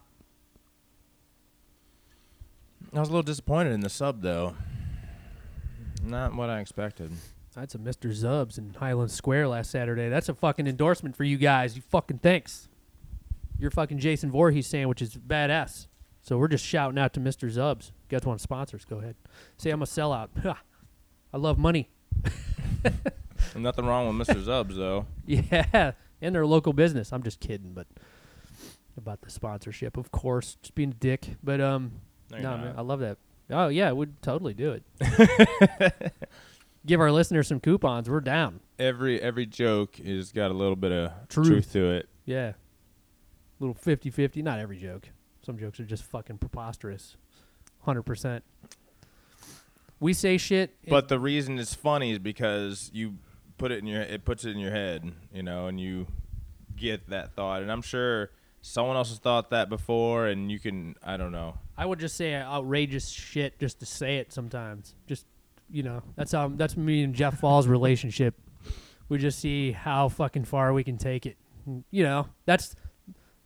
I 2.93 2.99
was 3.01 3.09
a 3.09 3.11
little 3.11 3.23
disappointed 3.23 3.73
in 3.73 3.81
the 3.81 3.89
sub 3.89 4.21
though. 4.21 4.55
Not 6.01 6.33
what 6.33 6.49
I 6.49 6.61
expected. 6.61 7.11
I 7.57 7.61
had 7.61 7.71
some 7.71 7.81
Mr. 7.81 8.11
Zubs 8.11 8.59
in 8.59 8.75
Highland 8.75 9.09
Square 9.09 9.47
last 9.47 9.71
Saturday. 9.71 10.09
That's 10.09 10.29
a 10.29 10.35
fucking 10.35 10.67
endorsement 10.67 11.15
for 11.15 11.23
you 11.23 11.37
guys. 11.37 11.75
You 11.75 11.81
fucking 11.81 12.19
thanks. 12.19 12.69
Your 13.59 13.71
fucking 13.71 13.97
Jason 13.97 14.29
Voorhees 14.29 14.67
sandwich 14.67 15.01
is 15.01 15.15
badass. 15.17 15.87
So 16.21 16.37
we're 16.37 16.49
just 16.49 16.63
shouting 16.63 16.99
out 16.99 17.13
to 17.13 17.19
Mr. 17.19 17.49
Zubs. 17.49 17.87
You 18.09 18.17
guys 18.19 18.27
want 18.27 18.41
sponsors? 18.41 18.85
Go 18.85 18.97
ahead. 18.99 19.15
Say 19.57 19.71
I'm 19.71 19.81
a 19.81 19.85
sellout. 19.85 20.29
I 21.33 21.37
love 21.37 21.57
money. 21.57 21.89
Nothing 23.55 23.85
wrong 23.87 24.15
with 24.15 24.27
Mr. 24.27 24.35
Zubs 24.43 24.75
though. 24.75 25.07
Yeah, 25.25 25.93
and 26.21 26.35
they're 26.35 26.43
a 26.43 26.47
local 26.47 26.73
business. 26.73 27.11
I'm 27.11 27.23
just 27.23 27.39
kidding, 27.39 27.73
but 27.73 27.87
about 28.97 29.21
the 29.21 29.31
sponsorship, 29.31 29.97
of 29.97 30.11
course, 30.11 30.57
just 30.61 30.75
being 30.75 30.91
a 30.91 30.93
dick. 30.93 31.29
But 31.43 31.59
um, 31.59 31.93
No, 32.29 32.37
you're 32.37 32.51
man. 32.51 32.75
I 32.77 32.81
love 32.81 32.99
that. 32.99 33.17
Oh 33.49 33.69
yeah, 33.69 33.93
we'd 33.93 34.21
totally 34.21 34.53
do 34.53 34.73
it. 34.73 36.11
Give 36.87 37.01
our 37.01 37.11
listeners 37.11 37.47
some 37.47 37.59
coupons. 37.59 38.09
We're 38.09 38.21
down. 38.21 38.61
Every 38.79 39.21
every 39.21 39.45
joke 39.45 39.99
is 39.99 40.31
got 40.31 40.51
a 40.51 40.53
little 40.53 40.77
bit 40.77 40.91
of 40.93 41.11
Truth. 41.27 41.47
truth, 41.47 41.73
to 41.73 41.91
it. 41.91 42.09
Yeah, 42.25 42.53
little 43.59 43.75
50-50. 43.75 44.41
Not 44.41 44.59
every 44.59 44.77
joke. 44.77 45.09
Some 45.45 45.57
jokes 45.59 45.79
are 45.79 45.85
just 45.85 46.03
fucking 46.03 46.37
preposterous. 46.37 47.17
Hundred 47.81 48.03
percent. 48.03 48.43
We 49.99 50.13
say 50.13 50.37
shit, 50.37 50.75
But 50.87 51.07
the 51.09 51.19
reason 51.19 51.59
it's 51.59 51.73
funny 51.73 52.11
is 52.11 52.19
because 52.19 52.89
you 52.93 53.15
put 53.57 53.71
it 53.71 53.79
in 53.79 53.87
your 53.87 54.01
it 54.01 54.23
puts 54.23 54.45
it 54.45 54.51
in 54.51 54.59
your 54.59 54.71
head, 54.71 55.11
you 55.33 55.43
know, 55.43 55.67
and 55.67 55.79
you 55.79 56.07
get 56.75 57.09
that 57.09 57.33
thought. 57.33 57.61
And 57.63 57.71
I'm 57.71 57.81
sure 57.81 58.29
someone 58.61 58.95
else 58.95 59.09
has 59.09 59.19
thought 59.19 59.49
that 59.49 59.67
before, 59.69 60.27
and 60.27 60.49
you 60.51 60.59
can 60.59 60.95
I 61.03 61.17
don't 61.17 61.31
know. 61.33 61.57
I 61.77 61.85
would 61.85 61.99
just 61.99 62.15
say 62.15 62.33
outrageous 62.35 63.09
shit 63.09 63.59
just 63.59 63.79
to 63.81 63.85
say 63.85 64.17
it 64.17 64.31
sometimes. 64.31 64.95
Just 65.07 65.25
you 65.69 65.83
know, 65.83 66.01
that's 66.15 66.31
how 66.31 66.49
that's 66.49 66.77
me 66.77 67.03
and 67.03 67.13
Jeff 67.13 67.39
Fall's 67.39 67.67
relationship. 67.67 68.35
We 69.09 69.17
just 69.17 69.39
see 69.39 69.71
how 69.71 70.09
fucking 70.09 70.45
far 70.45 70.73
we 70.73 70.83
can 70.83 70.97
take 70.97 71.25
it. 71.25 71.37
You 71.91 72.03
know, 72.03 72.27
that's 72.45 72.75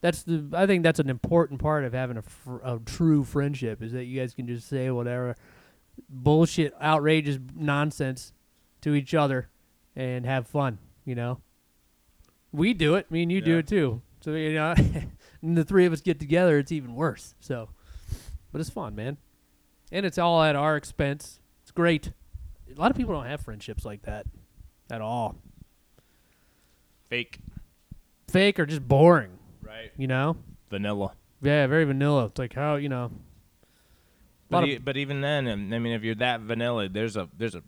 that's 0.02 0.24
the 0.24 0.50
I 0.54 0.66
think 0.66 0.84
that's 0.84 1.00
an 1.00 1.10
important 1.10 1.60
part 1.60 1.84
of 1.84 1.94
having 1.94 2.18
a, 2.18 2.22
fr- 2.22 2.62
a 2.64 2.80
true 2.86 3.24
friendship 3.24 3.82
is 3.82 3.92
that 3.94 4.06
you 4.06 4.20
guys 4.20 4.34
can 4.34 4.48
just 4.48 4.68
say 4.68 4.90
whatever 4.90 5.36
bullshit, 6.10 6.74
outrageous 6.82 7.38
nonsense 7.56 8.34
to 8.82 8.94
each 8.94 9.14
other 9.14 9.50
and 9.96 10.26
have 10.26 10.48
fun. 10.48 10.80
You 11.06 11.16
know, 11.16 11.42
we 12.52 12.74
do 12.74 12.96
it. 12.96 13.10
Me 13.12 13.24
and 13.24 13.32
you 13.32 13.42
do 13.42 13.58
it 13.58 13.68
too. 13.68 14.02
So 14.22 14.34
you 14.34 14.54
know, 14.54 14.74
and 15.42 15.58
the 15.58 15.64
three 15.64 15.86
of 15.86 15.94
us 15.94 16.02
get 16.02 16.20
together, 16.20 16.58
it's 16.58 16.72
even 16.72 16.96
worse. 16.96 17.36
So, 17.40 17.70
but 18.52 18.62
it's 18.62 18.70
fun, 18.70 18.96
man, 18.96 19.18
and 19.92 20.06
it's 20.06 20.18
all 20.18 20.42
at 20.44 20.56
our 20.56 20.76
expense. 20.76 21.40
Great. 21.82 22.12
A 22.76 22.80
lot 22.80 22.92
of 22.92 22.96
people 22.98 23.16
don't 23.16 23.26
have 23.26 23.42
friendships 23.42 23.84
like 23.84 24.04
that 24.04 24.28
at 24.92 25.02
all. 25.02 25.36
Fake, 27.10 27.40
Fake 28.30 28.60
or 28.60 28.68
just 28.68 28.88
boring. 28.88 29.32
right? 29.64 29.92
You 29.98 30.06
know? 30.06 30.38
Vanilla. 30.70 31.14
Yeah, 31.42 31.66
very 31.66 31.86
vanilla. 31.86 32.26
It's 32.26 32.38
like 32.38 32.54
how 32.54 32.76
you 32.76 32.88
know. 32.88 33.10
But, 34.52 34.68
e- 34.68 34.78
but 34.78 34.96
even 34.96 35.22
then, 35.22 35.48
um, 35.48 35.74
I 35.74 35.80
mean, 35.80 35.94
if 35.94 36.04
you're 36.04 36.14
that 36.16 36.42
vanilla, 36.42 36.88
there's 36.88 37.18
a 37.18 37.28
there's 37.36 37.56
a 37.56 37.64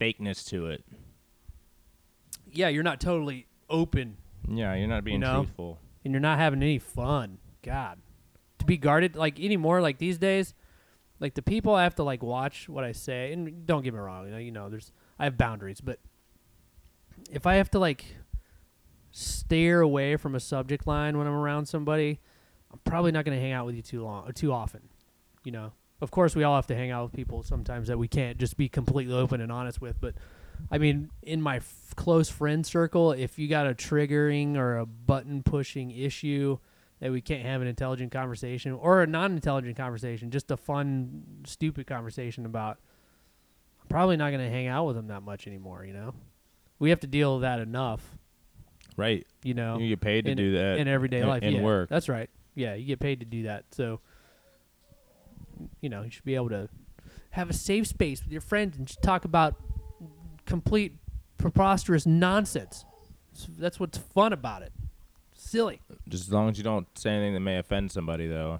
fakeness 0.00 0.44
to 0.48 0.66
it. 0.66 0.84
Yeah, 2.50 2.66
you're 2.68 2.82
not 2.82 3.00
totally 3.00 3.46
open 3.70 4.16
Yeah, 4.48 4.74
you're 4.74 4.88
not 4.88 5.04
being 5.04 5.20
you 5.20 5.26
know? 5.26 5.44
truthful. 5.44 5.78
and 6.04 6.12
you're 6.12 6.20
not 6.20 6.38
having 6.38 6.62
any 6.62 6.80
fun. 6.80 7.38
God, 7.62 7.98
to 8.58 8.64
be 8.66 8.76
guarded 8.76 9.14
like 9.14 9.38
anymore, 9.38 9.80
like 9.80 9.98
these 9.98 10.18
days, 10.18 10.52
like 11.20 11.34
the 11.34 11.42
people 11.42 11.74
I 11.74 11.84
have 11.84 11.94
to 11.96 12.02
like 12.02 12.22
watch 12.22 12.68
what 12.68 12.84
I 12.84 12.92
say. 12.92 13.32
And 13.32 13.66
don't 13.66 13.82
get 13.82 13.94
me 13.94 14.00
wrong, 14.00 14.26
you 14.26 14.32
know, 14.32 14.38
you 14.38 14.50
know, 14.50 14.68
there's 14.68 14.92
I 15.18 15.24
have 15.24 15.38
boundaries, 15.38 15.80
but 15.80 15.98
if 17.30 17.46
I 17.46 17.54
have 17.54 17.70
to 17.70 17.78
like 17.78 18.04
steer 19.10 19.80
away 19.80 20.16
from 20.16 20.34
a 20.34 20.40
subject 20.40 20.86
line 20.86 21.16
when 21.16 21.26
I'm 21.26 21.32
around 21.32 21.66
somebody, 21.66 22.20
I'm 22.72 22.80
probably 22.84 23.12
not 23.12 23.24
going 23.24 23.36
to 23.36 23.42
hang 23.42 23.52
out 23.52 23.66
with 23.66 23.74
you 23.74 23.82
too 23.82 24.04
long 24.04 24.28
or 24.28 24.32
too 24.32 24.52
often. 24.52 24.88
You 25.44 25.52
know, 25.52 25.72
of 26.00 26.10
course, 26.10 26.34
we 26.34 26.44
all 26.44 26.56
have 26.56 26.66
to 26.66 26.76
hang 26.76 26.90
out 26.90 27.04
with 27.04 27.12
people 27.12 27.42
sometimes 27.42 27.88
that 27.88 27.98
we 27.98 28.08
can't 28.08 28.36
just 28.38 28.56
be 28.56 28.68
completely 28.68 29.14
open 29.14 29.40
and 29.40 29.50
honest 29.50 29.80
with, 29.80 30.00
but. 30.00 30.14
I 30.70 30.78
mean, 30.78 31.10
in 31.20 31.42
my 31.42 31.56
f- 31.56 31.92
close 31.96 32.30
friend 32.30 32.64
circle, 32.64 33.12
if 33.12 33.38
you 33.38 33.46
got 33.46 33.66
a 33.66 33.74
triggering 33.74 34.56
or 34.56 34.78
a 34.78 34.86
button 34.86 35.42
pushing 35.42 35.90
issue 35.90 36.56
that 37.06 37.12
we 37.12 37.20
can't 37.20 37.42
have 37.46 37.60
an 37.62 37.68
intelligent 37.68 38.10
conversation 38.10 38.72
or 38.72 39.02
a 39.02 39.06
non 39.06 39.30
intelligent 39.32 39.76
conversation, 39.76 40.28
just 40.32 40.50
a 40.50 40.56
fun, 40.56 41.22
stupid 41.46 41.86
conversation 41.86 42.44
about, 42.44 42.78
I'm 43.80 43.86
probably 43.88 44.16
not 44.16 44.30
going 44.30 44.44
to 44.44 44.50
hang 44.50 44.66
out 44.66 44.86
with 44.86 44.96
them 44.96 45.06
that 45.06 45.22
much 45.22 45.46
anymore, 45.46 45.84
you 45.84 45.92
know? 45.92 46.14
We 46.80 46.90
have 46.90 46.98
to 47.00 47.06
deal 47.06 47.34
with 47.34 47.42
that 47.42 47.60
enough, 47.60 48.16
Right. 48.96 49.24
you 49.44 49.54
know, 49.54 49.78
You 49.78 49.90
get 49.90 50.00
paid 50.00 50.24
to 50.24 50.32
in- 50.32 50.36
do 50.36 50.52
that 50.54 50.78
in 50.78 50.88
everyday 50.88 51.20
in- 51.20 51.28
life. 51.28 51.42
in 51.44 51.54
yeah, 51.54 51.62
work. 51.62 51.88
That's 51.88 52.08
right. 52.08 52.28
Yeah, 52.56 52.74
you 52.74 52.86
get 52.86 52.98
paid 52.98 53.20
to 53.20 53.26
do 53.26 53.44
that. 53.44 53.66
So, 53.72 54.00
you 55.80 55.88
know, 55.88 56.02
you 56.02 56.10
should 56.10 56.24
be 56.24 56.34
able 56.34 56.48
to 56.48 56.68
have 57.30 57.48
a 57.48 57.52
safe 57.52 57.86
space 57.86 58.20
with 58.24 58.32
your 58.32 58.40
friends 58.40 58.76
and 58.76 58.88
just 58.88 59.00
talk 59.00 59.24
about 59.24 59.54
complete 60.44 60.96
preposterous 61.38 62.04
nonsense. 62.04 62.84
That's 63.56 63.78
what's 63.78 63.96
fun 63.98 64.32
about 64.32 64.62
it. 64.62 64.72
Silly. 65.46 65.80
Just 66.08 66.24
as 66.26 66.32
long 66.32 66.48
as 66.50 66.58
you 66.58 66.64
don't 66.64 66.86
say 66.98 67.10
anything 67.10 67.34
that 67.34 67.40
may 67.40 67.58
offend 67.58 67.92
somebody, 67.92 68.26
though. 68.26 68.58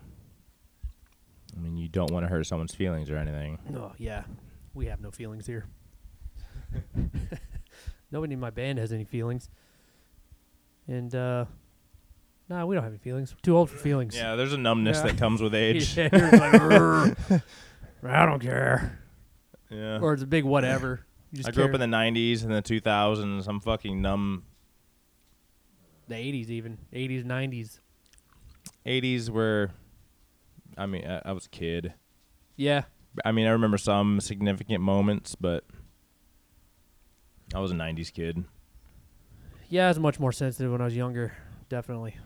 I 1.56 1.58
mean, 1.60 1.76
you 1.76 1.88
don't 1.88 2.12
want 2.12 2.24
to 2.24 2.28
hurt 2.28 2.46
someone's 2.46 2.74
feelings 2.76 3.10
or 3.10 3.16
anything. 3.16 3.58
Oh 3.74 3.92
yeah, 3.98 4.22
we 4.72 4.86
have 4.86 5.00
no 5.00 5.10
feelings 5.10 5.46
here. 5.46 5.66
Nobody 8.12 8.34
in 8.34 8.40
my 8.40 8.50
band 8.50 8.78
has 8.78 8.92
any 8.92 9.04
feelings, 9.04 9.50
and 10.86 11.12
uh, 11.12 11.46
nah, 12.48 12.64
we 12.66 12.76
don't 12.76 12.84
have 12.84 12.92
any 12.92 12.98
feelings. 13.00 13.32
We're 13.34 13.40
too 13.42 13.56
old 13.56 13.68
for 13.68 13.78
feelings. 13.78 14.14
Yeah, 14.16 14.36
there's 14.36 14.52
a 14.52 14.58
numbness 14.58 14.98
Yeah. 14.98 15.08
that 15.08 15.18
comes 15.18 15.42
with 15.42 15.54
age. 15.56 15.96
Yeah, 15.96 16.08
you're 16.12 16.30
like, 16.30 16.52
"Rrr, 16.52 17.42
I 18.04 18.26
don't 18.26 18.40
care. 18.40 19.00
Yeah. 19.70 19.98
Or 20.00 20.12
it's 20.12 20.22
a 20.22 20.26
big 20.26 20.44
whatever. 20.44 21.04
You 21.32 21.38
just 21.38 21.48
I 21.48 21.52
grew 21.52 21.64
up 21.64 21.74
in 21.74 21.80
the 21.80 21.86
'90s 21.96 22.44
and 22.44 22.52
the 22.52 22.62
2000s. 22.62 23.48
I'm 23.48 23.58
fucking 23.60 24.00
numb. 24.00 24.44
The 26.08 26.14
80s, 26.14 26.48
even 26.50 26.78
80s, 26.92 27.24
90s. 27.24 27.80
'80s 28.86 29.28
were, 29.30 29.70
I 30.78 30.86
mean, 30.86 31.04
I, 31.06 31.22
I 31.26 31.32
was 31.32 31.46
a 31.46 31.48
kid. 31.50 31.94
Yeah, 32.56 32.84
I 33.24 33.32
mean, 33.32 33.46
I 33.46 33.50
remember 33.50 33.78
some 33.78 34.20
significant 34.20 34.82
moments, 34.82 35.34
but 35.34 35.64
I 37.54 37.58
was 37.60 37.70
a 37.70 37.74
'90s 37.74 38.12
kid. 38.12 38.44
yeah, 39.68 39.86
I 39.86 39.88
was 39.88 39.98
much 39.98 40.18
more 40.20 40.32
sensitive 40.32 40.72
when 40.72 40.80
I 40.80 40.84
was 40.84 40.96
younger. 40.96 41.32
Definitely. 41.68 42.16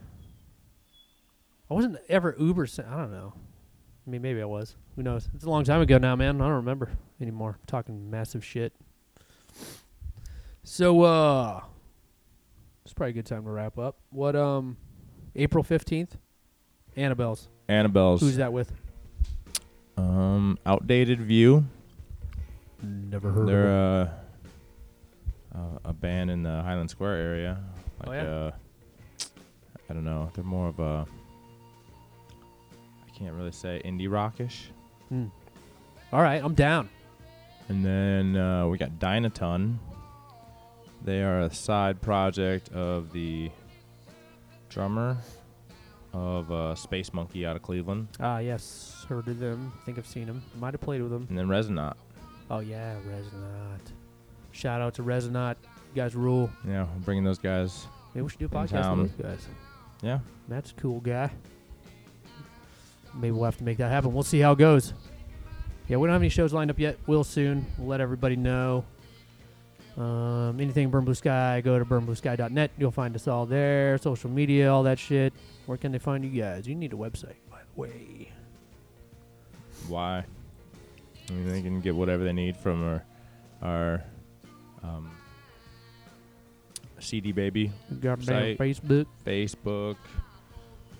I 1.71 1.75
wasn't 1.75 1.99
ever 2.09 2.35
uber. 2.39 2.67
Sen- 2.67 2.85
I 2.87 2.97
don't 2.97 3.13
know. 3.13 3.33
I 4.07 4.11
mean, 4.11 4.23
maybe 4.23 4.43
I 4.43 4.47
was. 4.47 4.75
Who 4.97 5.03
knows? 5.03 5.29
It's 5.35 5.45
a 5.45 5.51
long 5.51 5.63
time 5.65 5.81
ago 5.81 5.99
now, 5.99 6.17
man. 6.17 6.41
I 6.41 6.45
don't 6.45 6.57
remember 6.57 6.91
anymore. 7.21 7.59
I'm 7.61 7.67
talking 7.67 8.11
massive 8.11 8.45
shit. 8.45 8.73
So 10.65 11.03
uh 11.03 11.63
it's 12.85 12.93
probably 12.95 13.11
a 13.11 13.15
good 13.15 13.27
time 13.27 13.45
to 13.45 13.51
wrap 13.51 13.79
up. 13.79 13.97
What 14.11 14.37
um 14.37 14.77
April 15.37 15.63
fifteenth? 15.65 16.17
Annabelle's. 16.97 17.49
Annabelle's 17.69 18.21
Who's 18.21 18.37
that 18.37 18.53
with? 18.53 18.73
um 19.97 20.59
outdated 20.67 21.21
view. 21.21 21.65
Never 22.83 23.31
heard 23.31 23.47
They're 23.49 23.69
of 23.69 24.09
it. 24.09 24.13
uh, 25.55 25.59
uh, 25.59 25.79
a 25.85 25.93
band 25.93 26.31
in 26.31 26.43
the 26.43 26.63
Highland 26.63 26.89
Square 26.91 27.17
area. 27.17 27.59
Like 28.05 28.09
Oh, 28.09 28.13
yeah? 28.13 28.31
uh, 28.31 28.51
I 29.89 29.93
don't 29.93 30.05
know. 30.05 30.31
They're 30.35 30.45
more 30.45 30.69
of 30.69 30.79
a 30.81 31.07
I 33.07 33.11
can't 33.19 33.35
really 33.35 33.53
say 33.53 33.83
indie 33.85 34.11
rockish. 34.11 34.71
Hmm. 35.11 35.27
All 36.13 36.23
right, 36.23 36.43
I'm 36.43 36.55
down. 36.55 36.89
And 37.69 37.85
then 37.85 38.37
uh, 38.37 38.67
we 38.67 38.79
got 38.79 38.93
Dynaton. 38.99 39.77
They 41.05 41.23
are 41.23 41.41
a 41.43 41.51
side 41.55 42.01
project 42.01 42.71
of 42.73 43.13
the 43.13 43.51
drummer 44.69 45.17
of 46.13 46.51
uh, 46.51 46.75
Space 46.75 47.13
Monkey 47.15 47.47
out 47.47 47.57
of 47.57 47.63
Cleveland, 47.63 48.09
Ah, 48.19 48.39
yes, 48.39 49.05
heard 49.09 49.29
of 49.29 49.39
them. 49.39 49.73
think 49.87 49.97
I've 49.99 50.07
seen 50.07 50.27
them. 50.27 50.43
Might 50.59 50.75
have 50.75 50.81
played 50.81 51.01
with 51.03 51.11
them. 51.11 51.27
and 51.29 51.39
then 51.39 51.49
Resonant. 51.49 51.97
Oh 52.51 52.59
yeah, 52.59 52.95
Resonant. 53.07 53.93
Shout 54.53 54.81
out 54.81 54.95
to 54.95 55.03
Resonant. 55.05 55.57
You 55.95 56.03
guys 56.03 56.15
rule. 56.17 56.51
Yeah, 56.67 56.83
we're 56.85 57.01
bringing 57.05 57.25
those 57.25 57.39
guys. 57.39 57.87
Maybe 58.15 58.23
we 58.25 58.31
should 58.31 58.41
do 58.41 58.47
a 58.47 58.49
podcast 58.49 58.71
town. 58.83 59.03
with 59.03 59.17
those 59.19 59.27
guys. 59.27 59.47
Yeah, 60.03 60.19
Matt's 60.49 60.73
a 60.73 60.75
cool 60.81 61.01
guy. 61.01 61.31
Maybe 63.15 63.31
we'll 63.33 63.45
have 63.45 63.57
to 63.59 63.65
make 63.65 63.79
that 63.79 63.91
happen. 63.91 64.13
We'll 64.13 64.23
see 64.23 64.41
how 64.41 64.53
it 64.53 64.59
goes. 64.59 64.93
Yeah, 65.89 65.97
we 65.97 66.07
don't 66.07 66.13
have 66.15 66.23
any 66.23 66.29
shows 66.29 66.53
lined 66.53 66.71
up 66.71 66.79
yet. 66.79 66.99
We'll 67.07 67.25
soon. 67.25 67.67
We'll 67.79 67.89
let 67.89 68.01
everybody 68.01 68.37
know. 68.37 68.85
Um, 70.01 70.59
anything 70.59 70.89
Burn 70.89 71.05
Blue 71.05 71.15
Sky, 71.15 71.61
go 71.61 71.79
to 71.79 71.85
burnbluesky.net. 71.85 72.71
You'll 72.79 72.91
find 72.91 73.15
us 73.15 73.29
all 73.29 73.45
there. 73.45 73.99
Social 73.99 74.31
media, 74.31 74.73
all 74.73 74.83
that 74.85 74.99
shit. 74.99 75.35
Where 75.67 75.77
can 75.77 75.93
they 75.93 75.99
find 75.99 76.25
you 76.25 76.31
guys? 76.41 76.67
You 76.67 76.75
need 76.75 76.95
a 76.95 76.97
website, 76.97 77.37
by 77.51 77.59
the 77.59 77.81
way. 77.81 78.33
why? 79.89 80.25
I 81.29 81.33
mean, 81.33 81.49
they 81.49 81.61
can 81.61 81.83
get 81.83 81.95
whatever 81.95 82.25
they 82.25 82.33
need 82.33 82.57
from 82.57 82.83
our 82.83 83.05
our 83.61 84.05
um, 84.83 85.11
CD 86.99 87.33
Baby 87.33 87.71
Site. 88.01 88.57
Facebook. 88.57 89.05
Facebook, 89.27 89.97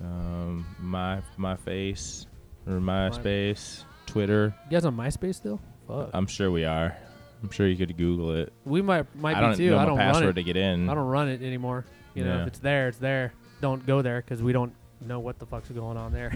um, 0.03 0.67
my 0.79 1.23
my 1.39 1.57
face 1.57 2.27
or 2.67 2.75
MySpace, 2.75 3.85
Twitter. 4.05 4.55
You 4.67 4.73
guys 4.73 4.85
on 4.85 4.95
MySpace 4.95 5.37
still? 5.37 5.59
Fuck. 5.89 6.11
I'm 6.13 6.27
sure 6.27 6.51
we 6.51 6.67
are. 6.67 6.95
I'm 7.43 7.51
sure 7.51 7.67
you 7.67 7.77
could 7.77 7.97
Google 7.97 8.33
it. 8.35 8.53
we 8.65 8.83
might 8.83 9.07
might 9.17 9.37
I 9.37 9.41
be 9.41 9.47
don't 9.47 9.57
too. 9.57 9.71
know 9.71 9.79
I 9.79 9.85
don't 9.87 9.99
run 9.99 10.13
password 10.13 10.31
it. 10.31 10.35
to 10.35 10.43
get 10.43 10.57
in. 10.57 10.89
I 10.91 10.95
don't 10.95 11.07
run 11.07 11.29
it 11.29 11.43
anymore. 11.43 11.85
You 12.15 12.25
know, 12.25 12.35
Yeah. 12.37 12.43
if 12.43 12.49
it's 12.49 12.59
there, 12.59 12.89
it's 12.89 12.99
there. 12.99 13.33
Don't 13.61 13.85
go 13.87 14.03
there 14.03 14.21
because 14.21 14.43
we 14.43 14.53
don't 14.53 14.73
know 15.07 15.21
what 15.21 15.39
the 15.39 15.47
fuck's 15.47 15.69
going 15.71 15.97
on 15.97 16.13
there. 16.13 16.35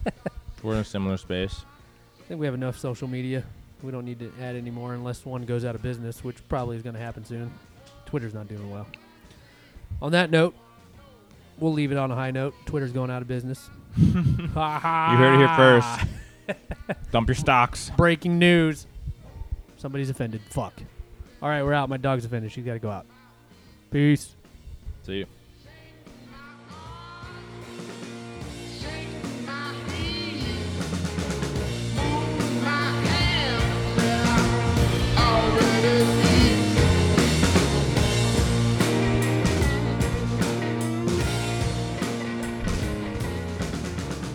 We're 0.62 0.74
in 0.74 0.80
a 0.80 0.84
similar 0.84 1.16
space. 1.16 1.64
I 2.20 2.22
think 2.24 2.40
we 2.40 2.46
have 2.46 2.54
enough 2.54 2.78
social 2.78 3.08
media. 3.08 3.44
We 3.82 3.90
don't 3.90 4.04
need 4.04 4.20
to 4.20 4.32
add 4.40 4.54
any 4.56 4.70
more 4.70 4.94
unless 4.94 5.24
one 5.26 5.42
goes 5.42 5.64
out 5.64 5.74
of 5.74 5.82
business, 5.82 6.22
which 6.22 6.36
probably 6.48 6.76
is 6.76 6.82
going 6.82 6.94
to 6.94 7.00
happen 7.00 7.24
soon. 7.24 7.52
Twitter's 8.06 8.32
not 8.34 8.46
doing 8.48 8.70
well. 8.70 8.86
On 10.00 10.12
that 10.12 10.30
note, 10.30 10.54
we'll 11.58 11.72
leave 11.72 11.90
it 11.92 11.98
on 11.98 12.10
a 12.10 12.14
high 12.14 12.30
note. 12.30 12.54
Twitter's 12.64 12.92
going 12.92 13.10
out 13.10 13.22
of 13.22 13.28
business. 13.28 13.68
you 13.96 14.12
heard 14.12 15.34
it 15.34 15.38
here 15.38 15.54
first. 15.56 16.06
Dump 17.10 17.28
your 17.28 17.34
stocks. 17.34 17.90
Breaking 17.96 18.38
news. 18.38 18.86
Somebody's 19.82 20.10
offended. 20.10 20.40
Fuck. 20.42 20.74
All 21.42 21.48
right, 21.48 21.60
we're 21.64 21.72
out. 21.72 21.88
My 21.88 21.96
dog's 21.96 22.24
offended. 22.24 22.52
She's 22.52 22.64
got 22.64 22.74
to 22.74 22.78
go 22.78 22.88
out. 22.88 23.04
Peace. 23.90 24.36
See 25.04 25.14
you. 25.14 25.26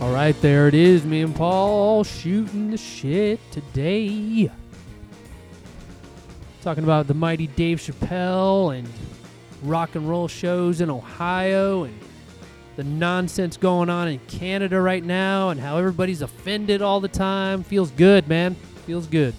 All 0.01 0.11
right, 0.11 0.35
there 0.41 0.67
it 0.67 0.73
is. 0.73 1.05
Me 1.05 1.21
and 1.21 1.33
Paul 1.33 2.03
shooting 2.03 2.71
the 2.71 2.77
shit 2.77 3.39
today. 3.53 4.51
Talking 6.61 6.83
about 6.83 7.07
the 7.07 7.13
mighty 7.13 7.47
Dave 7.47 7.79
Chappelle 7.79 8.77
and 8.77 8.87
rock 9.63 9.95
and 9.95 10.09
roll 10.09 10.27
shows 10.27 10.81
in 10.81 10.89
Ohio 10.89 11.83
and 11.83 11.97
the 12.75 12.83
nonsense 12.83 13.57
going 13.57 13.89
on 13.89 14.07
in 14.07 14.19
Canada 14.27 14.79
right 14.79 15.03
now 15.03 15.49
and 15.49 15.59
how 15.59 15.77
everybody's 15.77 16.21
offended 16.21 16.81
all 16.81 16.99
the 16.99 17.07
time. 17.07 17.63
Feels 17.63 17.91
good, 17.91 18.27
man. 18.27 18.55
Feels 18.85 19.07
good. 19.07 19.33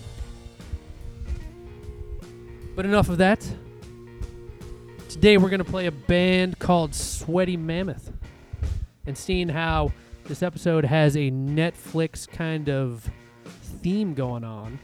But 2.75 2.85
enough 2.85 3.09
of 3.09 3.19
that. 3.19 3.47
Today 5.09 5.37
we're 5.37 5.51
going 5.51 5.59
to 5.59 5.71
play 5.71 5.87
a 5.87 5.93
band 5.93 6.59
called 6.59 6.95
Sweaty 6.95 7.57
Mammoth. 7.57 8.13
And 9.07 9.17
seeing 9.17 9.49
how 9.49 9.93
this 10.25 10.43
episode 10.43 10.85
has 10.85 11.17
a 11.17 11.31
Netflix 11.31 12.29
kind 12.29 12.69
of 12.69 13.11
theme 13.83 14.15
going 14.15 14.45
on. 14.45 14.79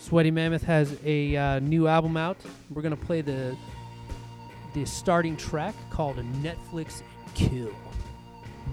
Sweaty 0.00 0.30
Mammoth 0.30 0.62
has 0.62 0.96
a 1.04 1.36
uh, 1.36 1.58
new 1.60 1.86
album 1.86 2.16
out. 2.16 2.38
We're 2.70 2.82
gonna 2.82 2.96
play 2.96 3.20
the 3.20 3.56
the 4.74 4.84
starting 4.86 5.36
track 5.36 5.74
called 5.90 6.16
Netflix 6.42 7.02
and 7.02 7.34
Kill. 7.34 7.74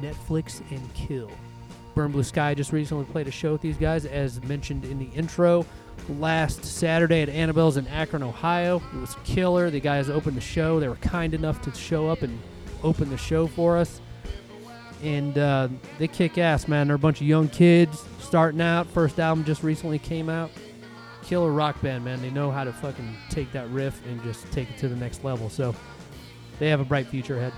Netflix 0.02 0.62
and 0.72 0.94
Kill. 0.94 1.30
Burn 1.96 2.12
Blue 2.12 2.24
Sky 2.24 2.54
just 2.54 2.72
recently 2.72 3.06
played 3.06 3.28
a 3.28 3.32
show 3.32 3.52
with 3.52 3.62
these 3.62 3.78
guys, 3.78 4.06
as 4.06 4.42
mentioned 4.44 4.86
in 4.86 5.00
the 5.00 5.10
intro, 5.16 5.66
last 6.18 6.64
Saturday 6.64 7.24
at 7.24 7.30
Annabelle's 7.30 7.78
in 7.78 7.88
Akron, 7.88 8.24
Ohio. 8.24 8.82
It 8.94 9.00
was 9.00 9.16
killer. 9.24 9.70
The 9.70 9.80
guys 9.80 10.10
opened 10.10 10.38
the 10.38 10.42
show. 10.42 10.80
They 10.80 10.88
were 10.88 10.96
kind 10.98 11.34
enough 11.34 11.62
to 11.64 11.74
show 11.74 12.08
up 12.08 12.22
and 12.22 12.40
open 12.84 13.10
the 13.10 13.18
show 13.18 13.48
for 13.48 13.78
us 13.78 14.00
and 15.04 15.38
uh, 15.38 15.68
they 16.00 16.08
kick 16.08 16.38
ass, 16.38 16.68
man. 16.68 16.88
They're 16.88 16.96
a 16.96 17.00
bunch 17.00 17.22
of 17.22 17.28
young 17.28 17.50
kids 17.50 18.04
starting 18.20 18.62
out. 18.62 18.88
First 18.88 19.20
album 19.20 19.46
just 19.46 19.64
recently 19.64 20.00
came 20.00 20.30
out. 20.30 20.50
Killer 21.28 21.52
rock 21.52 21.82
band, 21.82 22.06
man. 22.06 22.22
They 22.22 22.30
know 22.30 22.52
how 22.52 22.64
to 22.64 22.72
fucking 22.72 23.18
take 23.30 23.52
that 23.52 23.70
riff 23.70 24.02
and 24.06 24.24
just 24.24 24.50
take 24.54 24.70
it 24.70 24.78
to 24.78 24.88
the 24.88 24.96
next 24.96 25.26
level. 25.26 25.50
So 25.50 25.76
they 26.58 26.70
have 26.70 26.80
a 26.80 26.86
bright 26.86 27.08
future 27.08 27.38
ahead. 27.38 27.52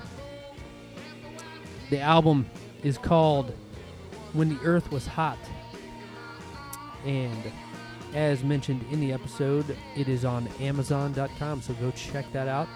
The 1.91 1.99
album 1.99 2.49
is 2.83 2.97
called 2.97 3.53
When 4.33 4.49
the 4.49 4.59
Earth 4.63 4.91
Was 4.91 5.05
Hot. 5.05 5.37
And 7.05 7.51
as 8.15 8.43
mentioned 8.43 8.83
in 8.91 8.99
the 8.99 9.13
episode, 9.13 9.77
it 9.95 10.09
is 10.09 10.25
on 10.25 10.47
Amazon.com. 10.59 11.61
So 11.61 11.73
go 11.75 11.91
check 11.91 12.25
that 12.33 12.47
out. 12.47 12.67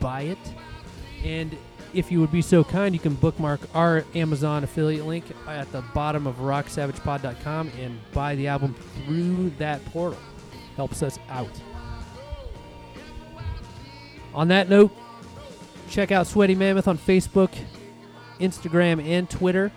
Buy 0.00 0.22
it. 0.22 0.38
And 1.24 1.56
if 1.94 2.10
you 2.10 2.20
would 2.20 2.32
be 2.32 2.42
so 2.42 2.62
kind, 2.64 2.94
you 2.94 3.00
can 3.00 3.14
bookmark 3.14 3.60
our 3.74 4.04
Amazon 4.14 4.64
affiliate 4.64 5.06
link 5.06 5.24
at 5.46 5.70
the 5.72 5.82
bottom 5.94 6.26
of 6.26 6.36
rocksavagepod.com 6.36 7.70
and 7.80 7.98
buy 8.12 8.34
the 8.36 8.46
album 8.46 8.74
through 9.04 9.50
that 9.58 9.84
portal. 9.86 10.18
Helps 10.76 11.02
us 11.02 11.18
out. 11.28 11.50
On 14.34 14.48
that 14.48 14.68
note, 14.68 14.92
check 15.88 16.12
out 16.12 16.26
Sweaty 16.26 16.54
Mammoth 16.54 16.86
on 16.86 16.96
Facebook, 16.96 17.50
Instagram, 18.38 19.04
and 19.04 19.28
Twitter. 19.28 19.72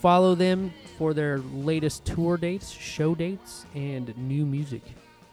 Follow 0.00 0.34
them 0.34 0.72
for 0.98 1.14
their 1.14 1.38
latest 1.38 2.04
tour 2.04 2.36
dates, 2.36 2.70
show 2.70 3.14
dates, 3.14 3.66
and 3.74 4.16
new 4.16 4.44
music 4.44 4.82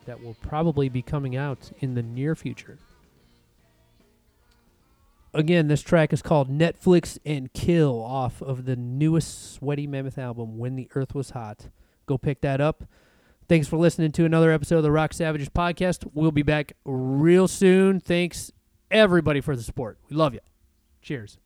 that 0.05 0.21
will 0.23 0.35
probably 0.35 0.89
be 0.89 1.01
coming 1.01 1.35
out 1.35 1.71
in 1.79 1.95
the 1.95 2.03
near 2.03 2.35
future. 2.35 2.77
Again, 5.33 5.69
this 5.69 5.81
track 5.81 6.11
is 6.11 6.21
called 6.21 6.49
Netflix 6.49 7.17
and 7.25 7.51
Kill 7.53 8.03
off 8.03 8.41
of 8.41 8.65
the 8.65 8.75
newest 8.75 9.53
Sweaty 9.53 9.87
Mammoth 9.87 10.17
album, 10.17 10.57
When 10.57 10.75
the 10.75 10.89
Earth 10.93 11.15
Was 11.15 11.29
Hot. 11.29 11.69
Go 12.05 12.17
pick 12.17 12.41
that 12.41 12.59
up. 12.59 12.83
Thanks 13.47 13.67
for 13.67 13.77
listening 13.77 14.11
to 14.13 14.25
another 14.25 14.51
episode 14.51 14.77
of 14.77 14.83
the 14.83 14.91
Rock 14.91 15.13
Savages 15.13 15.49
podcast. 15.49 16.05
We'll 16.13 16.31
be 16.31 16.43
back 16.43 16.73
real 16.83 17.47
soon. 17.47 17.99
Thanks, 18.01 18.51
everybody, 18.89 19.39
for 19.39 19.55
the 19.55 19.63
support. 19.63 19.97
We 20.09 20.17
love 20.17 20.33
you. 20.33 20.41
Cheers. 21.01 21.37